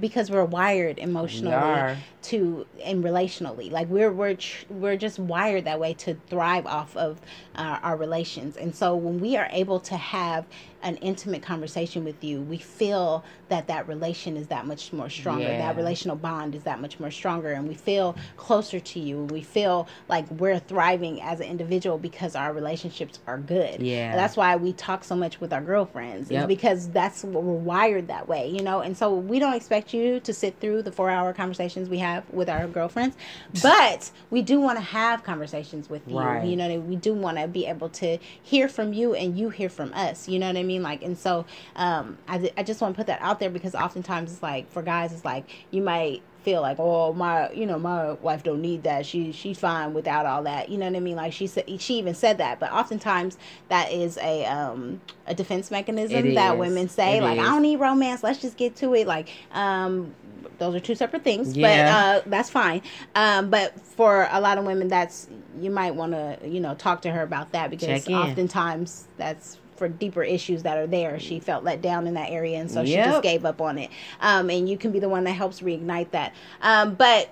because 0.00 0.30
we're 0.30 0.44
wired 0.44 0.98
emotionally 0.98 1.54
are. 1.54 1.96
To 2.24 2.66
and 2.82 3.04
relationally. 3.04 3.70
Like 3.70 3.88
we're 3.88 4.12
we're 4.12 4.34
tr- 4.34 4.64
we're 4.70 4.96
just 4.96 5.18
wired 5.18 5.64
that 5.64 5.78
way 5.80 5.94
to 5.94 6.14
thrive 6.28 6.66
off 6.66 6.96
of 6.96 7.20
uh, 7.54 7.78
our 7.82 7.96
relations. 7.96 8.56
And 8.56 8.74
so 8.74 8.94
when 8.96 9.20
we 9.20 9.36
are 9.36 9.48
able 9.50 9.80
to 9.80 9.96
have 9.96 10.46
an 10.82 10.96
intimate 10.96 11.40
conversation 11.42 12.04
with 12.04 12.22
you 12.22 12.42
we 12.42 12.58
feel 12.58 13.24
that 13.48 13.66
that 13.68 13.88
relation 13.88 14.36
is 14.36 14.48
that 14.48 14.66
much 14.66 14.92
more 14.92 15.08
stronger. 15.08 15.44
Yeah. 15.44 15.58
that 15.58 15.76
relational 15.76 16.14
bond 16.14 16.54
is 16.54 16.62
that 16.64 16.78
much 16.80 17.00
more 17.00 17.10
stronger. 17.10 17.52
And 17.52 17.66
we 17.66 17.74
feel 17.74 18.16
closer 18.36 18.78
to 18.80 19.00
you. 19.00 19.24
We 19.24 19.40
feel 19.40 19.88
like 20.08 20.30
we're 20.30 20.58
thriving 20.58 21.22
as 21.22 21.40
an 21.40 21.46
individual 21.46 21.96
because 21.98 22.34
our 22.36 22.52
relationships 22.52 23.18
are 23.26 23.38
good. 23.38 23.80
Yeah. 23.80 24.10
And 24.10 24.18
that's 24.18 24.36
why 24.36 24.56
we 24.56 24.72
talk 24.74 25.04
so 25.04 25.16
much 25.16 25.40
with 25.40 25.52
our 25.52 25.62
girlfriends 25.62 26.30
Yep. 26.30 26.48
because 26.48 26.88
that's 26.90 27.24
what 27.24 27.42
we're 27.44 27.54
wired 27.54 28.08
that 28.08 28.28
way 28.28 28.48
you 28.48 28.62
know? 28.62 28.80
And 28.80 28.96
so 28.96 29.14
we 29.14 29.38
don't 29.38 29.54
expect 29.54 29.92
you 29.94 30.20
to 30.20 30.32
sit 30.32 30.60
through 30.60 30.82
the 30.82 30.92
four 30.92 31.10
hour 31.10 31.32
conversations 31.32 31.88
we 31.88 31.98
have 31.98 32.13
with 32.32 32.48
our 32.48 32.66
girlfriends 32.66 33.16
but 33.62 34.10
we 34.30 34.42
do 34.42 34.60
want 34.60 34.76
to 34.78 34.84
have 34.84 35.22
conversations 35.24 35.88
with 35.88 36.06
you 36.08 36.18
Right. 36.18 36.44
you 36.44 36.56
know 36.56 36.64
what 36.66 36.72
I 36.74 36.76
mean? 36.76 36.88
we 36.88 36.96
do 36.96 37.14
want 37.14 37.38
to 37.38 37.48
be 37.48 37.66
able 37.66 37.88
to 37.90 38.18
hear 38.42 38.68
from 38.68 38.92
you 38.92 39.14
and 39.14 39.38
you 39.38 39.50
hear 39.50 39.68
from 39.68 39.92
us 39.94 40.28
you 40.28 40.38
know 40.38 40.46
what 40.46 40.56
i 40.56 40.62
mean 40.62 40.82
like 40.82 41.02
and 41.02 41.16
so 41.18 41.44
um 41.76 42.18
i, 42.28 42.50
I 42.56 42.62
just 42.62 42.80
want 42.80 42.94
to 42.94 42.98
put 42.98 43.06
that 43.08 43.20
out 43.22 43.40
there 43.40 43.50
because 43.50 43.74
oftentimes 43.74 44.32
it's 44.32 44.42
like 44.42 44.70
for 44.70 44.82
guys 44.82 45.12
it's 45.12 45.24
like 45.24 45.44
you 45.70 45.82
might 45.82 46.22
feel 46.42 46.60
like 46.60 46.76
oh 46.78 47.12
my 47.14 47.50
you 47.52 47.64
know 47.64 47.78
my 47.78 48.12
wife 48.12 48.42
don't 48.42 48.60
need 48.60 48.82
that 48.82 49.06
she 49.06 49.32
she's 49.32 49.58
fine 49.58 49.94
without 49.94 50.26
all 50.26 50.42
that 50.42 50.68
you 50.68 50.76
know 50.76 50.84
what 50.86 50.94
i 50.94 51.00
mean 51.00 51.16
like 51.16 51.32
she 51.32 51.46
said 51.46 51.64
she 51.80 51.94
even 51.94 52.14
said 52.14 52.36
that 52.36 52.60
but 52.60 52.70
oftentimes 52.70 53.38
that 53.70 53.90
is 53.90 54.18
a 54.18 54.44
um 54.44 55.00
a 55.26 55.34
defense 55.34 55.70
mechanism 55.70 56.26
It 56.26 56.34
that 56.34 56.52
is. 56.52 56.58
women 56.60 56.88
say 56.90 57.16
It 57.16 57.22
like 57.22 57.38
is. 57.38 57.44
i 57.44 57.48
don't 57.48 57.62
need 57.62 57.76
romance 57.80 58.22
let's 58.22 58.42
just 58.42 58.58
get 58.58 58.76
to 58.76 58.94
it 58.94 59.06
like 59.06 59.30
um 59.52 60.14
those 60.58 60.74
are 60.74 60.80
two 60.80 60.94
separate 60.94 61.24
things 61.24 61.56
Yeah. 61.56 62.20
but 62.20 62.26
uh 62.26 62.28
that's 62.30 62.50
fine. 62.50 62.82
Um 63.14 63.50
but 63.50 63.78
for 63.80 64.28
a 64.30 64.40
lot 64.40 64.58
of 64.58 64.64
women 64.64 64.88
that's 64.88 65.28
you 65.60 65.70
might 65.70 65.94
want 65.94 66.12
to 66.12 66.38
you 66.44 66.60
know 66.60 66.74
talk 66.74 67.02
to 67.02 67.10
her 67.10 67.22
about 67.22 67.52
that 67.52 67.70
because 67.70 68.04
oftentimes 68.14 69.06
that's 69.16 69.58
for 69.76 69.88
deeper 69.88 70.22
issues 70.22 70.62
that 70.62 70.78
are 70.78 70.86
there. 70.86 71.18
She 71.18 71.40
felt 71.40 71.64
let 71.64 71.82
down 71.82 72.06
in 72.06 72.14
that 72.14 72.30
area 72.30 72.58
and 72.58 72.70
so 72.70 72.84
she 72.84 72.92
just 73.10 73.22
gave 73.22 73.44
up 73.44 73.60
on 73.60 73.78
it. 73.78 73.90
Um 74.20 74.50
and 74.50 74.68
you 74.68 74.78
can 74.78 74.92
be 74.92 74.98
the 75.00 75.08
one 75.08 75.24
that 75.24 75.32
helps 75.32 75.60
reignite 75.60 76.10
that. 76.12 76.32
Um 76.62 76.94
but 76.94 77.28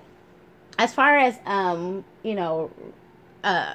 as 0.77 0.93
far 0.93 1.17
as 1.17 1.39
um 1.45 2.03
you 2.23 2.35
know 2.35 2.71
uh 3.43 3.73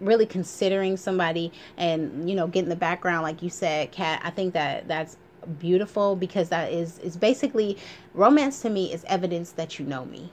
really 0.00 0.26
considering 0.26 0.96
somebody 0.96 1.50
and 1.78 2.28
you 2.28 2.36
know 2.36 2.46
getting 2.46 2.68
the 2.68 2.76
background 2.76 3.22
like 3.22 3.42
you 3.42 3.48
said 3.48 3.90
kat 3.92 4.20
i 4.22 4.28
think 4.28 4.52
that 4.52 4.86
that's 4.86 5.16
beautiful 5.58 6.16
because 6.16 6.48
that 6.48 6.72
is 6.72 6.98
is 6.98 7.16
basically 7.16 7.76
romance 8.14 8.60
to 8.62 8.70
me 8.70 8.92
is 8.92 9.04
evidence 9.08 9.52
that 9.52 9.78
you 9.78 9.86
know 9.86 10.04
me 10.06 10.30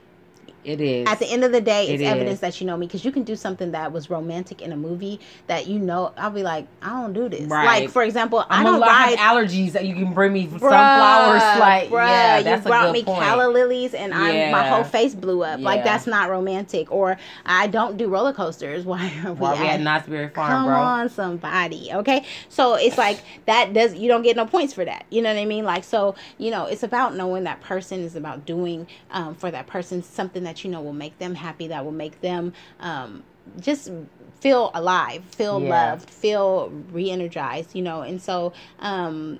It 0.63 0.79
is. 0.81 1.07
at 1.07 1.19
the 1.19 1.25
end 1.27 1.43
of 1.43 1.51
the 1.51 1.61
day 1.61 1.87
it's 1.89 2.01
It 2.01 2.05
evidence 2.05 2.39
that 2.41 2.59
you 2.61 2.67
know 2.67 2.77
me 2.77 2.87
because 2.87 3.03
you 3.05 3.11
can 3.11 3.23
do 3.23 3.35
something 3.35 3.71
that 3.71 3.91
was 3.91 4.09
romantic 4.09 4.61
in 4.61 4.71
a 4.71 4.77
movie 4.77 5.19
that 5.47 5.67
you 5.67 5.79
know 5.79 6.13
i'll 6.17 6.31
be 6.31 6.43
like 6.43 6.67
i 6.81 6.89
don't 6.89 7.13
do 7.13 7.27
this 7.29 7.47
Right. 7.49 7.81
like 7.83 7.89
for 7.89 8.03
example 8.03 8.45
I'm 8.49 8.61
i 8.61 8.63
don't 8.63 8.75
a 8.75 8.79
lot 8.79 8.87
ride 8.89 9.13
of 9.13 9.19
allergies 9.19 9.71
that 9.73 9.85
you 9.85 9.93
can 9.95 10.13
bring 10.13 10.33
me 10.33 10.47
Bruh, 10.47 10.59
sunflowers. 10.59 11.41
Like, 11.59 11.89
bruh, 11.89 12.07
yeah, 12.07 12.41
that's 12.41 12.65
you 12.65 12.69
brought 12.69 12.83
a 12.83 12.87
good 12.87 12.93
me 12.93 13.03
point. 13.03 13.23
calla 13.23 13.49
lilies 13.49 13.93
and 13.93 14.13
I'm 14.13 14.51
my 14.51 14.67
whole 14.69 14.83
face 14.83 15.15
blew 15.15 15.43
up. 15.43 15.59
Like 15.59 15.83
that's 15.83 16.07
not 16.07 16.29
romantic. 16.29 16.91
Or 16.91 17.17
I 17.45 17.67
don't 17.67 17.97
do 17.97 18.07
roller 18.07 18.33
coasters. 18.33 18.85
Why 18.93 19.11
are 19.25 19.33
we, 19.33 19.39
While 19.39 19.57
we 19.57 19.67
at 19.67 19.75
at 19.75 19.81
Knott's 19.81 20.07
Berry 20.07 20.29
Farm, 20.29 20.49
Come 20.49 20.65
bro. 20.65 20.75
on, 20.79 21.09
somebody. 21.09 21.89
Okay, 21.93 22.25
so 22.49 22.75
it's 22.75 22.97
like 22.97 23.19
that 23.45 23.73
does 23.73 23.93
you 23.95 24.07
don't 24.07 24.21
get 24.23 24.35
no 24.35 24.45
points 24.45 24.73
for 24.73 24.85
that. 24.85 25.05
You 25.09 25.21
know 25.21 25.33
what 25.33 25.39
I 25.39 25.45
mean? 25.45 25.65
Like 25.65 25.83
so, 25.83 26.15
you 26.37 26.51
know, 26.51 26.65
it's 26.65 26.83
about 26.83 27.15
knowing 27.15 27.43
that 27.43 27.61
person. 27.61 28.01
is 28.01 28.15
about 28.15 28.45
doing 28.45 28.87
um, 29.11 29.35
for 29.35 29.51
that 29.51 29.67
person 29.67 30.01
something 30.03 30.43
that 30.43 30.52
you 30.63 30.69
know 30.69 30.81
will 30.81 30.93
make 30.93 31.17
them 31.19 31.35
happy. 31.35 31.67
That 31.67 31.85
will 31.85 31.91
make 31.91 32.21
them 32.21 32.53
um, 32.79 33.23
just 33.59 33.91
feel 34.39 34.71
alive, 34.73 35.23
feel 35.23 35.59
Yeah. 35.59 35.69
loved, 35.69 36.09
feel 36.09 36.69
re-energized. 36.91 37.75
You 37.75 37.81
know, 37.81 38.01
and 38.01 38.21
so 38.21 38.53
um, 38.79 39.39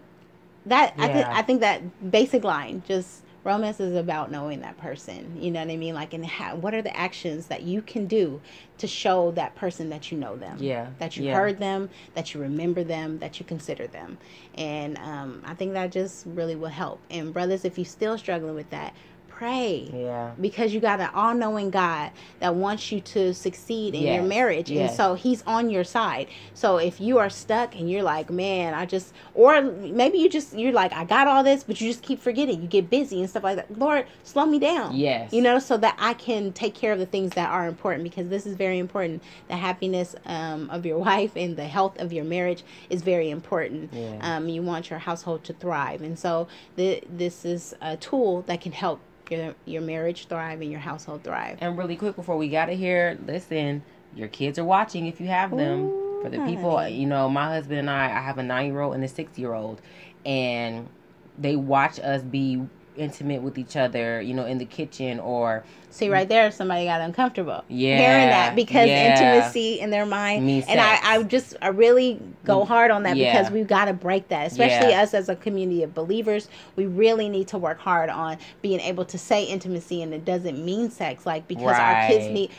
that 0.66 0.94
I, 0.98 1.08
th- 1.08 1.28
I 1.30 1.42
think 1.42 1.62
that 1.62 2.12
basic 2.12 2.44
line 2.44 2.84
just 2.88 3.22
romance 3.44 3.82
is 3.82 3.96
about 3.98 4.32
knowing 4.32 4.62
that 4.62 4.78
person 4.78 5.36
you 5.38 5.52
know 5.52 5.60
what 5.60 5.70
i 5.70 5.76
mean 5.76 5.94
like 5.94 6.14
and 6.14 6.26
how, 6.26 6.56
what 6.56 6.74
are 6.74 6.82
the 6.82 6.96
actions 6.96 7.48
that 7.48 7.62
you 7.64 7.82
can 7.82 8.06
do 8.08 8.40
to 8.78 8.88
show 8.88 9.32
that 9.32 9.54
person 9.56 9.90
that 9.90 10.10
you 10.12 10.18
know 10.18 10.38
them 10.38 10.58
Yeah, 10.62 10.88
that 11.00 11.18
you 11.18 11.26
yeah. 11.26 11.34
heard 11.36 11.60
them 11.60 11.90
that 12.14 12.34
you 12.34 12.40
remember 12.40 12.86
them 12.86 13.20
that 13.20 13.42
you 13.42 13.46
consider 13.46 13.86
them 13.88 14.18
and 14.56 14.98
um, 15.00 15.42
i 15.46 15.54
think 15.54 15.74
that 15.74 15.92
just 15.92 16.26
really 16.26 16.56
will 16.56 16.70
help 16.70 17.02
and 17.12 17.34
brothers 17.34 17.66
if 17.66 17.78
you're 17.78 17.84
still 17.84 18.18
struggling 18.18 18.56
with 18.56 18.70
that 18.70 18.94
pray 19.38 19.90
Yeah. 19.94 20.32
because 20.40 20.74
you 20.74 20.80
got 20.80 21.00
an 21.00 21.10
all-knowing 21.14 21.70
God 21.70 22.12
that 22.40 22.56
wants 22.56 22.92
you 22.92 23.02
to 23.02 23.34
succeed 23.34 23.96
in 23.96 24.04
your 24.04 24.24
marriage, 24.24 24.70
yes. 24.70 24.90
and 24.90 24.98
so 24.98 25.16
He's 25.16 25.42
on 25.44 25.70
your 25.70 25.84
side. 25.84 26.28
So 26.54 26.78
if 26.78 27.02
you 27.02 27.18
are 27.18 27.30
stuck 27.30 27.76
and 27.76 27.90
you're 27.90 28.04
like, 28.04 28.30
man, 28.30 28.74
I 28.74 28.86
just, 28.86 29.14
or 29.34 29.62
maybe 29.62 30.18
you 30.20 30.30
just 30.30 30.54
you're 30.58 30.72
like, 30.72 30.94
I 30.94 31.04
got 31.04 31.28
all 31.28 31.44
this, 31.44 31.64
but 31.64 31.82
you 31.82 31.88
just 31.88 32.04
keep 32.04 32.20
forgetting. 32.20 32.62
You 32.62 32.68
get 32.68 32.90
busy 32.90 33.20
and 33.22 33.30
stuff 33.30 33.44
like 33.44 33.56
that. 33.56 33.78
Lord, 33.78 34.06
slow 34.24 34.46
me 34.46 34.60
down. 34.60 34.96
Yes. 34.96 35.34
you 35.34 35.42
know, 35.42 35.60
so 35.60 35.78
that 35.78 35.96
I 36.00 36.14
can 36.14 36.54
take 36.54 36.76
care 36.76 36.94
of 36.94 37.00
the 37.00 37.06
things 37.06 37.32
that 37.32 37.50
are 37.50 37.68
important 37.68 38.04
because 38.04 38.30
this 38.30 38.46
is 38.46 38.56
very 38.56 38.78
important. 38.80 39.24
The 39.48 39.56
happiness 39.56 40.16
um, 40.26 40.70
of 40.70 40.86
your 40.86 40.98
wife 41.10 41.32
and 41.36 41.58
the 41.58 41.66
health 41.68 42.00
of 42.00 42.14
your 42.14 42.24
marriage 42.26 42.64
is 42.90 43.02
very 43.02 43.30
important. 43.30 43.94
Yeah. 43.94 44.18
Um, 44.22 44.48
you 44.48 44.62
want 44.62 44.90
your 44.90 45.00
household 45.00 45.44
to 45.46 45.54
thrive, 45.54 46.02
and 46.02 46.18
so 46.18 46.48
the, 46.76 47.02
this 47.10 47.46
is 47.46 47.74
a 47.82 47.98
tool 47.98 48.44
that 48.44 48.62
can 48.62 48.72
help 48.72 49.00
your 49.38 49.56
your 49.66 49.82
marriage 49.82 50.28
thrive 50.28 50.62
and 50.62 50.72
your 50.72 50.80
household 50.80 51.24
thrive. 51.24 51.58
And 51.62 51.78
really 51.78 51.96
quick 51.96 52.16
before 52.16 52.38
we 52.38 52.50
got 52.50 52.66
to 52.66 52.76
here, 52.76 53.18
listen, 53.26 53.84
your 54.16 54.28
kids 54.28 54.58
are 54.60 54.64
watching 54.64 55.08
if 55.08 55.20
you 55.20 55.28
have 55.28 55.52
them. 55.52 55.86
Ooh, 55.86 56.22
For 56.24 56.30
the 56.30 56.40
people, 56.46 56.78
honey. 56.78 56.96
you 56.96 57.06
know, 57.08 57.28
my 57.30 57.46
husband 57.56 57.80
and 57.80 57.90
I, 57.90 58.06
I 58.06 58.22
have 58.22 58.38
a 58.38 58.44
nine 58.44 58.68
year 58.68 58.82
old 58.82 58.96
and 58.96 59.04
a 59.04 59.08
six 59.08 59.38
year 59.38 59.54
old, 59.54 59.82
and 60.26 60.88
they 61.38 61.56
watch 61.56 62.00
us 62.00 62.22
be 62.22 62.62
intimate 62.96 63.42
with 63.42 63.58
each 63.58 63.76
other, 63.76 64.22
you 64.22 64.34
know, 64.34 64.46
in 64.46 64.58
the 64.58 64.66
kitchen 64.66 65.20
or 65.20 65.64
See 65.90 66.10
right 66.10 66.28
there, 66.28 66.50
somebody 66.50 66.86
got 66.86 67.02
uncomfortable 67.02 67.64
Yeah, 67.68 67.98
hearing 67.98 68.30
that 68.30 68.56
because 68.56 68.90
yeah. 68.90 69.12
intimacy 69.14 69.80
in 69.80 69.92
their 69.92 70.08
mind, 70.08 70.44
Means 70.46 70.66
and 70.68 70.80
I, 70.80 70.96
sex. 70.96 71.06
I 71.08 71.24
just 71.24 71.56
I 71.62 71.68
really 71.68 72.20
go 72.46 72.62
mm, 72.62 72.68
hard 72.68 72.90
on 72.90 73.04
that 73.04 73.16
Yeah. 73.16 73.32
because 73.32 73.52
we've 73.52 73.68
got 73.68 73.86
to 73.86 73.94
break 73.94 74.30
that, 74.30 74.48
especially 74.48 74.90
Yeah. 74.90 75.04
us 75.04 75.14
as 75.14 75.30
a 75.30 75.36
community 75.36 75.84
of 75.84 75.94
believers. 75.94 76.48
We 76.76 76.88
really 76.88 77.30
need 77.30 77.48
to 77.50 77.60
work 77.60 77.80
hard 77.80 78.10
on 78.10 78.38
being 78.64 78.80
able 78.80 79.06
to 79.06 79.18
say 79.20 79.44
intimacy, 79.44 80.02
and 80.02 80.14
it 80.16 80.26
doesn't 80.26 80.64
mean 80.64 80.90
sex, 80.90 81.26
like 81.28 81.48
because 81.48 81.78
our 81.78 82.08
kids 82.08 82.26
need. 82.28 82.50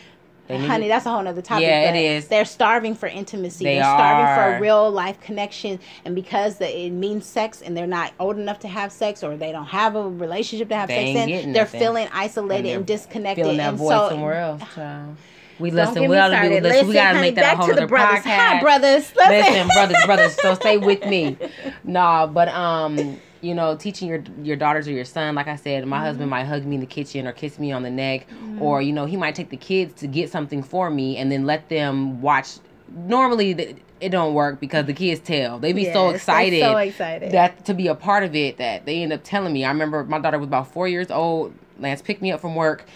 Need 0.49 0.67
Honey, 0.67 0.89
that's 0.89 1.07
a 1.07 1.11
whole 1.11 1.23
nother 1.23 1.41
topic. 1.41 1.63
Yeah, 1.65 1.95
it 1.95 1.97
is. 1.99 2.29
They're 2.29 2.45
starving 2.45 2.95
for 2.95 3.07
intimacy. 3.07 3.65
They 3.65 3.81
are 3.81 3.97
starving 3.97 4.35
for 4.53 4.57
a 4.57 4.61
real 4.61 4.91
life 4.91 5.19
connection, 5.21 5.81
and 6.05 6.15
because 6.15 6.57
the, 6.59 6.69
it 6.87 6.91
means 6.91 7.25
sex, 7.25 7.63
and 7.63 7.75
they're 7.77 7.87
not 7.87 8.13
old 8.21 8.39
enough 8.39 8.59
to 8.61 8.69
have 8.69 8.93
sex, 8.93 9.23
or 9.25 9.37
they 9.39 9.53
don't 9.53 9.65
have 9.67 9.97
a 9.97 10.07
relationship 10.07 10.69
to 10.69 10.77
have 10.77 10.89
They 10.89 11.15
sex 11.15 11.31
in, 11.31 11.53
they're 11.53 11.63
nothing. 11.65 11.81
feeling 11.81 12.09
isolated 12.13 12.69
And 12.69 12.77
and, 12.79 12.87
disconnected. 12.87 13.43
feeling 13.45 13.57
that 13.59 13.69
and 13.71 13.79
so, 13.79 14.09
somewhere 14.11 14.35
else, 14.35 14.63
child. 14.75 15.17
We 15.59 15.71
listen. 15.71 16.03
We 16.03 16.09
gotta 16.17 16.35
do. 16.35 16.37
started. 16.41 16.63
Listen, 16.65 16.89
we 16.89 16.95
gotta 16.95 17.15
honey, 17.17 17.29
make 17.29 17.35
that 17.37 17.55
a 17.55 17.57
whole 17.57 17.67
to 17.69 17.73
the 17.75 17.79
other 17.83 17.87
brothers. 17.87 18.19
podcast. 18.21 18.37
Hi, 18.37 18.61
brothers. 18.61 19.13
Listen, 19.17 19.31
Listen, 19.31 19.67
brothers, 19.69 20.05
brothers. 20.05 20.37
So 20.43 20.55
stay 20.57 20.77
with 20.79 21.07
me. 21.07 21.37
Nah, 21.85 22.27
but 22.27 22.49
um, 22.49 23.19
you 23.45 23.55
know, 23.55 23.77
teaching 23.77 24.09
your 24.09 24.23
your 24.43 24.57
daughters 24.57 24.89
or 24.89 24.93
your 24.93 25.05
son, 25.05 25.35
like 25.35 25.49
I 25.49 25.57
said, 25.57 25.87
my 25.87 26.01
husband 26.01 26.31
might 26.31 26.45
hug 26.45 26.65
me 26.65 26.77
in 26.77 26.81
the 26.81 26.87
kitchen 26.87 27.27
or 27.27 27.33
kiss 27.33 27.59
me 27.59 27.73
on 27.73 27.83
the 27.83 27.91
neck, 27.91 28.27
or 28.61 28.81
you 28.81 28.93
know, 28.93 29.05
he 29.05 29.17
might 29.17 29.35
take 29.35 29.51
the 29.51 29.57
kids 29.57 29.93
to 30.01 30.07
get 30.07 30.31
something 30.31 30.63
for 30.63 30.91
me 30.91 31.17
and 31.17 31.31
then 31.31 31.45
let 31.45 31.69
them 31.69 32.21
watch. 32.23 32.59
Normally, 32.89 33.55
th- 33.55 33.77
it 34.01 34.09
don't 34.11 34.35
work 34.35 34.61
because 34.61 34.87
the 34.87 34.93
kids 34.93 35.21
tell. 35.21 35.59
They 35.59 35.73
be 35.73 35.93
so 35.93 36.11
excited. 36.11 36.61
so 36.61 36.77
excited. 36.77 37.33
that 37.33 37.65
to 37.67 37.75
be 37.75 37.87
a 37.89 37.95
part 37.95 38.25
of 38.25 38.35
it 38.35 38.59
that 38.59 38.87
they 38.87 39.03
end 39.03 39.13
up 39.13 39.23
telling 39.25 39.53
me. 39.53 39.65
I 39.65 39.69
remember 39.69 40.05
my 40.05 40.19
daughter 40.19 40.39
was 40.39 40.49
about 40.49 40.73
four 40.73 40.89
years 40.89 41.11
old. 41.11 41.55
Lance 41.79 42.03
picked 42.03 42.23
me 42.23 42.31
up 42.31 42.41
from 42.41 42.55
work, 42.55 42.87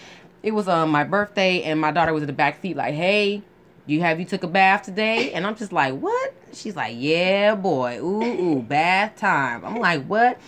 it 0.43 0.51
was 0.53 0.67
um 0.67 0.89
my 0.89 1.03
birthday 1.03 1.63
and 1.63 1.79
my 1.79 1.91
daughter 1.91 2.13
was 2.13 2.23
in 2.23 2.27
the 2.27 2.33
back 2.33 2.61
seat 2.61 2.75
like, 2.75 2.93
hey, 2.93 3.43
you 3.89 4.01
have 4.01 4.19
you 4.19 4.25
took 4.25 4.43
a 4.43 4.47
bath 4.47 4.83
today? 4.83 5.31
And 5.33 5.45
I'm 5.45 5.55
just 5.55 5.71
like, 5.71 5.95
what? 5.95 6.33
She's 6.53 6.75
like, 6.75 6.95
yeah, 6.97 7.55
boy, 7.55 7.97
ooh, 7.97 8.23
ooh, 8.23 8.61
bath 8.61 9.15
time. 9.17 9.65
I'm 9.65 9.77
like, 9.77 10.05
what? 10.05 10.39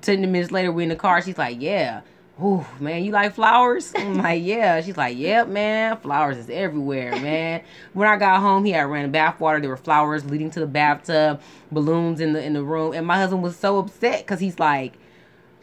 Ten 0.00 0.20
minutes 0.20 0.50
later, 0.50 0.72
we're 0.72 0.82
in 0.82 0.88
the 0.88 0.96
car. 0.96 1.22
She's 1.22 1.38
like, 1.38 1.60
yeah. 1.60 2.02
Ooh, 2.42 2.64
man, 2.78 3.04
you 3.04 3.12
like 3.12 3.34
flowers? 3.34 3.92
I'm 3.96 4.14
like, 4.14 4.42
yeah. 4.42 4.80
She's 4.80 4.96
like, 4.96 5.16
yep, 5.16 5.48
man. 5.48 5.98
Flowers 5.98 6.38
is 6.38 6.50
everywhere, 6.50 7.12
man. 7.12 7.62
when 7.92 8.08
I 8.08 8.16
got 8.16 8.40
home, 8.40 8.64
he 8.64 8.72
had 8.72 8.82
ran 8.82 9.10
bath 9.10 9.38
water. 9.38 9.60
There 9.60 9.70
were 9.70 9.76
flowers 9.76 10.24
leading 10.24 10.50
to 10.52 10.60
the 10.60 10.66
bathtub, 10.66 11.40
balloons 11.70 12.20
in 12.20 12.32
the 12.32 12.42
in 12.42 12.54
the 12.54 12.64
room, 12.64 12.94
and 12.94 13.06
my 13.06 13.16
husband 13.16 13.42
was 13.42 13.56
so 13.56 13.78
upset 13.78 14.24
because 14.24 14.40
he's 14.40 14.58
like, 14.58 14.94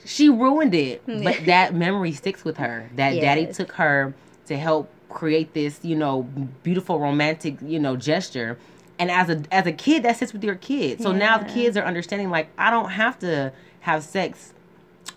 she 0.06 0.30
ruined 0.30 0.74
it, 0.74 1.02
but 1.06 1.46
that 1.46 1.74
memory 1.74 2.14
sticks 2.14 2.46
with 2.46 2.58
her. 2.58 2.90
That 2.96 3.16
yes. 3.16 3.22
daddy 3.22 3.52
took 3.52 3.74
her 3.74 4.14
to 4.46 4.58
help 4.58 4.90
create 5.18 5.56
this, 5.56 5.80
you 5.82 5.96
know, 5.96 6.22
beautiful 6.62 7.00
romantic, 7.00 7.58
you 7.64 7.80
know, 7.80 7.98
gesture. 7.98 8.60
And 9.00 9.10
as 9.10 9.30
a 9.30 9.42
as 9.52 9.66
a 9.66 9.72
kid, 9.72 10.04
that 10.04 10.18
sits 10.18 10.32
with 10.32 10.44
your 10.44 10.56
kid. 10.56 11.02
So 11.02 11.12
yeah. 11.12 11.18
now 11.18 11.38
the 11.40 11.46
kids 11.46 11.76
are 11.76 11.84
understanding 11.84 12.30
like 12.30 12.50
I 12.58 12.70
don't 12.70 12.90
have 12.90 13.18
to 13.20 13.52
have 13.82 14.04
sex 14.04 14.54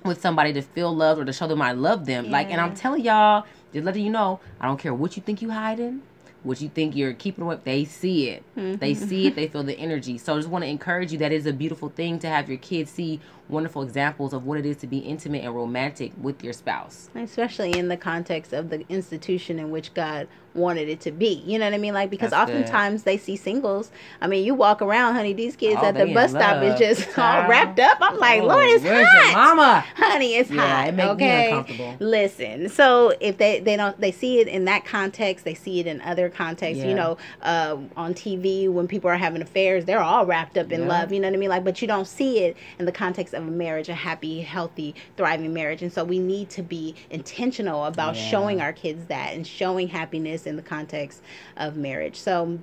with 0.05 0.19
somebody 0.19 0.55
to 0.55 0.63
feel 0.63 0.95
loved 0.95 1.21
or 1.21 1.27
to 1.27 1.33
show 1.35 1.47
them 1.47 1.61
I 1.61 1.73
love 1.73 2.07
them. 2.07 2.27
Yeah. 2.27 2.31
Like, 2.31 2.51
and 2.51 2.61
I'm 2.61 2.75
telling 2.75 3.05
y'all, 3.05 3.45
just 3.75 3.85
letting 3.85 4.05
you 4.05 4.11
know, 4.11 4.41
I 4.59 4.67
don't 4.67 4.79
care 4.79 4.95
what 4.95 5.17
you 5.17 5.23
think 5.23 5.43
you 5.43 5.51
hiding, 5.51 6.01
what 6.45 6.63
you 6.63 6.71
think 6.71 6.97
you're 6.97 7.13
keeping 7.13 7.45
away. 7.45 7.59
They 7.63 7.85
see 7.85 8.31
it. 8.31 8.43
Mm-hmm. 8.57 8.77
They 8.77 8.95
see 8.95 9.27
it. 9.27 9.37
They 9.37 9.49
feel 9.49 9.63
the 9.63 9.79
energy. 9.79 10.17
So 10.17 10.33
I 10.33 10.37
just 10.39 10.49
want 10.49 10.65
to 10.65 10.69
encourage 10.69 11.13
you. 11.13 11.19
That 11.19 11.33
is 11.33 11.45
a 11.45 11.53
beautiful 11.53 11.91
thing 11.91 12.19
to 12.21 12.29
have 12.29 12.49
your 12.49 12.59
kids 12.59 12.91
see 12.91 13.21
wonderful 13.51 13.83
examples 13.83 14.33
of 14.33 14.45
what 14.47 14.59
it 14.59 14.67
is 14.67 14.77
to 14.79 14.87
be 14.87 14.99
intimate 14.99 15.45
and 15.45 15.55
romantic 15.55 16.13
with 16.21 16.43
your 16.43 16.53
spouse. 16.53 17.11
Especially 17.15 17.77
in 17.79 17.89
the 17.89 17.97
context 17.97 18.53
of 18.53 18.71
the 18.71 18.87
institution 18.89 19.59
in 19.59 19.71
which 19.71 19.93
God 19.95 20.29
wanted 20.55 20.89
it 20.89 21.01
to 21.01 21.13
be. 21.13 21.43
You 21.47 21.59
know 21.59 21.67
what 21.67 21.75
I 21.75 21.79
mean? 21.79 21.95
Like 21.95 22.11
because 22.11 22.31
That's 22.31 22.51
oftentimes 22.51 23.03
good. 23.03 23.13
they 23.13 23.17
see 23.17 23.37
singles. 23.37 23.91
I 24.21 24.27
mean, 24.27 24.45
you 24.45 24.55
walk 24.55 24.83
around, 24.83 25.15
honey, 25.15 25.33
these 25.33 25.57
kids 25.57 25.81
oh, 25.83 25.87
at 25.87 25.95
the 25.95 26.13
bus 26.13 26.31
stop 26.31 26.63
is 26.63 26.79
just 26.79 27.07
all 27.19 27.49
wrapped 27.49 27.79
up. 27.79 27.99
I'm 28.01 28.19
like, 28.19 28.43
oh, 28.43 28.47
Lord, 28.47 28.65
it's 28.67 28.85
hot. 28.85 29.33
mama? 29.33 29.85
Honey, 29.97 30.35
it's 30.35 30.51
yeah, 30.51 30.85
hot. 30.85 30.95
It 30.95 31.01
okay. 31.01 31.97
Listen. 32.01 32.69
So 32.69 33.15
if 33.21 33.39
they 33.39 33.61
they 33.61 33.77
don't 33.77 33.99
they 34.01 34.13
see 34.13 34.41
it 34.41 34.49
in 34.49 34.65
that 34.65 34.85
context, 34.85 35.45
they 35.45 35.55
see 35.55 35.81
it 35.81 35.87
in 35.87 36.01
other 36.03 36.29
contexts. 36.29 36.83
Yeah. 36.83 36.91
You 36.91 36.95
know, 36.95 37.19
uh, 37.43 37.77
on 37.97 38.15
TV 38.15 38.71
when 38.71 38.89
people 38.89 39.11
are 39.11 39.17
having 39.17 39.43
affairs, 39.43 39.85
they're 39.85 40.03
all 40.03 40.27
wrapped 40.27 40.59
up 40.59 40.73
in 40.73 40.83
yeah. 40.83 40.89
love. 40.89 41.13
You 41.13 41.21
know 41.21 41.29
what 41.29 41.35
I 41.35 41.39
mean? 41.39 41.51
Like, 41.51 41.65
but 41.65 41.81
you 41.81 41.89
don't 41.89 42.07
see 42.07 42.41
it 42.41 42.57
in 42.79 42.87
the 42.87 42.93
context 42.93 43.35
of 43.35 43.40
of 43.41 43.49
a 43.49 43.51
marriage, 43.51 43.89
a 43.89 43.95
happy, 43.95 44.41
healthy, 44.41 44.95
thriving 45.17 45.53
marriage. 45.53 45.83
And 45.83 45.93
so 45.93 46.05
we 46.05 46.19
need 46.19 46.51
to 46.51 46.63
be 46.63 46.95
intentional 47.11 47.85
about 47.85 48.17
yeah. 48.17 48.29
showing 48.29 48.61
our 48.61 48.73
kids 48.73 49.07
that 49.07 49.35
and 49.35 49.47
showing 49.47 49.89
happiness 49.89 50.47
in 50.47 50.57
the 50.57 50.63
context 50.63 51.23
of 51.57 51.77
marriage. 51.77 52.17
So 52.17 52.59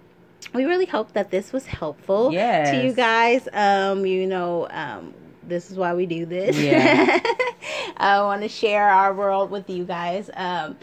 we 0.54 0.66
really 0.66 0.86
hope 0.86 1.14
that 1.14 1.32
this 1.32 1.52
was 1.52 1.66
helpful 1.66 2.32
yes. 2.32 2.72
to 2.72 2.86
you 2.86 2.94
guys. 2.94 3.48
Um, 3.54 4.06
you 4.06 4.28
know, 4.28 4.68
um, 4.70 5.14
this 5.44 5.72
is 5.72 5.78
why 5.78 5.94
we 5.94 6.06
do 6.06 6.26
this. 6.26 6.58
Yeah. 6.58 7.20
I 7.98 8.22
want 8.22 8.42
to 8.44 8.50
share 8.50 8.88
our 8.90 9.14
world 9.14 9.50
with 9.50 9.70
you 9.70 9.86
guys. 9.86 10.30
Um, 10.34 10.78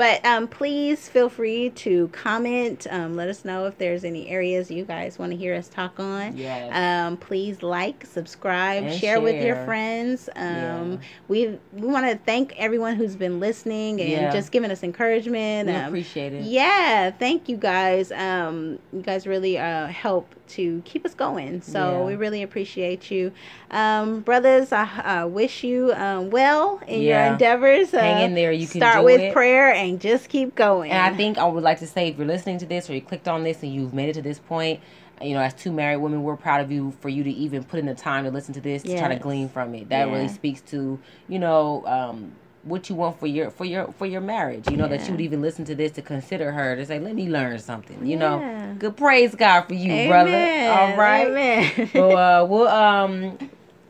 but 0.00 0.24
um, 0.24 0.48
please 0.48 1.10
feel 1.10 1.28
free 1.28 1.68
to 1.68 2.08
comment. 2.08 2.86
Um, 2.88 3.16
let 3.16 3.28
us 3.28 3.44
know 3.44 3.66
if 3.66 3.76
there's 3.76 4.02
any 4.02 4.28
areas 4.28 4.70
you 4.70 4.86
guys 4.86 5.18
want 5.18 5.30
to 5.32 5.36
hear 5.36 5.54
us 5.54 5.68
talk 5.68 6.00
on. 6.00 6.38
Yes. 6.38 6.74
Um, 6.74 7.18
please 7.18 7.62
like, 7.62 8.06
subscribe, 8.06 8.84
share, 8.84 8.98
share, 8.98 9.20
with 9.20 9.44
your 9.44 9.62
friends. 9.66 10.30
Um, 10.36 10.92
yeah. 10.92 10.96
We 11.28 11.58
we 11.74 11.86
want 11.86 12.06
to 12.06 12.16
thank 12.24 12.54
everyone 12.56 12.96
who's 12.96 13.14
been 13.14 13.40
listening 13.40 14.00
and 14.00 14.10
yeah. 14.10 14.32
just 14.32 14.52
giving 14.52 14.70
us 14.70 14.82
encouragement. 14.82 15.68
We 15.68 15.74
um, 15.74 15.88
appreciate 15.88 16.32
it. 16.32 16.44
Yeah, 16.44 17.10
thank 17.10 17.50
you 17.50 17.58
guys. 17.58 18.10
Um, 18.10 18.78
you 18.94 19.02
guys 19.02 19.26
really 19.26 19.58
uh, 19.58 19.88
help 19.88 20.34
to 20.50 20.82
keep 20.84 21.04
us 21.04 21.14
going. 21.14 21.62
So 21.62 21.98
yeah. 21.98 22.04
we 22.04 22.14
really 22.16 22.42
appreciate 22.42 23.10
you, 23.10 23.32
brothers. 23.70 24.72
I 24.72 24.84
uh, 24.84 25.26
wish 25.26 25.64
you 25.64 25.92
well 26.30 26.80
in 26.86 27.02
your 27.02 27.20
endeavors. 27.20 27.92
Uh, 27.92 28.00
Hang 28.00 28.24
in 28.24 28.34
there. 28.34 28.52
You 28.52 28.66
can 28.66 28.80
start 28.80 29.04
with 29.04 29.20
it. 29.20 29.32
prayer 29.32 29.72
and 29.72 30.00
just 30.00 30.28
keep 30.28 30.54
going. 30.54 30.90
And 30.90 31.14
I 31.14 31.16
think 31.16 31.38
I 31.38 31.46
would 31.46 31.62
like 31.62 31.78
to 31.80 31.86
say 31.86 32.08
if 32.08 32.18
you're 32.18 32.26
listening 32.26 32.58
to 32.58 32.66
this 32.66 32.88
or 32.88 32.94
you 32.94 33.00
clicked 33.00 33.28
on 33.28 33.44
this 33.44 33.62
and 33.62 33.74
you've 33.74 33.94
made 33.94 34.08
it 34.08 34.14
to 34.14 34.22
this 34.22 34.38
point, 34.38 34.80
you 35.22 35.34
know, 35.34 35.40
as 35.40 35.52
two 35.54 35.70
married 35.70 35.98
women, 35.98 36.22
we're 36.22 36.36
proud 36.36 36.60
of 36.62 36.72
you 36.72 36.92
for 37.00 37.08
you 37.08 37.22
to 37.22 37.30
even 37.30 37.62
put 37.64 37.78
in 37.78 37.86
the 37.86 37.94
time 37.94 38.24
to 38.24 38.30
listen 38.30 38.54
to 38.54 38.60
this 38.60 38.84
yes. 38.84 38.94
to 38.94 38.98
try 38.98 39.14
to 39.14 39.20
glean 39.20 39.48
from 39.48 39.74
it. 39.74 39.88
That 39.90 40.08
yeah. 40.08 40.14
really 40.14 40.28
speaks 40.28 40.62
to, 40.72 40.98
you 41.28 41.38
know, 41.38 41.84
um, 41.86 42.32
what 42.62 42.88
you 42.88 42.94
want 42.94 43.18
for 43.18 43.26
your 43.26 43.50
for 43.50 43.64
your 43.64 43.92
for 43.92 44.06
your 44.06 44.20
marriage. 44.20 44.70
You 44.70 44.76
know 44.76 44.84
yeah. 44.84 44.96
that 44.98 45.06
you 45.06 45.12
would 45.12 45.20
even 45.20 45.40
listen 45.40 45.64
to 45.66 45.74
this 45.74 45.92
to 45.92 46.02
consider 46.02 46.52
her 46.52 46.76
to 46.76 46.84
say, 46.84 46.98
"Let 46.98 47.14
me 47.14 47.28
learn 47.28 47.58
something." 47.58 48.06
You 48.06 48.18
yeah. 48.18 48.38
know, 48.38 48.76
good 48.78 48.96
praise 48.96 49.34
God 49.34 49.62
for 49.62 49.74
you, 49.74 49.92
Amen. 49.92 50.08
brother. 50.08 50.70
All 50.70 50.96
right. 50.96 51.28
Amen. 51.28 51.88
so 51.92 52.12
uh, 52.12 52.46
we'll 52.48 52.68
um 52.68 53.38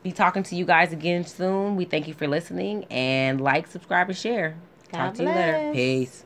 be 0.03 0.13
talking 0.13 0.43
to 0.45 0.57
you 0.57 0.65
guys 0.65 0.93
again 0.93 1.25
soon. 1.25 1.77
We 1.77 1.85
thank 1.85 2.09
you 2.09 2.15
for 2.15 2.27
listening 2.27 2.85
and 2.91 3.41
like, 3.41 3.67
subscribe, 3.67 4.09
and 4.09 4.17
share. 4.17 4.57
God 4.93 4.99
Talk 4.99 5.15
bless. 5.15 5.17
to 5.17 5.23
you 5.23 5.29
later. 5.29 5.73
Peace. 5.73 6.25